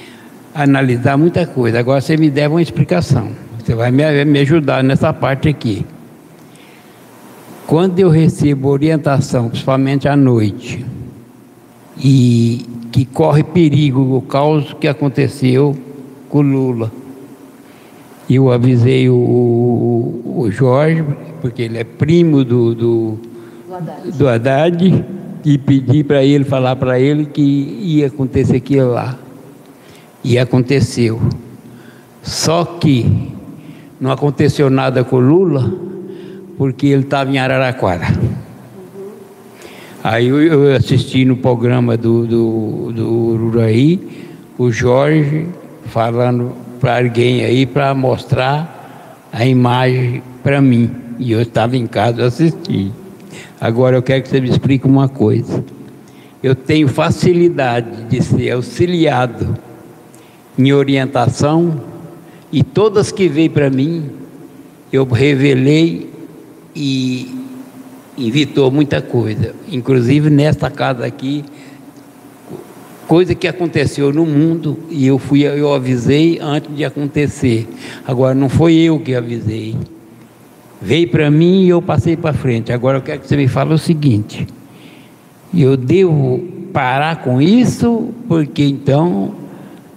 analisar 0.55 1.16
muita 1.16 1.47
coisa. 1.47 1.78
Agora 1.78 2.01
você 2.01 2.16
me 2.16 2.28
deve 2.28 2.55
uma 2.55 2.62
explicação. 2.62 3.30
Você 3.59 3.74
vai 3.74 3.93
me, 3.93 4.24
me 4.24 4.40
ajudar 4.40 4.82
nessa 4.82 5.12
parte 5.12 5.49
aqui. 5.49 5.86
Quando 7.66 8.01
eu 8.01 8.11
recebo 8.11 8.68
orientação, 8.68 9.49
principalmente 9.49 10.09
à 10.09 10.16
noite, 10.16 10.84
e 11.97 12.66
que 12.90 13.05
corre 13.05 13.45
perigo 13.45 14.16
o 14.16 14.20
caos 14.22 14.74
que 14.80 14.88
aconteceu 14.88 15.76
com 16.32 16.38
o 16.38 16.42
Lula. 16.42 16.90
Eu 18.28 18.50
avisei 18.50 19.06
o, 19.10 19.14
o, 19.14 20.40
o 20.40 20.50
Jorge, 20.50 21.04
porque 21.42 21.60
ele 21.60 21.76
é 21.76 21.84
primo 21.84 22.42
do, 22.42 22.74
do, 22.74 23.18
do, 23.68 23.74
Haddad. 23.74 24.10
do 24.16 24.28
Haddad, 24.28 25.04
e 25.44 25.58
pedi 25.58 26.02
para 26.02 26.24
ele 26.24 26.44
falar 26.44 26.76
para 26.76 26.98
ele 26.98 27.26
que 27.26 27.42
ia 27.42 28.06
acontecer 28.06 28.56
aquilo 28.56 28.92
lá. 28.92 29.18
E 30.24 30.38
aconteceu. 30.38 31.20
Só 32.22 32.64
que 32.64 33.30
não 34.00 34.10
aconteceu 34.10 34.70
nada 34.70 35.04
com 35.04 35.16
o 35.16 35.20
Lula, 35.20 35.70
porque 36.56 36.86
ele 36.86 37.02
estava 37.02 37.30
em 37.30 37.38
Araraquara. 37.38 38.06
Aí 40.02 40.28
eu 40.28 40.74
assisti 40.74 41.26
no 41.26 41.36
programa 41.36 41.94
do, 41.94 42.26
do, 42.26 42.92
do 42.92 43.10
Ururaí, 43.10 44.00
o 44.56 44.72
Jorge 44.72 45.46
falando 45.93 46.55
para 46.80 46.99
alguém 46.99 47.45
aí 47.45 47.66
para 47.66 47.95
mostrar 47.95 49.20
a 49.30 49.45
imagem 49.45 50.22
para 50.43 50.61
mim. 50.61 50.90
E 51.18 51.30
eu 51.32 51.43
estava 51.43 51.76
em 51.76 51.86
casa 51.86 52.24
assistindo. 52.24 52.95
Agora 53.61 53.97
eu 53.97 54.03
quero 54.03 54.22
que 54.22 54.28
você 54.30 54.40
me 54.40 54.49
explique 54.49 54.86
uma 54.86 55.09
coisa. 55.09 55.62
Eu 56.43 56.55
tenho 56.55 56.88
facilidade 56.88 58.05
de 58.05 58.22
ser 58.22 58.51
auxiliado 58.51 59.57
em 60.59 60.72
orientação 60.72 61.80
e 62.51 62.64
todas 62.64 63.12
que 63.12 63.28
veio 63.28 63.51
para 63.51 63.70
mim 63.70 64.11
eu 64.93 65.05
revelei 65.05 66.11
e 66.74 67.32
evitou 68.18 68.70
muita 68.70 69.01
coisa. 69.01 69.55
Inclusive 69.70 70.30
nesta 70.30 70.70
casa 70.70 71.05
aqui 71.07 71.45
coisa 73.12 73.34
que 73.34 73.46
aconteceu 73.46 74.10
no 74.10 74.24
mundo 74.24 74.78
e 74.88 75.06
eu 75.06 75.18
fui 75.18 75.42
eu 75.42 75.74
avisei 75.74 76.38
antes 76.40 76.74
de 76.74 76.82
acontecer. 76.82 77.68
Agora 78.06 78.34
não 78.34 78.48
foi 78.48 78.72
eu 78.72 78.98
que 78.98 79.14
avisei. 79.14 79.76
Veio 80.80 81.10
para 81.10 81.30
mim 81.30 81.64
e 81.64 81.68
eu 81.68 81.82
passei 81.82 82.16
para 82.16 82.32
frente. 82.32 82.72
Agora 82.72 82.96
eu 82.96 83.02
quero 83.02 83.20
que 83.20 83.28
você 83.28 83.36
me 83.36 83.46
fale 83.46 83.74
o 83.74 83.76
seguinte: 83.76 84.46
eu 85.54 85.76
devo 85.76 86.38
parar 86.72 87.16
com 87.16 87.38
isso 87.42 88.14
porque 88.26 88.64
então 88.64 89.34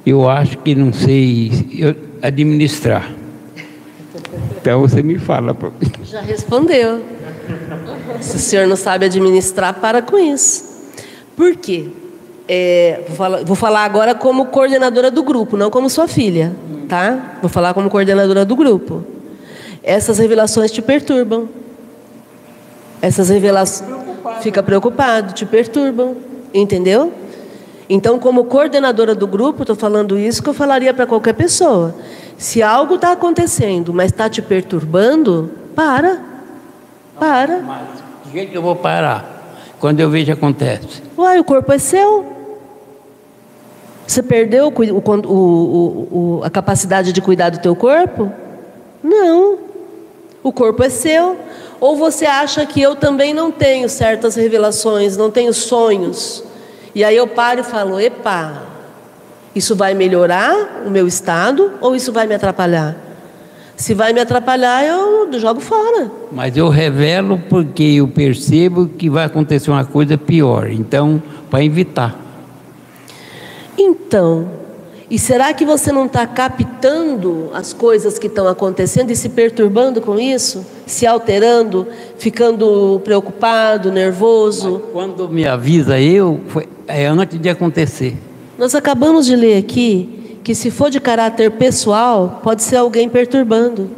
eu 0.06 0.30
acho 0.30 0.58
que 0.58 0.76
não 0.76 0.92
sei 0.92 1.96
administrar. 2.22 3.10
Então 4.60 4.82
você 4.82 5.02
me 5.02 5.18
fala. 5.18 5.56
Já 6.04 6.20
respondeu. 6.20 7.02
Se 8.20 8.36
o 8.36 8.40
senhor 8.40 8.68
não 8.68 8.76
sabe 8.76 9.06
administrar, 9.06 9.74
para 9.76 10.02
com 10.02 10.20
isso. 10.20 10.66
Por 11.34 11.56
quê? 11.56 11.88
É, 12.48 13.04
vou, 13.08 13.16
falar, 13.16 13.44
vou, 13.44 13.56
falar, 13.56 13.86
agora 13.86 14.14
como 14.14 14.46
coordenadora 14.46 15.10
do 15.10 15.24
grupo, 15.24 15.58
não 15.58 15.72
como 15.72 15.90
sua 15.90 16.08
filha, 16.08 16.56
tá? 16.88 17.38
Vou 17.42 17.50
falar 17.50 17.74
como 17.74 17.90
coordenadora 17.90 18.46
do 18.46 18.56
grupo. 18.56 19.04
Essas 19.84 20.20
revelações 20.20 20.72
te 20.72 20.82
perturbam. 20.82 21.50
Essas 23.02 23.30
revelações. 23.30 23.90
Fica 24.42 24.62
preocupado, 24.62 25.34
te 25.34 25.46
perturbam, 25.46 26.16
entendeu? 26.54 27.12
Então, 27.88 28.18
como 28.18 28.46
coordenadora 28.46 29.14
do 29.14 29.28
grupo, 29.28 29.62
estou 29.62 29.76
falando 29.76 30.18
isso 30.18 30.42
que 30.42 30.50
eu 30.50 30.54
falaria 30.54 30.94
para 30.94 31.06
qualquer 31.06 31.34
pessoa. 31.34 31.96
Se 32.38 32.62
algo 32.64 32.96
está 32.96 33.12
acontecendo, 33.12 33.94
mas 33.94 34.12
está 34.12 34.28
te 34.28 34.42
perturbando, 34.42 35.52
para. 35.76 36.20
Para. 37.20 37.60
Mas 37.60 37.82
de 38.26 38.32
jeito 38.32 38.52
que 38.52 38.58
eu 38.58 38.62
vou 38.62 38.76
parar? 38.76 39.35
Quando 39.86 40.00
eu 40.00 40.10
vejo 40.10 40.34
acontece. 40.34 41.04
Uai, 41.16 41.38
o 41.38 41.44
corpo 41.44 41.72
é 41.72 41.78
seu. 41.78 42.26
Você 44.08 44.24
perdeu 44.24 44.74
o, 44.76 45.32
o, 45.32 46.40
o, 46.40 46.44
a 46.44 46.50
capacidade 46.50 47.14
de 47.14 47.22
cuidar 47.22 47.52
do 47.52 47.60
teu 47.60 47.76
corpo? 47.76 48.32
Não. 49.04 49.60
O 50.42 50.52
corpo 50.52 50.82
é 50.82 50.90
seu. 50.90 51.38
Ou 51.80 51.96
você 51.96 52.26
acha 52.26 52.66
que 52.66 52.82
eu 52.82 52.96
também 52.96 53.32
não 53.32 53.52
tenho 53.52 53.88
certas 53.88 54.34
revelações, 54.36 55.18
não 55.18 55.30
tenho 55.30 55.54
sonhos? 55.54 56.44
E 56.96 57.04
aí 57.04 57.16
eu 57.16 57.28
paro 57.28 57.60
e 57.60 57.64
falo: 57.64 58.00
epa, 58.00 58.64
isso 59.54 59.76
vai 59.76 59.94
melhorar 59.94 60.82
o 60.84 60.90
meu 60.90 61.06
estado 61.06 61.74
ou 61.80 61.96
isso 61.96 62.12
vai 62.12 62.26
me 62.26 62.34
atrapalhar? 62.34 63.05
Se 63.76 63.94
vai 63.94 64.14
me 64.14 64.22
atrapalhar, 64.22 64.86
eu 64.86 65.28
jogo 65.40 65.60
fora. 65.60 66.10
Mas 66.32 66.56
eu 66.56 66.70
revelo 66.70 67.38
porque 67.50 67.84
eu 67.84 68.08
percebo 68.08 68.88
que 68.88 69.10
vai 69.10 69.26
acontecer 69.26 69.70
uma 69.70 69.86
coisa 69.86 70.18
pior. 70.18 70.70
Então, 70.72 71.22
para 71.50 71.64
evitar. 71.64 72.16
Então, 73.78 74.48
e 75.10 75.20
será 75.20 75.54
que 75.54 75.66
você 75.66 75.92
não 75.92 76.06
está 76.08 76.26
captando 76.26 77.52
as 77.54 77.74
coisas 77.74 78.18
que 78.18 78.28
estão 78.28 78.48
acontecendo 78.48 79.12
e 79.12 79.16
se 79.16 79.30
perturbando 79.30 80.02
com 80.02 80.20
isso? 80.20 80.66
Se 80.88 81.06
alterando, 81.06 81.86
ficando 82.18 83.00
preocupado, 83.04 83.92
nervoso? 83.92 84.82
Mas 84.84 84.92
quando 84.92 85.30
me 85.30 85.46
avisa 85.46 86.00
eu, 86.00 86.40
foi, 86.48 86.68
é 86.88 87.06
antes 87.06 87.40
de 87.40 87.50
acontecer. 87.50 88.18
Nós 88.58 88.74
acabamos 88.74 89.26
de 89.26 89.36
ler 89.36 89.58
aqui 89.58 90.25
que 90.46 90.54
se 90.54 90.70
for 90.70 90.92
de 90.92 91.00
caráter 91.00 91.50
pessoal, 91.50 92.40
pode 92.44 92.62
ser 92.62 92.76
alguém 92.76 93.10
perturbando. 93.10 93.90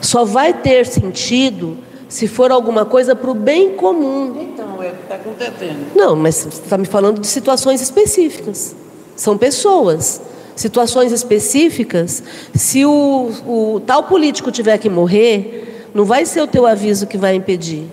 Só 0.00 0.24
vai 0.24 0.54
ter 0.54 0.86
sentido 0.86 1.76
se 2.08 2.26
for 2.26 2.50
alguma 2.50 2.86
coisa 2.86 3.14
para 3.14 3.30
o 3.30 3.34
bem 3.34 3.74
comum. 3.76 4.34
Então, 4.40 4.82
é 4.82 4.88
está 4.88 5.16
acontecendo. 5.16 5.94
Não, 5.94 6.16
mas 6.16 6.36
você 6.36 6.48
está 6.48 6.78
me 6.78 6.86
falando 6.86 7.20
de 7.20 7.26
situações 7.26 7.82
específicas. 7.82 8.74
São 9.14 9.36
pessoas. 9.36 10.22
Situações 10.56 11.12
específicas, 11.12 12.22
se 12.54 12.84
o, 12.84 13.30
o 13.46 13.80
tal 13.80 14.04
político 14.04 14.50
tiver 14.50 14.78
que 14.78 14.88
morrer, 14.88 15.88
não 15.94 16.04
vai 16.04 16.24
ser 16.24 16.40
o 16.42 16.46
teu 16.46 16.66
aviso 16.66 17.06
que 17.06 17.18
vai 17.18 17.34
impedir. 17.34 17.86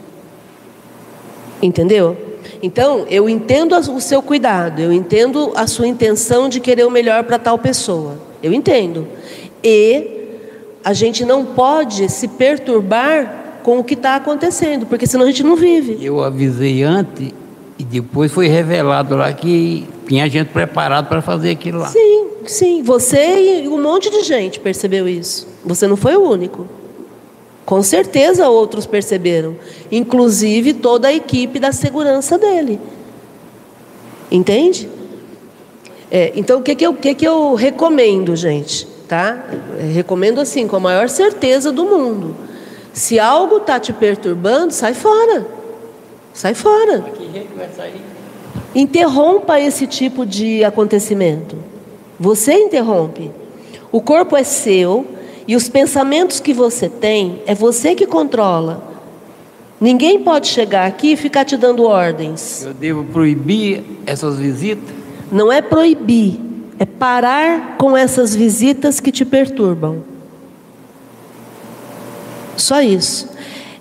Entendeu? 1.61 2.28
Então, 2.61 3.05
eu 3.09 3.29
entendo 3.29 3.73
o 3.75 4.01
seu 4.01 4.21
cuidado, 4.21 4.81
eu 4.81 4.91
entendo 4.91 5.51
a 5.55 5.65
sua 5.65 5.87
intenção 5.87 6.49
de 6.49 6.59
querer 6.59 6.85
o 6.85 6.91
melhor 6.91 7.23
para 7.23 7.39
tal 7.39 7.57
pessoa. 7.57 8.17
Eu 8.43 8.53
entendo. 8.53 9.07
E 9.63 10.19
a 10.83 10.93
gente 10.93 11.23
não 11.23 11.45
pode 11.45 12.09
se 12.09 12.27
perturbar 12.27 13.59
com 13.63 13.79
o 13.79 13.83
que 13.83 13.93
está 13.93 14.15
acontecendo, 14.15 14.85
porque 14.85 15.05
senão 15.05 15.25
a 15.25 15.27
gente 15.27 15.43
não 15.43 15.55
vive. 15.55 15.97
Eu 16.01 16.21
avisei 16.23 16.83
antes 16.83 17.31
e 17.77 17.83
depois 17.83 18.31
foi 18.31 18.47
revelado 18.47 19.15
lá 19.15 19.31
que 19.31 19.87
tinha 20.07 20.29
gente 20.29 20.47
preparada 20.47 21.07
para 21.07 21.21
fazer 21.21 21.51
aquilo 21.51 21.79
lá. 21.79 21.87
Sim, 21.87 22.27
sim. 22.45 22.83
Você 22.83 23.61
e 23.63 23.67
um 23.67 23.81
monte 23.81 24.09
de 24.09 24.23
gente 24.23 24.59
percebeu 24.59 25.07
isso. 25.07 25.47
Você 25.63 25.87
não 25.87 25.95
foi 25.95 26.15
o 26.15 26.29
único. 26.29 26.65
Com 27.69 27.83
certeza 27.83 28.49
outros 28.49 28.87
perceberam, 28.87 29.55
inclusive 29.91 30.73
toda 30.73 31.09
a 31.09 31.13
equipe 31.13 31.59
da 31.59 31.71
segurança 31.71 32.35
dele. 32.35 32.79
Entende? 34.31 34.89
É, 36.09 36.31
então, 36.35 36.61
o 36.61 36.63
que, 36.63 36.73
que, 36.73 36.87
eu, 36.87 36.95
que, 36.95 37.13
que 37.13 37.27
eu 37.27 37.53
recomendo, 37.53 38.35
gente? 38.35 38.87
Tá? 39.07 39.45
É, 39.79 39.83
recomendo 39.83 40.41
assim, 40.41 40.67
com 40.67 40.77
a 40.77 40.79
maior 40.79 41.09
certeza 41.09 41.71
do 41.71 41.85
mundo. 41.85 42.35
Se 42.91 43.19
algo 43.19 43.57
está 43.57 43.79
te 43.79 43.93
perturbando, 43.93 44.73
sai 44.73 44.95
fora. 44.95 45.45
Sai 46.33 46.55
fora. 46.55 47.05
Interrompa 48.73 49.59
esse 49.59 49.85
tipo 49.85 50.25
de 50.25 50.63
acontecimento. 50.63 51.55
Você 52.19 52.51
interrompe. 52.51 53.29
O 53.91 54.01
corpo 54.01 54.35
é 54.35 54.43
seu 54.43 55.18
e 55.49 55.55
os 55.55 55.67
pensamentos 55.67 56.39
que 56.39 56.53
você 56.53 56.87
tem 56.87 57.41
é 57.47 57.55
você 57.55 57.95
que 57.95 58.05
controla. 58.05 58.83
Ninguém 59.81 60.19
pode 60.19 60.47
chegar 60.47 60.85
aqui 60.85 61.13
e 61.13 61.15
ficar 61.15 61.43
te 61.43 61.57
dando 61.57 61.85
ordens. 61.85 62.63
Eu 62.63 62.73
devo 62.75 63.03
proibir 63.05 63.83
essas 64.05 64.37
visitas? 64.37 64.93
Não 65.31 65.51
é 65.51 65.59
proibir, 65.59 66.39
é 66.77 66.85
parar 66.85 67.77
com 67.79 67.97
essas 67.97 68.35
visitas 68.35 68.99
que 68.99 69.11
te 69.11 69.25
perturbam. 69.25 70.03
Só 72.55 72.79
isso. 72.83 73.27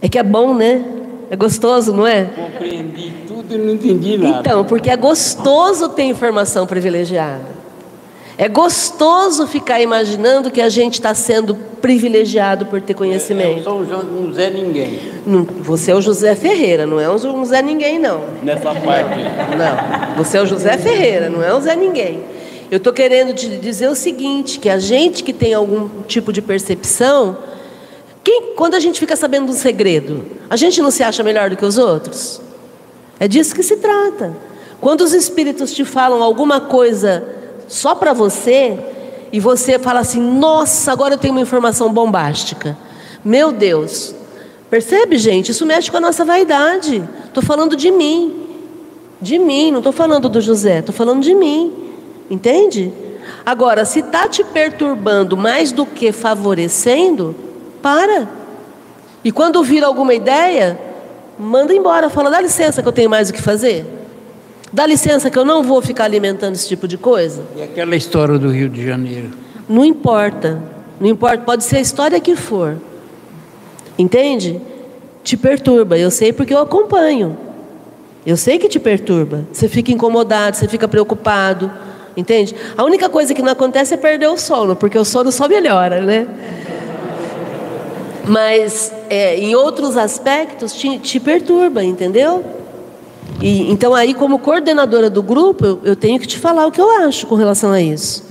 É 0.01 0.09
que 0.09 0.19
é 0.19 0.23
bom, 0.23 0.55
né? 0.55 0.83
É 1.31 1.37
gostoso, 1.37 1.93
não 1.93 2.07
é? 2.07 2.25
Compreendi 2.25 3.13
tudo 3.27 3.55
e 3.55 3.59
não 3.59 3.75
entendi 3.75 4.17
nada. 4.17 4.41
Então, 4.41 4.65
porque 4.65 4.89
é 4.89 4.97
gostoso 4.97 5.91
ter 5.91 6.05
informação 6.05 6.67
privilegiada. 6.67 7.58
É 8.41 8.49
gostoso 8.49 9.49
ficar 9.49 9.81
imaginando 9.81 10.49
que 10.49 10.61
a 10.61 10.69
gente 10.69 10.95
está 10.95 11.13
sendo 11.13 11.57
privilegiado 11.57 12.67
por 12.67 12.81
ter 12.81 12.95
conhecimento. 12.95 13.59
Eu 13.59 13.65
sou 13.65 13.81
um 13.81 14.33
Zé 14.33 14.49
Ninguém. 14.49 15.01
você 15.61 15.91
é 15.91 15.95
o 15.97 16.01
José 16.01 16.37
Ferreira, 16.37 16.87
não 16.87 17.01
é 17.01 17.11
um 17.11 17.45
Zé 17.45 17.61
Ninguém, 17.61 17.99
não. 17.99 18.23
Nessa 18.41 18.73
parte. 18.77 19.19
Não, 19.59 20.17
você 20.17 20.39
é 20.39 20.43
o 20.43 20.47
José 20.47 20.79
Ferreira, 20.79 21.29
não 21.29 21.43
é 21.43 21.53
um 21.53 21.61
Zé 21.61 21.75
Ninguém. 21.75 22.23
Eu 22.71 22.77
estou 22.77 22.93
querendo 22.93 23.35
te 23.35 23.49
dizer 23.57 23.89
o 23.89 23.97
seguinte, 23.97 24.61
que 24.61 24.69
a 24.69 24.79
gente 24.79 25.25
que 25.25 25.33
tem 25.33 25.53
algum 25.53 25.89
tipo 26.07 26.33
de 26.33 26.41
percepção, 26.41 27.39
quem, 28.23 28.55
quando 28.55 28.77
a 28.77 28.81
gente 28.81 29.01
fica 29.01 29.17
sabendo 29.17 29.51
um 29.51 29.55
segredo, 29.55 30.25
a 30.49 30.55
gente 30.55 30.81
não 30.81 30.93
se 30.93 31.03
acha 31.03 31.25
melhor 31.25 31.51
do 31.51 31.57
que 31.57 31.65
os 31.65 31.77
outros? 31.77 32.41
É 33.19 33.27
disso 33.27 33.53
que 33.53 33.65
se 33.65 33.79
trata. 33.79 34.33
Quando 34.81 35.01
os 35.01 35.13
espíritos 35.13 35.73
te 35.73 35.85
falam 35.85 36.23
alguma 36.23 36.61
coisa 36.61 37.38
só 37.69 37.95
para 37.95 38.13
você 38.13 38.79
e 39.31 39.39
você 39.39 39.79
fala 39.79 40.01
assim: 40.01 40.21
nossa, 40.21 40.91
agora 40.91 41.15
eu 41.15 41.19
tenho 41.19 41.35
uma 41.35 41.43
informação 41.43 41.93
bombástica. 41.93 42.77
Meu 43.25 43.53
Deus. 43.53 44.15
Percebe, 44.71 45.17
gente? 45.17 45.51
Isso 45.51 45.65
mexe 45.65 45.91
com 45.91 45.97
a 45.97 46.01
nossa 46.01 46.25
vaidade. 46.25 47.09
Estou 47.27 47.43
falando 47.43 47.77
de 47.77 47.91
mim. 47.91 48.47
De 49.21 49.39
mim, 49.39 49.71
não 49.71 49.79
estou 49.79 49.93
falando 49.93 50.29
do 50.29 50.41
José, 50.41 50.79
estou 50.79 50.95
falando 50.95 51.23
de 51.23 51.35
mim. 51.35 51.73
Entende? 52.31 52.93
Agora, 53.45 53.85
se 53.85 54.01
está 54.01 54.29
te 54.29 54.45
perturbando 54.45 55.37
mais 55.37 55.73
do 55.73 55.85
que 55.85 56.13
favorecendo, 56.13 57.35
para. 57.83 58.29
E 59.25 59.33
quando 59.33 59.63
vir 59.65 59.83
alguma 59.83 60.15
ideia, 60.15 60.79
manda 61.39 61.75
embora. 61.75 62.09
Fala, 62.09 62.31
dá 62.31 62.41
licença 62.41 62.83
que 62.83 62.89
eu 62.89 62.93
tenho 62.93 63.11
mais 63.11 63.31
o 63.31 63.33
que 63.33 63.43
fazer. 63.43 63.98
Dá 64.73 64.87
licença 64.87 65.31
que 65.31 65.39
eu 65.39 65.45
não 65.45 65.63
vou 65.63 65.81
ficar 65.81 66.05
alimentando 66.05 66.55
esse 66.55 66.69
tipo 66.69 66.87
de 66.87 66.99
coisa? 66.99 67.43
E 67.57 67.63
aquela 67.63 67.97
história 67.97 68.39
do 68.39 68.51
Rio 68.51 68.69
de 68.69 68.85
Janeiro? 68.85 69.31
Não 69.69 69.85
importa. 69.85 70.63
Não 71.01 71.09
importa, 71.09 71.39
pode 71.45 71.65
ser 71.65 71.77
a 71.77 71.81
história 71.81 72.21
que 72.21 72.37
for. 72.37 72.77
Entende? 73.99 74.61
Te 75.23 75.37
perturba. 75.37 75.99
Eu 75.99 76.11
sei 76.11 76.33
porque 76.33 76.53
eu 76.53 76.59
acompanho. 76.59 77.37
Eu 78.27 78.37
sei 78.37 78.59
que 78.59 78.69
te 78.69 78.79
perturba. 78.79 79.47
Você 79.53 79.69
fica 79.69 79.91
incomodado, 79.91 80.57
você 80.57 80.69
fica 80.69 80.87
preocupado. 80.87 81.71
Entende? 82.17 82.55
A 82.77 82.85
única 82.85 83.09
coisa 83.09 83.33
que 83.33 83.41
não 83.41 83.53
acontece 83.53 83.95
é 83.95 83.97
perder 83.97 84.27
o 84.29 84.37
sono, 84.37 84.75
porque 84.75 84.99
o 84.99 85.05
sono 85.05 85.31
só 85.31 85.49
melhora, 85.49 86.01
né? 86.03 86.27
Mas 88.27 88.93
é, 89.09 89.37
em 89.37 89.55
outros 89.55 89.97
aspectos 89.97 90.75
te, 90.75 90.99
te 90.99 91.19
perturba, 91.21 91.83
entendeu? 91.83 92.45
E, 93.41 93.71
então, 93.71 93.95
aí, 93.95 94.15
como 94.15 94.39
coordenadora 94.39 95.09
do 95.09 95.23
grupo, 95.23 95.79
eu, 95.85 95.95
tenho 95.95 96.19
que 96.19 96.27
te 96.27 96.39
falar 96.39 96.67
o 96.67 96.73
que 96.73 96.81
eu 96.81 96.91
acho 97.03 97.27
com 97.27 97.35
relação 97.35 97.71
a 97.71 97.81
isso. 97.81 98.25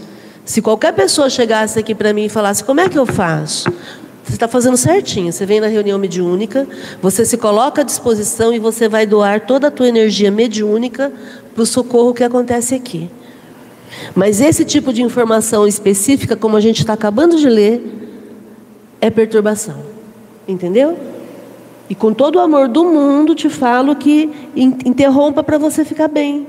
Se 0.44 0.62
qualquer 0.62 0.94
pessoa 0.94 1.30
chegasse 1.30 1.80
aqui 1.80 1.96
para 1.96 2.14
mim 2.14 2.26
e 2.26 2.30
falasse, 2.30 2.64
como 2.64 2.80
é 2.80 2.90
que 2.90 2.98
eu 2.98 3.06
faço? 3.06 3.70
Você 4.24 4.34
está 4.34 4.48
fazendo 4.48 4.76
certinho. 4.76 5.32
Você 5.32 5.46
vem 5.46 5.62
na 5.62 5.68
reunião 5.68 5.98
mediúnica, 5.98 6.68
você 7.02 7.26
se 7.26 7.38
coloca 7.38 7.82
à 7.82 7.84
disposição 7.84 8.54
e 8.54 8.60
você 8.60 8.90
vai 8.90 9.06
doar 9.06 9.46
toda 9.46 9.68
a 9.68 9.72
tua 9.72 9.88
energia 9.88 10.30
mediúnica 10.30 11.12
para 11.54 11.64
o 11.64 11.66
socorro 11.66 12.14
que 12.14 12.24
acontece 12.24 12.76
aqui. 12.76 13.10
Mas 14.14 14.42
esse 14.42 14.66
tipo 14.66 14.92
de 14.92 15.02
informação 15.02 15.68
específica, 15.68 16.36
como 16.36 16.58
a 16.58 16.62
gente 16.62 16.80
está 16.80 16.94
acabando 16.94 17.38
de 17.38 17.48
ler, 17.48 17.82
é 19.00 19.10
perturbação. 19.10 19.78
Entendeu? 20.48 20.98
E 21.90 21.96
com 21.96 22.14
todo 22.14 22.36
o 22.36 22.40
amor 22.40 22.68
do 22.68 22.84
mundo 22.84 23.34
te 23.34 23.50
falo 23.50 23.96
que 23.96 24.30
interrompa 24.56 25.42
para 25.42 25.58
você 25.58 25.86
ficar 25.86 26.08
bem, 26.08 26.46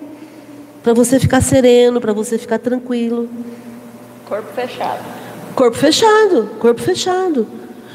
para 0.83 0.93
você 0.93 1.21
ficar 1.21 1.41
sereno, 1.41 2.01
para 2.01 2.13
você 2.13 2.37
ficar 2.37 2.59
tranquilo. 2.59 3.29
Corpo 4.29 4.49
fechado. 4.53 5.05
Corpo 5.55 5.77
fechado, 5.77 6.51
corpo 6.59 6.83
fechado. 6.83 7.47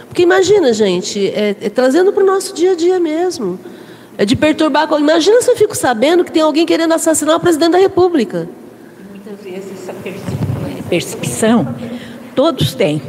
Porque 0.07 0.21
imagina, 0.21 0.71
gente, 0.73 1.27
é, 1.29 1.55
é 1.59 1.69
trazendo 1.69 2.13
para 2.13 2.23
o 2.23 2.25
nosso 2.25 2.53
dia 2.53 2.73
a 2.73 2.75
dia 2.75 2.99
mesmo. 2.99 3.59
É 4.17 4.25
de 4.25 4.35
perturbar. 4.35 4.87
Imagina 4.99 5.41
se 5.41 5.49
eu 5.49 5.55
fico 5.55 5.75
sabendo 5.75 6.23
que 6.23 6.31
tem 6.31 6.41
alguém 6.41 6.65
querendo 6.65 6.93
assassinar 6.93 7.35
o 7.35 7.39
presidente 7.39 7.71
da 7.71 7.79
República. 7.79 8.47
Muitas 9.09 9.43
vezes 9.43 9.71
essa 9.71 9.93
percepção, 10.87 11.75
todos 12.35 12.75
têm. 12.75 13.01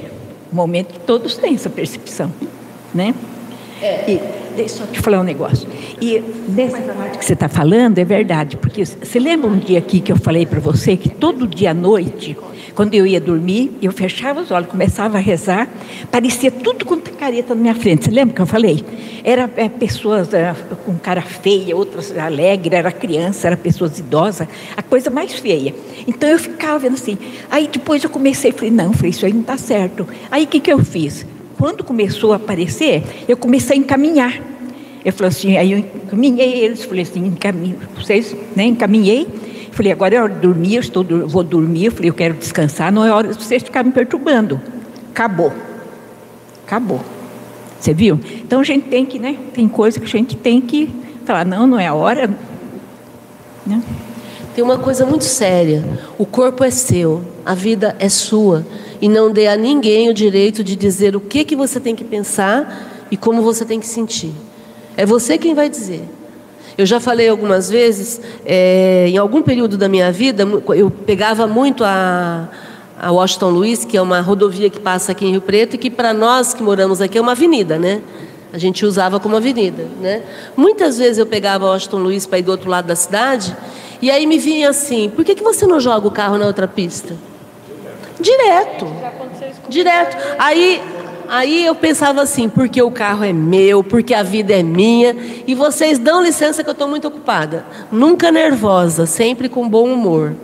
No 0.51 0.57
momento, 0.57 0.99
todos 1.01 1.37
têm 1.37 1.55
essa 1.55 1.68
percepção, 1.68 2.32
né? 2.95 3.14
É. 3.83 4.11
E 4.11 4.20
deixa 4.57 4.83
eu 4.83 4.87
te 4.87 5.01
falar 5.01 5.20
um 5.20 5.25
negócio. 5.25 5.68
E 6.01 6.22
nessa 6.49 6.81
parte 6.81 7.18
que 7.18 7.25
você 7.25 7.33
está 7.33 7.49
falando 7.49 7.99
é 7.99 8.05
verdade, 8.05 8.57
porque 8.57 8.85
você 8.85 9.18
lembra 9.18 9.51
um 9.51 9.59
dia 9.59 9.79
aqui 9.79 10.01
que 10.01 10.12
eu 10.12 10.16
falei 10.16 10.47
para 10.47 10.61
você 10.61 10.97
que 10.97 11.09
todo 11.09 11.47
dia 11.47 11.72
à 11.72 11.75
noite, 11.75 12.37
quando 12.75 12.95
eu 12.95 13.07
ia 13.07 13.20
dormir, 13.20 13.72
eu 13.83 13.93
fechava 13.93 14.41
os 14.41 14.51
olhos, 14.51 14.68
começava 14.68 15.18
a 15.18 15.20
rezar, 15.20 15.68
parecia 16.11 16.51
tudo 16.51 16.85
com 16.85 16.99
careta 17.25 17.55
na 17.55 17.61
minha 17.61 17.75
frente. 17.75 18.05
Você 18.05 18.11
lembra 18.11 18.35
que 18.35 18.43
eu 18.43 18.47
falei? 18.47 18.85
Era 19.22 19.51
é, 19.57 19.68
pessoas 19.68 20.35
é, 20.35 20.55
com 20.85 20.99
cara 20.99 21.22
feia, 21.22 21.75
outras 21.75 22.16
alegres, 22.16 22.79
era 22.79 22.93
criança, 22.93 23.47
era 23.47 23.57
pessoas 23.57 23.99
idosas, 23.99 24.47
a 24.77 24.83
coisa 24.83 25.09
mais 25.11 25.33
feia. 25.33 25.75
Então 26.07 26.29
eu 26.29 26.39
ficava 26.39 26.79
vendo 26.79 26.95
assim. 26.95 27.16
Aí 27.51 27.68
depois 27.68 28.05
eu 28.05 28.11
comecei, 28.11 28.53
falei, 28.53 28.70
não, 28.70 28.93
falei, 28.93 29.11
isso 29.11 29.25
aí 29.25 29.33
não 29.33 29.41
está 29.41 29.57
certo. 29.57 30.07
Aí 30.31 30.45
o 30.45 30.47
que, 30.47 30.61
que 30.61 30.72
eu 30.72 30.85
fiz? 30.85 31.25
Quando 31.59 31.84
começou 31.84 32.32
a 32.32 32.36
aparecer, 32.36 33.02
eu 33.28 33.36
comecei 33.36 33.76
a 33.76 33.80
encaminhar. 33.80 34.40
Eu 35.05 35.12
falei 35.12 35.28
assim, 35.28 35.57
aí 35.57 35.72
eu 35.72 35.78
encaminhei 35.78 36.64
eles, 36.64 36.84
falei 36.84 37.02
assim, 37.02 37.26
encaminho, 37.26 37.76
vocês, 37.96 38.34
né, 38.57 38.64
encaminhei. 38.64 39.28
Falei, 39.70 39.92
agora 39.92 40.14
é 40.14 40.22
hora 40.22 40.32
de 40.32 40.40
dormir, 40.40 40.76
eu 40.76 40.80
estou, 40.80 41.05
vou 41.26 41.42
dormir, 41.42 41.86
eu 41.86 41.92
falei, 41.92 42.09
eu 42.09 42.14
quero 42.14 42.34
descansar, 42.34 42.92
não 42.92 43.05
é 43.05 43.12
hora 43.12 43.28
de 43.28 43.34
vocês 43.34 43.62
ficarem 43.62 43.88
me 43.88 43.94
perturbando. 43.94 44.61
Acabou. 45.11 45.52
Acabou. 46.64 47.00
Você 47.78 47.92
viu? 47.92 48.18
Então 48.42 48.61
a 48.61 48.64
gente 48.64 48.88
tem 48.88 49.05
que, 49.05 49.18
né? 49.18 49.36
Tem 49.52 49.68
coisa 49.68 49.98
que 49.98 50.07
a 50.07 50.09
gente 50.09 50.36
tem 50.36 50.61
que 50.61 50.88
falar, 51.26 51.44
não, 51.44 51.66
não 51.66 51.78
é 51.78 51.86
a 51.86 51.94
hora. 51.94 52.30
Né? 53.66 53.82
Tem 54.55 54.62
uma 54.62 54.78
coisa 54.78 55.05
muito 55.05 55.24
séria. 55.24 55.84
O 56.16 56.24
corpo 56.24 56.64
é 56.64 56.70
seu, 56.70 57.22
a 57.44 57.55
vida 57.55 57.96
é 57.98 58.09
sua 58.09 58.64
e 59.01 59.09
não 59.09 59.30
dê 59.30 59.47
a 59.47 59.57
ninguém 59.57 60.09
o 60.09 60.14
direito 60.14 60.62
de 60.62 60.76
dizer 60.76 61.16
o 61.16 61.20
que, 61.20 61.45
que 61.45 61.57
você 61.57 61.78
tem 61.80 61.95
que 61.95 62.05
pensar 62.05 63.07
e 63.11 63.16
como 63.16 63.42
você 63.42 63.64
tem 63.64 63.80
que 63.80 63.86
sentir. 63.86 64.32
É 64.97 65.05
você 65.05 65.36
quem 65.38 65.55
vai 65.55 65.68
dizer. 65.68 66.09
Eu 66.76 66.86
já 66.86 66.99
falei 66.99 67.28
algumas 67.28 67.70
vezes, 67.70 68.20
é, 68.45 69.07
em 69.09 69.16
algum 69.16 69.42
período 69.42 69.76
da 69.76 69.88
minha 69.88 70.11
vida, 70.11 70.45
eu 70.74 70.90
pegava 70.90 71.47
muito 71.47 71.84
a, 71.84 72.49
a 73.01 73.12
Washington 73.12 73.51
Luiz, 73.51 73.84
que 73.84 73.97
é 73.97 74.03
uma 74.03 74.20
rodovia 74.20 74.68
que 74.68 74.80
passa 74.80 75.12
aqui 75.12 75.24
em 75.24 75.32
Rio 75.32 75.40
Preto 75.40 75.74
e 75.74 75.78
que 75.78 75.90
para 75.90 76.12
nós 76.12 76.53
que 76.53 76.62
moramos 76.62 77.01
aqui 77.01 77.16
é 77.16 77.20
uma 77.20 77.32
avenida, 77.32 77.78
né? 77.78 78.03
A 78.53 78.59
gente 78.59 78.84
usava 78.84 79.20
como 79.20 79.36
avenida, 79.36 79.84
né? 80.01 80.22
Muitas 80.57 80.99
vezes 80.99 81.18
eu 81.18 81.26
pegava 81.26 81.66
a 81.66 81.70
Washington 81.70 81.99
Luiz 81.99 82.26
para 82.26 82.38
ir 82.38 82.42
do 82.42 82.51
outro 82.51 82.68
lado 82.70 82.86
da 82.86 82.97
cidade 82.97 83.57
e 84.01 84.11
aí 84.11 84.26
me 84.26 84.38
vinha 84.38 84.70
assim: 84.70 85.09
por 85.09 85.24
que, 85.24 85.34
que 85.34 85.42
você 85.42 85.66
não 85.66 85.78
joga 85.78 86.07
o 86.07 86.11
carro 86.11 86.38
na 86.38 86.47
outra 86.47 86.66
pista? 86.66 87.16
Direto. 88.21 88.87
Direto. 89.69 90.17
Aí 90.39 90.81
Aí 91.29 91.65
eu 91.65 91.75
pensava 91.75 92.23
assim, 92.23 92.49
porque 92.49 92.83
o 92.83 92.91
carro 92.91 93.25
é 93.25 93.33
meu, 93.33 93.83
porque 93.83 94.12
a 94.12 94.23
vida 94.23 94.53
é 94.53 94.62
minha, 94.62 95.17
e 95.47 95.55
vocês 95.55 95.99
dão 95.99 96.23
licença 96.23 96.62
que 96.62 96.69
eu 96.69 96.75
estou 96.75 96.87
muito 96.87 97.09
ocupada. 97.09 97.65
Nunca 97.91 98.31
nervosa, 98.31 99.07
sempre 99.07 99.49
com 99.49 99.69
bom 99.69 99.91
humor. 99.91 100.35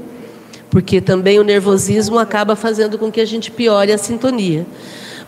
Porque 0.70 1.00
também 1.00 1.38
o 1.38 1.44
nervosismo 1.44 2.18
acaba 2.18 2.56
fazendo 2.56 2.96
com 2.96 3.10
que 3.10 3.20
a 3.20 3.26
gente 3.26 3.50
piore 3.50 3.92
a 3.92 3.98
sintonia. 3.98 4.66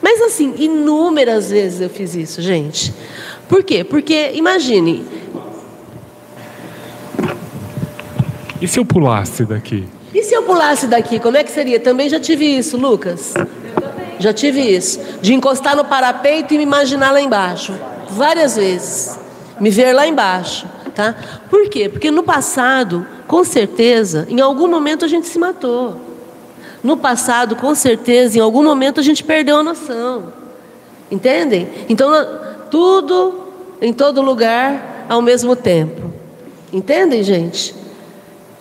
Mas 0.01 0.21
assim, 0.23 0.55
inúmeras 0.57 1.51
vezes 1.51 1.81
eu 1.81 1.91
fiz 1.91 2.15
isso, 2.15 2.41
gente. 2.41 2.95
Por 3.49 3.63
quê? 3.63 3.85
Porque, 3.85 4.33
imagine. 4.35 5.05
E 8.61 8.67
se 8.67 8.79
eu 8.79 8.85
pulasse 8.85 9.45
daqui? 9.45 9.87
E 10.15 10.23
se 10.23 10.35
eu 10.35 10.43
pulasse 10.43 10.87
daqui, 10.87 11.19
como 11.19 11.37
é 11.37 11.45
que 11.45 11.51
seria? 11.51 11.81
Também 11.81 12.09
já 12.09 12.21
tive 12.21 12.45
isso, 12.45 12.77
Lucas. 12.77 13.33
Já 14.19 14.33
tive 14.33 14.61
isso. 14.61 15.01
De 15.21 15.33
encostar 15.33 15.75
no 15.75 15.85
parapeito 15.85 16.53
e 16.53 16.59
me 16.59 16.65
imaginar 16.65 17.13
lá 17.13 17.21
embaixo. 17.21 17.75
Várias 18.11 18.57
vezes. 18.57 19.19
Me 19.59 19.71
ver 19.71 19.93
lá 19.93 20.07
embaixo. 20.07 20.67
Tá? 20.95 21.15
Por 21.49 21.71
quê? 21.71 21.89
Porque 21.89 22.11
no 22.11 22.23
passado, 22.23 23.07
com 23.27 23.43
certeza, 23.43 24.27
em 24.29 24.41
algum 24.41 24.69
momento 24.69 25.05
a 25.07 25.09
gente 25.09 25.27
se 25.27 25.39
matou. 25.39 25.97
No 26.85 26.99
passado, 26.99 27.57
com 27.57 27.75
certeza, 27.75 28.39
em 28.39 28.41
algum 28.41 28.63
momento 28.63 29.01
a 29.01 29.03
gente 29.03 29.25
perdeu 29.25 29.57
a 29.57 29.63
noção. 29.63 30.33
Entendem? 31.11 31.69
Então, 31.89 32.11
tudo 32.71 33.49
em 33.81 33.93
todo 33.93 34.21
lugar 34.21 35.07
ao 35.09 35.23
mesmo 35.23 35.57
tempo. 35.57 36.13
Entendem, 36.73 37.23
gente? 37.23 37.75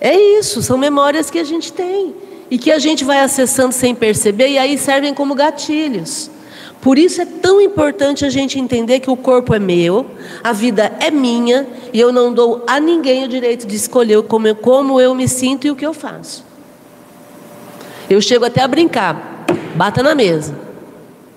É 0.02 0.16
isso, 0.16 0.64
são 0.64 0.80
memórias 0.80 1.30
que 1.30 1.38
a 1.38 1.44
gente 1.44 1.72
tem 1.72 2.16
e 2.50 2.58
que 2.58 2.72
a 2.72 2.80
gente 2.80 3.06
vai 3.06 3.20
acessando 3.20 3.72
sem 3.72 3.94
perceber 3.94 4.50
e 4.50 4.58
aí 4.58 4.76
servem 4.76 5.14
como 5.14 5.36
gatilhos. 5.36 6.32
Por 6.82 6.98
isso 6.98 7.22
é 7.22 7.26
tão 7.26 7.62
importante 7.62 8.26
a 8.26 8.30
gente 8.32 8.60
entender 8.60 9.00
que 9.00 9.12
o 9.12 9.16
corpo 9.16 9.54
é 9.54 9.60
meu, 9.60 10.08
a 10.44 10.52
vida 10.52 10.92
é 11.00 11.12
minha 11.12 11.68
e 11.94 12.00
eu 12.00 12.12
não 12.12 12.34
dou 12.34 12.64
a 12.66 12.80
ninguém 12.80 13.24
o 13.24 13.28
direito 13.28 13.68
de 13.68 13.76
escolher 13.76 14.24
como 14.24 14.48
eu, 14.48 14.56
como 14.56 15.00
eu 15.00 15.14
me 15.14 15.28
sinto 15.28 15.68
e 15.68 15.72
o 15.72 15.76
que 15.76 15.86
eu 15.86 15.94
faço. 15.94 16.44
Eu 18.10 18.20
chego 18.20 18.44
até 18.44 18.64
a 18.64 18.68
brincar, 18.68 19.46
bata 19.76 20.02
na 20.02 20.16
mesa, 20.16 20.56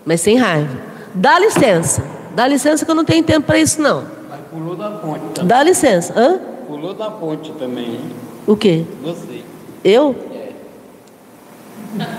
mas 0.07 0.23
sem 0.23 0.39
raiva. 0.39 0.75
Dá 1.15 1.39
licença, 1.39 2.03
dá 2.35 2.49
licença 2.49 2.83
que 2.83 2.91
eu 2.91 2.95
não 2.95 3.05
tenho 3.05 3.23
tempo 3.23 3.47
para 3.47 3.59
isso 3.59 3.81
não. 3.83 4.07
pulou 4.51 4.75
da 4.75 4.91
ponte. 4.91 5.21
Também. 5.35 5.49
Dá 5.49 5.63
licença, 5.63 6.15
hã? 6.19 6.41
Pulou 6.67 6.95
da 6.95 7.11
ponte 7.11 7.53
também. 7.53 7.85
Hein? 7.85 8.24
O 8.47 8.57
quê? 8.57 8.85
Você. 9.03 9.43
Eu? 9.83 10.15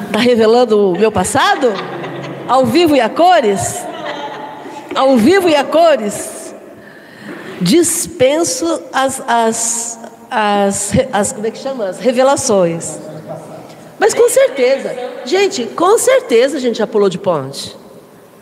Está 0.07 0.19
revelando 0.19 0.91
o 0.91 0.97
meu 0.97 1.11
passado? 1.11 1.71
Ao 2.47 2.65
vivo 2.65 2.95
e 2.95 3.01
a 3.01 3.09
cores? 3.09 3.83
Ao 4.95 5.17
vivo 5.17 5.49
e 5.49 5.55
a 5.55 5.63
cores? 5.63 6.53
Dispenso 7.61 8.81
as, 8.91 9.21
as, 9.27 9.99
as, 10.29 10.91
as 11.11 11.31
como 11.31 11.47
é 11.47 11.51
que 11.51 11.57
chama? 11.57 11.85
As 11.85 11.99
revelações. 11.99 12.97
Mas 13.99 14.13
com 14.13 14.29
certeza, 14.29 14.93
gente, 15.25 15.65
com 15.67 15.97
certeza 15.97 16.57
a 16.57 16.59
gente 16.59 16.77
já 16.77 16.87
pulou 16.87 17.09
de 17.09 17.17
ponte. 17.17 17.75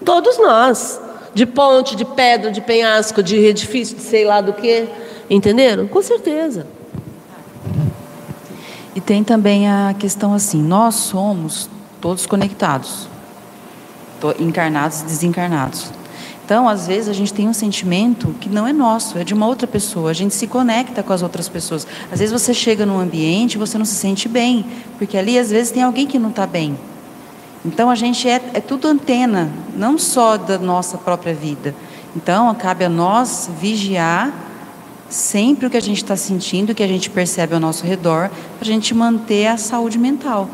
Todos 0.04 0.38
nós. 0.38 1.00
De 1.34 1.48
ponte, 1.48 1.96
de 1.96 2.06
pedra, 2.06 2.52
de 2.52 2.62
penhasco, 2.62 3.24
de 3.24 3.38
edifício, 3.38 3.98
de 3.98 4.04
sei 4.04 4.24
lá 4.24 4.40
do 4.40 4.54
que. 4.54 4.88
Entenderam? 5.30 5.88
Com 5.88 6.02
certeza. 6.02 6.68
E 8.96 9.02
tem 9.02 9.24
também 9.24 9.68
a 9.68 9.96
questão 9.98 10.34
assim: 10.34 10.62
nós 10.62 10.96
somos 10.96 11.70
todos 12.00 12.26
conectados, 12.26 13.08
encarnados 14.40 15.02
e 15.02 15.06
desencarnados. 15.06 15.92
Então, 16.46 16.68
às 16.68 16.88
vezes, 16.88 17.08
a 17.08 17.14
gente 17.14 17.34
tem 17.34 17.48
um 17.48 17.54
sentimento 17.54 18.36
que 18.42 18.50
não 18.50 18.68
é 18.68 18.74
nosso, 18.74 19.18
é 19.18 19.24
de 19.24 19.34
uma 19.34 19.48
outra 19.48 19.66
pessoa. 19.66 20.12
A 20.12 20.14
gente 20.14 20.36
se 20.36 20.46
conecta 20.46 21.02
com 21.02 21.14
as 21.14 21.22
outras 21.22 21.48
pessoas. 21.48 21.88
Às 22.12 22.20
vezes, 22.20 22.34
você 22.34 22.54
chega 22.54 22.86
num 22.86 23.00
ambiente 23.00 23.54
e 23.54 23.58
você 23.58 23.78
não 23.78 23.86
se 23.86 23.96
sente 23.96 24.28
bem, 24.28 24.66
porque 24.98 25.18
ali, 25.18 25.40
às 25.40 25.50
vezes, 25.50 25.72
tem 25.72 25.82
alguém 25.82 26.06
que 26.06 26.20
não 26.20 26.30
está 26.30 26.46
bem. 26.46 26.78
Então, 27.66 27.90
a 27.90 27.96
gente 27.96 28.28
é, 28.28 28.42
é 28.54 28.60
tudo 28.60 28.90
antena, 28.90 29.50
não 29.74 29.98
só 29.98 30.36
da 30.36 30.60
nossa 30.60 30.98
própria 30.98 31.34
vida. 31.34 31.74
Então, 32.14 32.54
cabe 32.56 32.84
a 32.84 32.90
nós 32.90 33.50
vigiar 33.60 34.34
sempre 35.14 35.68
o 35.68 35.70
que 35.70 35.78
a 35.78 35.82
gente 35.82 35.98
está 35.98 36.16
sentindo, 36.16 36.72
o 36.72 36.76
que 36.76 36.82
a 36.82 36.88
gente 36.88 37.10
percebe 37.10 37.54
ao 37.54 37.60
nosso 37.60 37.86
redor, 37.86 38.30
para 38.58 38.62
a 38.62 38.66
gente 38.66 38.94
manter 38.94 39.48
a 39.48 39.58
saúde 39.58 39.98
mental. 39.98 40.50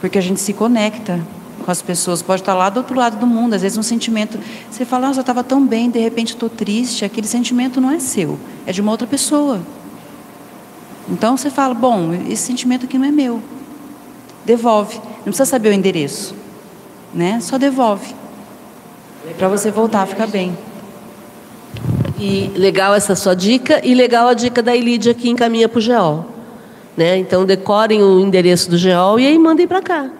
Porque 0.00 0.18
a 0.18 0.20
gente 0.20 0.40
se 0.40 0.52
conecta 0.52 1.20
com 1.64 1.70
as 1.70 1.82
pessoas, 1.82 2.22
pode 2.22 2.42
estar 2.42 2.54
lá 2.54 2.68
do 2.70 2.78
outro 2.78 2.96
lado 2.96 3.18
do 3.18 3.26
mundo, 3.26 3.54
às 3.54 3.62
vezes 3.62 3.78
um 3.78 3.82
sentimento, 3.82 4.38
você 4.70 4.84
fala, 4.84 5.08
nossa, 5.08 5.20
eu 5.20 5.22
estava 5.22 5.44
tão 5.44 5.66
bem, 5.66 5.90
de 5.90 5.98
repente 5.98 6.34
estou 6.34 6.48
triste, 6.48 7.04
aquele 7.04 7.26
sentimento 7.26 7.80
não 7.80 7.90
é 7.90 7.98
seu, 7.98 8.38
é 8.66 8.72
de 8.72 8.80
uma 8.80 8.90
outra 8.90 9.06
pessoa. 9.06 9.60
Então 11.08 11.36
você 11.36 11.50
fala, 11.50 11.74
bom, 11.74 12.14
esse 12.28 12.42
sentimento 12.42 12.86
aqui 12.86 12.98
não 12.98 13.06
é 13.06 13.10
meu. 13.10 13.40
Devolve. 14.44 14.96
Não 14.96 15.24
precisa 15.24 15.46
saber 15.46 15.70
o 15.70 15.72
endereço, 15.72 16.34
né? 17.12 17.40
Só 17.40 17.58
devolve. 17.58 18.14
Para 19.38 19.48
você 19.48 19.70
voltar 19.70 20.02
a 20.02 20.06
ficar 20.06 20.26
bem. 20.26 20.56
E 22.24 22.50
legal 22.56 22.94
essa 22.94 23.14
sua 23.14 23.34
dica 23.34 23.86
e 23.86 23.94
legal 23.94 24.28
a 24.28 24.32
dica 24.32 24.62
da 24.62 24.74
Elidia 24.74 25.12
que 25.12 25.28
encaminha 25.28 25.68
para 25.68 25.78
o 25.78 25.82
GEOL. 25.82 26.24
Né? 26.96 27.18
Então 27.18 27.44
decorem 27.44 28.02
o 28.02 28.18
endereço 28.18 28.70
do 28.70 28.78
GEOL 28.78 29.20
e 29.20 29.26
aí 29.26 29.38
mandem 29.38 29.68
para 29.68 29.82
cá. 29.82 30.10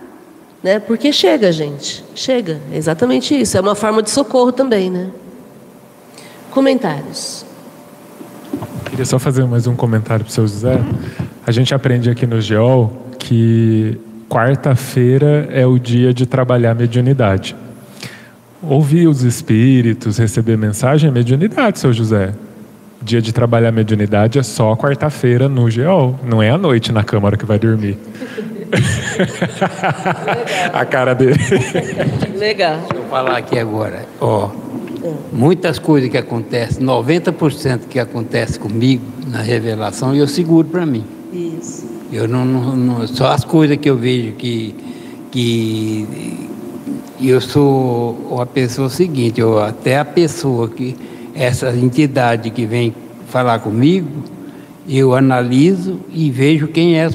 Né? 0.62 0.78
Porque 0.78 1.10
chega, 1.14 1.50
gente. 1.50 2.04
Chega. 2.14 2.60
É 2.70 2.76
exatamente 2.76 3.34
isso. 3.40 3.56
É 3.56 3.60
uma 3.62 3.74
forma 3.74 4.02
de 4.02 4.10
socorro 4.10 4.52
também. 4.52 4.90
Né? 4.90 5.08
Comentários. 6.50 7.46
Queria 8.84 9.06
só 9.06 9.18
fazer 9.18 9.46
mais 9.46 9.66
um 9.66 9.74
comentário 9.74 10.26
para 10.26 10.30
o 10.30 10.34
seu 10.34 10.46
José. 10.46 10.78
A 11.46 11.50
gente 11.50 11.74
aprende 11.74 12.10
aqui 12.10 12.26
no 12.26 12.38
GEOL 12.38 12.92
que 13.18 13.98
quarta-feira 14.28 15.48
é 15.50 15.66
o 15.66 15.78
dia 15.78 16.12
de 16.12 16.26
trabalhar 16.26 16.74
mediunidade. 16.74 17.56
Ouvir 18.68 19.08
os 19.08 19.22
espíritos, 19.22 20.18
receber 20.18 20.56
mensagem 20.56 21.08
é 21.08 21.12
mediunidade, 21.12 21.78
seu 21.78 21.92
José. 21.92 22.32
Dia 23.02 23.20
de 23.20 23.32
trabalhar 23.32 23.70
mediunidade 23.70 24.38
é 24.38 24.42
só 24.42 24.74
quarta-feira 24.74 25.48
no 25.48 25.70
GEOL, 25.70 26.18
não 26.24 26.42
é 26.42 26.50
à 26.50 26.56
noite 26.56 26.90
na 26.90 27.04
câmara 27.04 27.36
que 27.36 27.44
vai 27.44 27.58
dormir. 27.58 27.98
a 30.72 30.84
cara 30.84 31.14
dele. 31.14 31.38
Legal. 32.36 32.78
Deixa 32.78 32.94
eu 32.94 33.04
falar 33.04 33.36
aqui 33.36 33.58
agora. 33.58 34.06
Ó, 34.20 34.50
muitas 35.32 35.78
coisas 35.78 36.10
que 36.10 36.16
acontecem, 36.16 36.84
90% 36.84 37.80
que 37.88 37.98
acontece 37.98 38.58
comigo 38.58 39.04
na 39.26 39.42
revelação, 39.42 40.14
eu 40.14 40.26
seguro 40.26 40.66
para 40.66 40.86
mim. 40.86 41.04
Isso. 41.32 41.84
Eu 42.10 42.26
não, 42.26 42.44
não, 42.44 42.76
não, 42.76 43.06
só 43.06 43.28
as 43.28 43.44
coisas 43.44 43.76
que 43.76 43.90
eu 43.90 43.96
vejo 43.96 44.32
que 44.32 44.74
que 45.34 46.06
eu 47.28 47.40
sou 47.40 48.28
uma 48.30 48.46
pessoa 48.46 48.88
seguinte, 48.88 49.40
eu, 49.40 49.58
até 49.58 49.98
a 49.98 50.04
pessoa 50.04 50.68
que, 50.68 50.96
essa 51.34 51.74
entidade 51.74 52.50
que 52.50 52.66
vem 52.66 52.94
falar 53.28 53.58
comigo, 53.58 54.08
eu 54.88 55.14
analiso 55.14 56.00
e 56.12 56.30
vejo 56.30 56.68
quem 56.68 56.98
é 56.98 57.08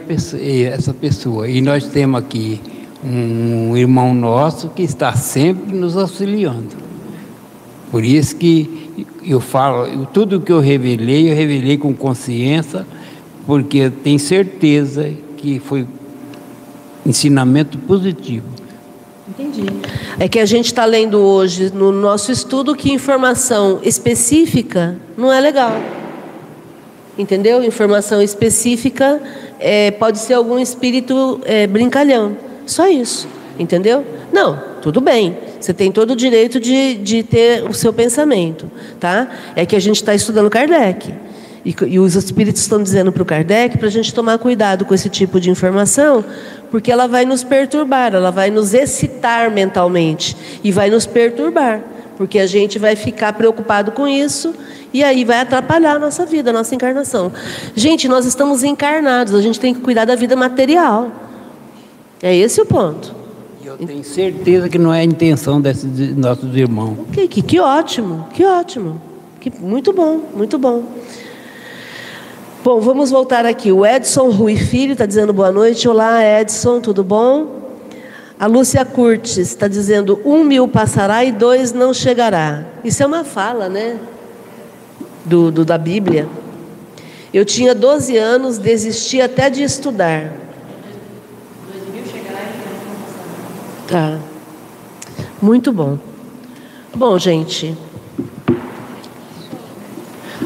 essa 0.66 0.94
pessoa. 0.94 1.48
E 1.48 1.62
nós 1.62 1.86
temos 1.86 2.20
aqui 2.20 2.60
um 3.04 3.78
irmão 3.78 4.14
nosso 4.14 4.70
que 4.70 4.82
está 4.82 5.14
sempre 5.14 5.76
nos 5.76 5.96
auxiliando. 5.96 6.76
Por 7.92 8.04
isso 8.04 8.36
que 8.36 9.08
eu 9.26 9.40
falo, 9.40 10.06
tudo 10.08 10.42
que 10.42 10.52
eu 10.52 10.60
revelei, 10.60 11.32
eu 11.32 11.36
revelei 11.36 11.78
com 11.78 11.94
consciência, 11.94 12.86
porque 13.46 13.78
eu 13.78 13.92
tenho 13.92 14.20
certeza 14.20 15.10
que 15.38 15.60
foi 15.60 15.88
ensinamento 17.06 17.78
positivo. 17.78 18.46
Entendi. 19.30 19.64
É 20.20 20.28
que 20.28 20.40
a 20.40 20.46
gente 20.46 20.66
está 20.66 20.86
lendo 20.86 21.20
hoje 21.20 21.72
no 21.72 21.92
nosso 21.92 22.32
estudo 22.32 22.76
que 22.76 22.92
informação 22.92 23.80
específica 23.84 24.98
não 25.16 25.32
é 25.32 25.40
legal. 25.40 25.80
Entendeu? 27.16 27.64
Informação 27.64 28.24
específica 28.24 29.22
é, 29.60 29.92
pode 29.92 30.18
ser 30.18 30.34
algum 30.34 30.58
espírito 30.58 31.40
é, 31.46 31.68
brincalhão. 31.68 32.36
Só 32.66 32.88
isso. 32.88 33.28
Entendeu? 33.60 34.04
Não, 34.34 34.60
tudo 34.82 35.00
bem. 35.00 35.38
Você 35.60 35.74
tem 35.74 35.92
todo 35.92 36.12
o 36.12 36.16
direito 36.16 36.60
de, 36.60 36.96
de 36.96 37.22
ter 37.22 37.64
o 37.70 37.74
seu 37.74 37.94
pensamento. 37.94 38.72
Tá? 39.00 39.30
É 39.56 39.64
que 39.64 39.76
a 39.76 39.80
gente 39.80 39.98
está 39.98 40.16
estudando 40.16 40.50
Kardec. 40.50 41.14
E, 41.66 41.76
e 41.88 42.00
os 42.00 42.16
espíritos 42.16 42.62
estão 42.62 42.82
dizendo 42.82 43.12
para 43.12 43.22
o 43.22 43.26
Kardec 43.26 43.78
para 43.78 43.88
a 43.88 43.92
gente 43.92 44.14
tomar 44.14 44.38
cuidado 44.38 44.86
com 44.86 44.94
esse 44.94 45.10
tipo 45.10 45.40
de 45.40 45.50
informação, 45.50 46.24
porque 46.72 46.92
ela 46.92 47.08
vai 47.08 47.26
nos 47.26 47.44
perturbar, 47.44 48.14
ela 48.14 48.32
vai 48.32 48.50
nos 48.50 48.74
excitar 48.74 49.52
mentalmente 49.52 50.36
e 50.64 50.72
vai 50.72 50.90
nos 50.90 51.06
perturbar, 51.06 51.82
porque 52.18 52.40
a 52.40 52.48
gente 52.48 52.80
vai 52.80 52.96
ficar 52.96 53.34
preocupado 53.34 53.92
com 53.92 54.08
isso 54.08 54.54
e 54.94 55.04
aí 55.04 55.24
vai 55.24 55.40
atrapalhar 55.40 55.96
a 55.96 56.00
nossa 56.00 56.26
vida, 56.26 56.50
a 56.50 56.54
nossa 56.54 56.74
encarnação. 56.74 57.32
Gente, 57.76 58.08
nós 58.08 58.26
estamos 58.26 58.64
encarnados, 58.64 59.34
a 59.34 59.42
gente 59.42 59.60
tem 59.60 59.74
que 59.74 59.82
cuidar 59.82 60.06
da 60.06 60.16
vida 60.16 60.36
material. 60.36 61.12
É 62.22 62.36
esse 62.36 62.60
o 62.60 62.66
ponto. 62.66 63.20
Eu 63.64 63.78
tenho 63.78 64.04
certeza 64.04 64.68
que 64.68 64.80
não 64.80 64.94
é 64.94 65.02
a 65.02 65.04
intenção 65.04 65.62
desses 65.62 66.16
nossos 66.18 66.56
irmãos. 66.56 66.98
Que, 67.14 67.28
que, 67.28 67.42
que 67.42 67.60
ótimo, 67.60 68.28
que 68.34 68.44
ótimo. 68.44 69.00
Que, 69.40 69.52
muito 69.62 69.94
bom, 69.94 70.22
muito 70.36 70.58
bom. 70.58 70.84
Bom, 72.70 72.80
vamos 72.80 73.10
voltar 73.10 73.48
aqui. 73.48 73.72
O 73.72 73.84
Edson 73.84 74.30
Rui 74.30 74.56
Filho 74.56 74.92
está 74.92 75.08
dizendo 75.08 75.34
boa 75.34 75.52
noite. 75.52 75.90
Olá, 75.90 76.24
Edson, 76.24 76.80
tudo 76.80 77.04
bom? 77.04 77.64
A 78.40 78.46
Lúcia 78.46 78.86
Curtis 78.86 79.40
está 79.40 79.68
dizendo: 79.68 80.22
um 80.24 80.44
mil 80.44 80.68
passará 80.68 81.26
e 81.26 81.32
dois 81.32 81.74
não 81.74 81.96
chegará. 81.96 82.64
Isso 82.84 83.02
é 83.02 83.08
uma 83.08 83.24
fala, 83.24 83.68
né? 83.70 83.98
Do, 85.26 85.50
do 85.50 85.66
da 85.66 85.80
Bíblia. 85.80 86.30
Eu 87.34 87.44
tinha 87.44 87.74
12 87.74 88.16
anos, 88.18 88.60
desisti 88.60 89.20
até 89.20 89.50
de 89.50 89.64
estudar. 89.64 90.32
Tá. 93.88 94.20
Muito 95.42 95.72
bom. 95.74 95.98
Bom, 96.94 97.18
gente. 97.18 97.76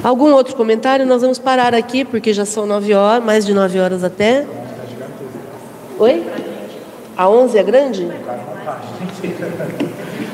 Algum 0.04 0.34
outro 0.34 0.54
comentário? 0.56 1.06
Nós 1.06 1.22
vamos 1.22 1.40
parar 1.40 1.74
aqui, 1.74 2.04
porque 2.04 2.34
já 2.34 2.46
são 2.46 2.66
nove 2.66 2.94
horas, 2.94 3.24
mais 3.24 3.46
de 3.46 3.54
nove 3.54 3.80
horas 3.80 4.04
até. 4.04 4.46
Oi? 5.98 6.26
A 7.16 7.30
onze 7.30 7.58
é 7.58 7.64
grande? 7.64 8.12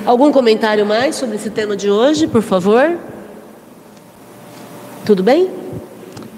Algum 0.04 0.32
comentário 0.32 0.86
mais 0.88 1.16
sobre 1.16 1.36
esse 1.36 1.52
tema 1.52 1.78
de 1.78 1.92
hoje, 1.92 2.26
por 2.26 2.42
favor? 2.42 2.98
Tudo 5.06 5.22
bem? 5.22 5.52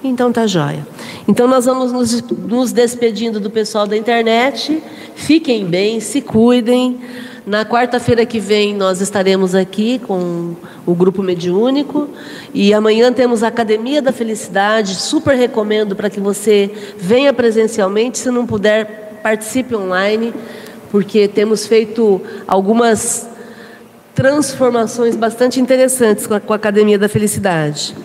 Então 0.03 0.31
tá 0.31 0.47
jóia. 0.47 0.85
Então 1.27 1.47
nós 1.47 1.65
vamos 1.65 1.91
nos, 1.91 2.21
nos 2.23 2.71
despedindo 2.71 3.39
do 3.39 3.49
pessoal 3.49 3.85
da 3.85 3.95
internet. 3.95 4.81
Fiquem 5.15 5.65
bem, 5.65 5.99
se 5.99 6.21
cuidem. 6.21 6.99
Na 7.45 7.65
quarta-feira 7.65 8.25
que 8.25 8.39
vem 8.39 8.75
nós 8.75 9.01
estaremos 9.01 9.55
aqui 9.55 9.99
com 9.99 10.55
o 10.85 10.93
grupo 10.93 11.23
mediúnico 11.23 12.07
e 12.53 12.73
amanhã 12.73 13.11
temos 13.11 13.43
a 13.43 13.47
Academia 13.47 14.01
da 14.01 14.11
Felicidade. 14.11 14.95
Super 14.95 15.35
recomendo 15.35 15.95
para 15.95 16.09
que 16.09 16.19
você 16.19 16.71
venha 16.97 17.33
presencialmente, 17.33 18.17
se 18.17 18.29
não 18.29 18.45
puder, 18.45 19.19
participe 19.23 19.75
online, 19.75 20.33
porque 20.91 21.27
temos 21.27 21.65
feito 21.65 22.21
algumas 22.47 23.27
transformações 24.13 25.15
bastante 25.15 25.59
interessantes 25.59 26.27
com 26.27 26.33
a 26.33 26.55
Academia 26.55 26.99
da 26.99 27.09
Felicidade. 27.09 27.95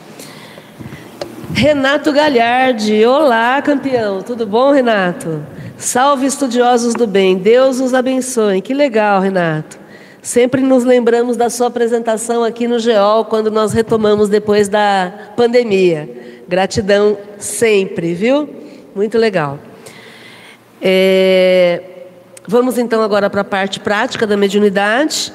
Renato 1.56 2.12
Galhardi, 2.12 3.06
olá 3.06 3.62
campeão, 3.62 4.20
tudo 4.20 4.46
bom 4.46 4.72
Renato? 4.72 5.42
Salve 5.78 6.26
estudiosos 6.26 6.92
do 6.92 7.06
bem, 7.06 7.38
Deus 7.38 7.80
os 7.80 7.94
abençoe. 7.94 8.60
Que 8.60 8.74
legal, 8.74 9.22
Renato. 9.22 9.78
Sempre 10.20 10.60
nos 10.60 10.84
lembramos 10.84 11.34
da 11.34 11.48
sua 11.48 11.68
apresentação 11.68 12.44
aqui 12.44 12.68
no 12.68 12.78
GEOL 12.78 13.24
quando 13.24 13.50
nós 13.50 13.72
retomamos 13.72 14.28
depois 14.28 14.68
da 14.68 15.10
pandemia. 15.34 16.42
Gratidão 16.46 17.16
sempre, 17.38 18.12
viu? 18.12 18.46
Muito 18.94 19.16
legal. 19.16 19.58
É... 20.82 21.82
Vamos 22.46 22.76
então 22.76 23.02
agora 23.02 23.30
para 23.30 23.40
a 23.40 23.44
parte 23.44 23.80
prática 23.80 24.26
da 24.26 24.36
mediunidade. 24.36 25.32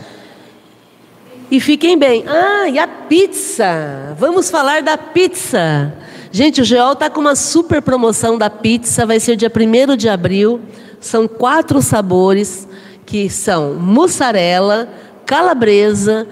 E 1.49 1.59
fiquem 1.59 1.97
bem. 1.97 2.23
Ah, 2.27 2.69
e 2.69 2.77
a 2.77 2.87
pizza! 2.87 4.15
Vamos 4.19 4.51
falar 4.51 4.83
da 4.83 4.99
pizza. 4.99 5.91
Gente, 6.33 6.61
o 6.61 6.63
Geol 6.63 6.93
está 6.93 7.09
com 7.09 7.19
uma 7.19 7.35
super 7.35 7.81
promoção 7.81 8.37
da 8.37 8.49
pizza, 8.49 9.05
vai 9.05 9.19
ser 9.19 9.35
dia 9.35 9.51
1 9.53 9.97
de 9.97 10.07
abril. 10.07 10.61
São 10.97 11.27
quatro 11.27 11.81
sabores, 11.81 12.65
que 13.05 13.29
são 13.29 13.73
mussarela, 13.73 14.87
calabresa, 15.25 16.25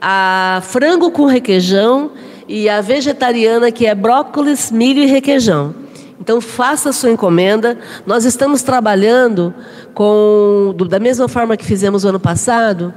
a 0.00 0.62
frango 0.62 1.10
com 1.10 1.26
requeijão 1.26 2.12
e 2.46 2.68
a 2.68 2.80
vegetariana, 2.80 3.72
que 3.72 3.84
é 3.84 3.96
brócolis, 3.96 4.70
milho 4.70 5.02
e 5.02 5.06
requeijão. 5.06 5.74
Então 6.20 6.40
faça 6.40 6.90
a 6.90 6.92
sua 6.92 7.10
encomenda. 7.10 7.76
Nós 8.06 8.24
estamos 8.24 8.62
trabalhando 8.62 9.52
com, 9.92 10.72
da 10.88 11.00
mesma 11.00 11.26
forma 11.26 11.56
que 11.56 11.64
fizemos 11.64 12.04
o 12.04 12.08
ano 12.10 12.20
passado, 12.20 12.94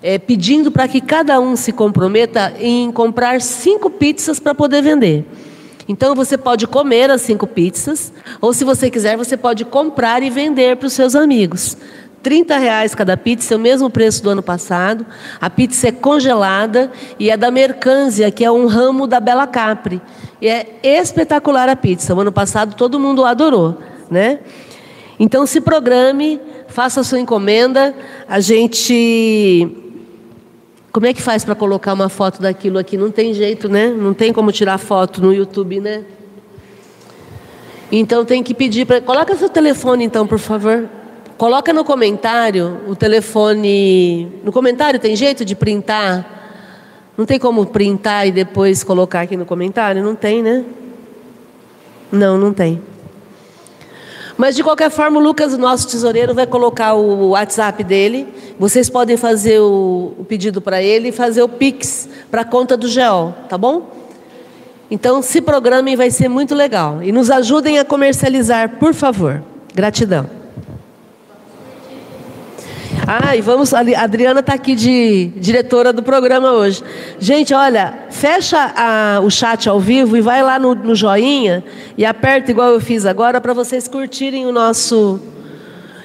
é, 0.00 0.20
pedindo 0.20 0.70
para 0.70 0.86
que 0.86 1.00
cada 1.00 1.40
um 1.40 1.56
se 1.56 1.72
comprometa 1.72 2.52
em 2.60 2.92
comprar 2.92 3.40
cinco 3.40 3.90
pizzas 3.90 4.38
para 4.38 4.54
poder 4.54 4.82
vender. 4.82 5.26
Então 5.90 6.14
você 6.14 6.38
pode 6.38 6.68
comer 6.68 7.10
as 7.10 7.20
cinco 7.20 7.48
pizzas, 7.48 8.12
ou 8.40 8.52
se 8.52 8.62
você 8.62 8.88
quiser, 8.88 9.16
você 9.16 9.36
pode 9.36 9.64
comprar 9.64 10.22
e 10.22 10.30
vender 10.30 10.76
para 10.76 10.86
os 10.86 10.92
seus 10.92 11.16
amigos. 11.16 11.76
30 12.22 12.58
reais 12.58 12.94
cada 12.94 13.16
pizza, 13.16 13.54
é 13.54 13.56
o 13.56 13.60
mesmo 13.60 13.90
preço 13.90 14.22
do 14.22 14.30
ano 14.30 14.40
passado. 14.40 15.04
A 15.40 15.50
pizza 15.50 15.88
é 15.88 15.92
congelada 15.92 16.92
e 17.18 17.28
é 17.28 17.36
da 17.36 17.50
Mercância, 17.50 18.30
que 18.30 18.44
é 18.44 18.52
um 18.52 18.68
ramo 18.68 19.08
da 19.08 19.18
Bela 19.18 19.48
Capri. 19.48 20.00
E 20.40 20.46
é 20.46 20.78
espetacular 20.84 21.68
a 21.68 21.74
pizza. 21.74 22.14
O 22.14 22.20
ano 22.20 22.30
passado 22.30 22.76
todo 22.76 23.00
mundo 23.00 23.24
adorou, 23.24 23.76
né? 24.08 24.38
Então 25.18 25.44
se 25.44 25.60
programe, 25.60 26.40
faça 26.68 27.00
a 27.00 27.04
sua 27.04 27.18
encomenda. 27.18 27.96
A 28.28 28.38
gente 28.38 29.89
como 30.92 31.06
é 31.06 31.14
que 31.14 31.22
faz 31.22 31.44
para 31.44 31.54
colocar 31.54 31.92
uma 31.92 32.08
foto 32.08 32.42
daquilo 32.42 32.78
aqui? 32.78 32.96
Não 32.96 33.10
tem 33.10 33.32
jeito, 33.32 33.68
né? 33.68 33.88
Não 33.88 34.12
tem 34.12 34.32
como 34.32 34.50
tirar 34.50 34.76
foto 34.78 35.22
no 35.22 35.32
YouTube, 35.32 35.80
né? 35.80 36.04
Então 37.92 38.24
tem 38.24 38.42
que 38.42 38.54
pedir 38.54 38.86
para. 38.86 39.00
Coloca 39.00 39.36
seu 39.36 39.48
telefone, 39.48 40.04
então, 40.04 40.26
por 40.26 40.38
favor. 40.38 40.88
Coloca 41.38 41.72
no 41.72 41.84
comentário 41.84 42.80
o 42.88 42.96
telefone. 42.96 44.30
No 44.44 44.52
comentário 44.52 44.98
tem 44.98 45.14
jeito 45.14 45.44
de 45.44 45.54
printar? 45.54 46.38
Não 47.16 47.24
tem 47.24 47.38
como 47.38 47.66
printar 47.66 48.26
e 48.26 48.32
depois 48.32 48.82
colocar 48.82 49.22
aqui 49.22 49.36
no 49.36 49.46
comentário? 49.46 50.02
Não 50.02 50.14
tem, 50.14 50.42
né? 50.42 50.64
Não, 52.10 52.36
não 52.36 52.52
tem. 52.52 52.82
Mas 54.40 54.56
de 54.56 54.64
qualquer 54.64 54.90
forma, 54.90 55.20
o 55.20 55.22
Lucas, 55.22 55.54
nosso 55.58 55.86
tesoureiro, 55.86 56.32
vai 56.32 56.46
colocar 56.46 56.94
o 56.94 57.28
WhatsApp 57.32 57.84
dele. 57.84 58.26
Vocês 58.58 58.88
podem 58.88 59.14
fazer 59.14 59.60
o, 59.60 60.14
o 60.18 60.24
pedido 60.24 60.62
para 60.62 60.82
ele 60.82 61.08
e 61.08 61.12
fazer 61.12 61.42
o 61.42 61.48
Pix 61.48 62.08
para 62.30 62.40
a 62.40 62.44
conta 62.46 62.74
do 62.74 62.88
GEOL, 62.88 63.34
tá 63.50 63.58
bom? 63.58 63.90
Então 64.90 65.20
se 65.20 65.42
programem, 65.42 65.94
vai 65.94 66.10
ser 66.10 66.30
muito 66.30 66.54
legal. 66.54 67.02
E 67.02 67.12
nos 67.12 67.30
ajudem 67.30 67.78
a 67.78 67.84
comercializar, 67.84 68.78
por 68.78 68.94
favor. 68.94 69.42
Gratidão. 69.74 70.39
Ah, 73.12 73.34
e 73.34 73.40
vamos. 73.40 73.74
A 73.74 73.80
Adriana 73.80 74.38
está 74.38 74.54
aqui 74.54 74.72
de 74.72 75.32
diretora 75.34 75.92
do 75.92 76.00
programa 76.00 76.52
hoje. 76.52 76.80
Gente, 77.18 77.52
olha, 77.52 77.92
fecha 78.08 78.72
a, 78.76 79.20
o 79.20 79.28
chat 79.28 79.68
ao 79.68 79.80
vivo 79.80 80.16
e 80.16 80.20
vai 80.20 80.44
lá 80.44 80.60
no, 80.60 80.76
no 80.76 80.94
joinha 80.94 81.64
e 81.98 82.06
aperta 82.06 82.52
igual 82.52 82.68
eu 82.68 82.80
fiz 82.80 83.04
agora 83.04 83.40
para 83.40 83.52
vocês 83.52 83.88
curtirem 83.88 84.46
o 84.46 84.52
nosso. 84.52 85.18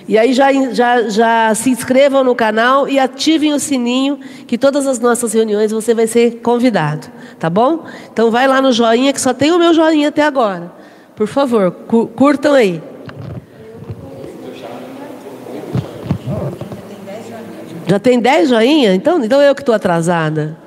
E 0.07 0.17
aí 0.17 0.33
já, 0.33 0.51
já, 0.73 1.07
já 1.07 1.53
se 1.53 1.69
inscrevam 1.69 2.23
no 2.23 2.33
canal 2.33 2.89
e 2.89 2.97
ativem 2.97 3.53
o 3.53 3.59
sininho, 3.59 4.17
que 4.47 4.57
todas 4.57 4.87
as 4.87 4.99
nossas 4.99 5.31
reuniões 5.31 5.71
você 5.71 5.93
vai 5.93 6.07
ser 6.07 6.39
convidado, 6.41 7.05
tá 7.37 7.51
bom? 7.51 7.85
Então 8.11 8.31
vai 8.31 8.47
lá 8.47 8.59
no 8.59 8.71
joinha, 8.71 9.13
que 9.13 9.21
só 9.21 9.31
tem 9.31 9.51
o 9.51 9.59
meu 9.59 9.75
joinha 9.75 10.09
até 10.09 10.23
agora. 10.23 10.71
Por 11.15 11.27
favor, 11.27 11.71
curtam 12.15 12.55
aí. 12.55 12.81
Já 17.87 17.99
tem 17.99 18.19
10 18.19 18.49
joinha? 18.49 18.95
Então, 18.95 19.23
então 19.23 19.41
eu 19.41 19.53
que 19.53 19.61
estou 19.61 19.75
atrasada. 19.75 20.57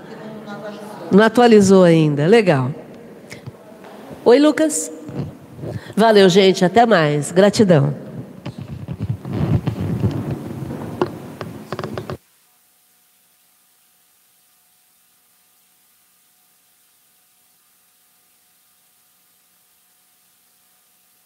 Não 1.10 1.24
atualizou 1.24 1.84
ainda. 1.84 2.26
Legal. 2.26 2.70
Oi, 4.24 4.38
Lucas. 4.38 4.92
Valeu, 5.96 6.28
gente. 6.28 6.64
Até 6.64 6.86
mais. 6.86 7.32
Gratidão. 7.32 8.07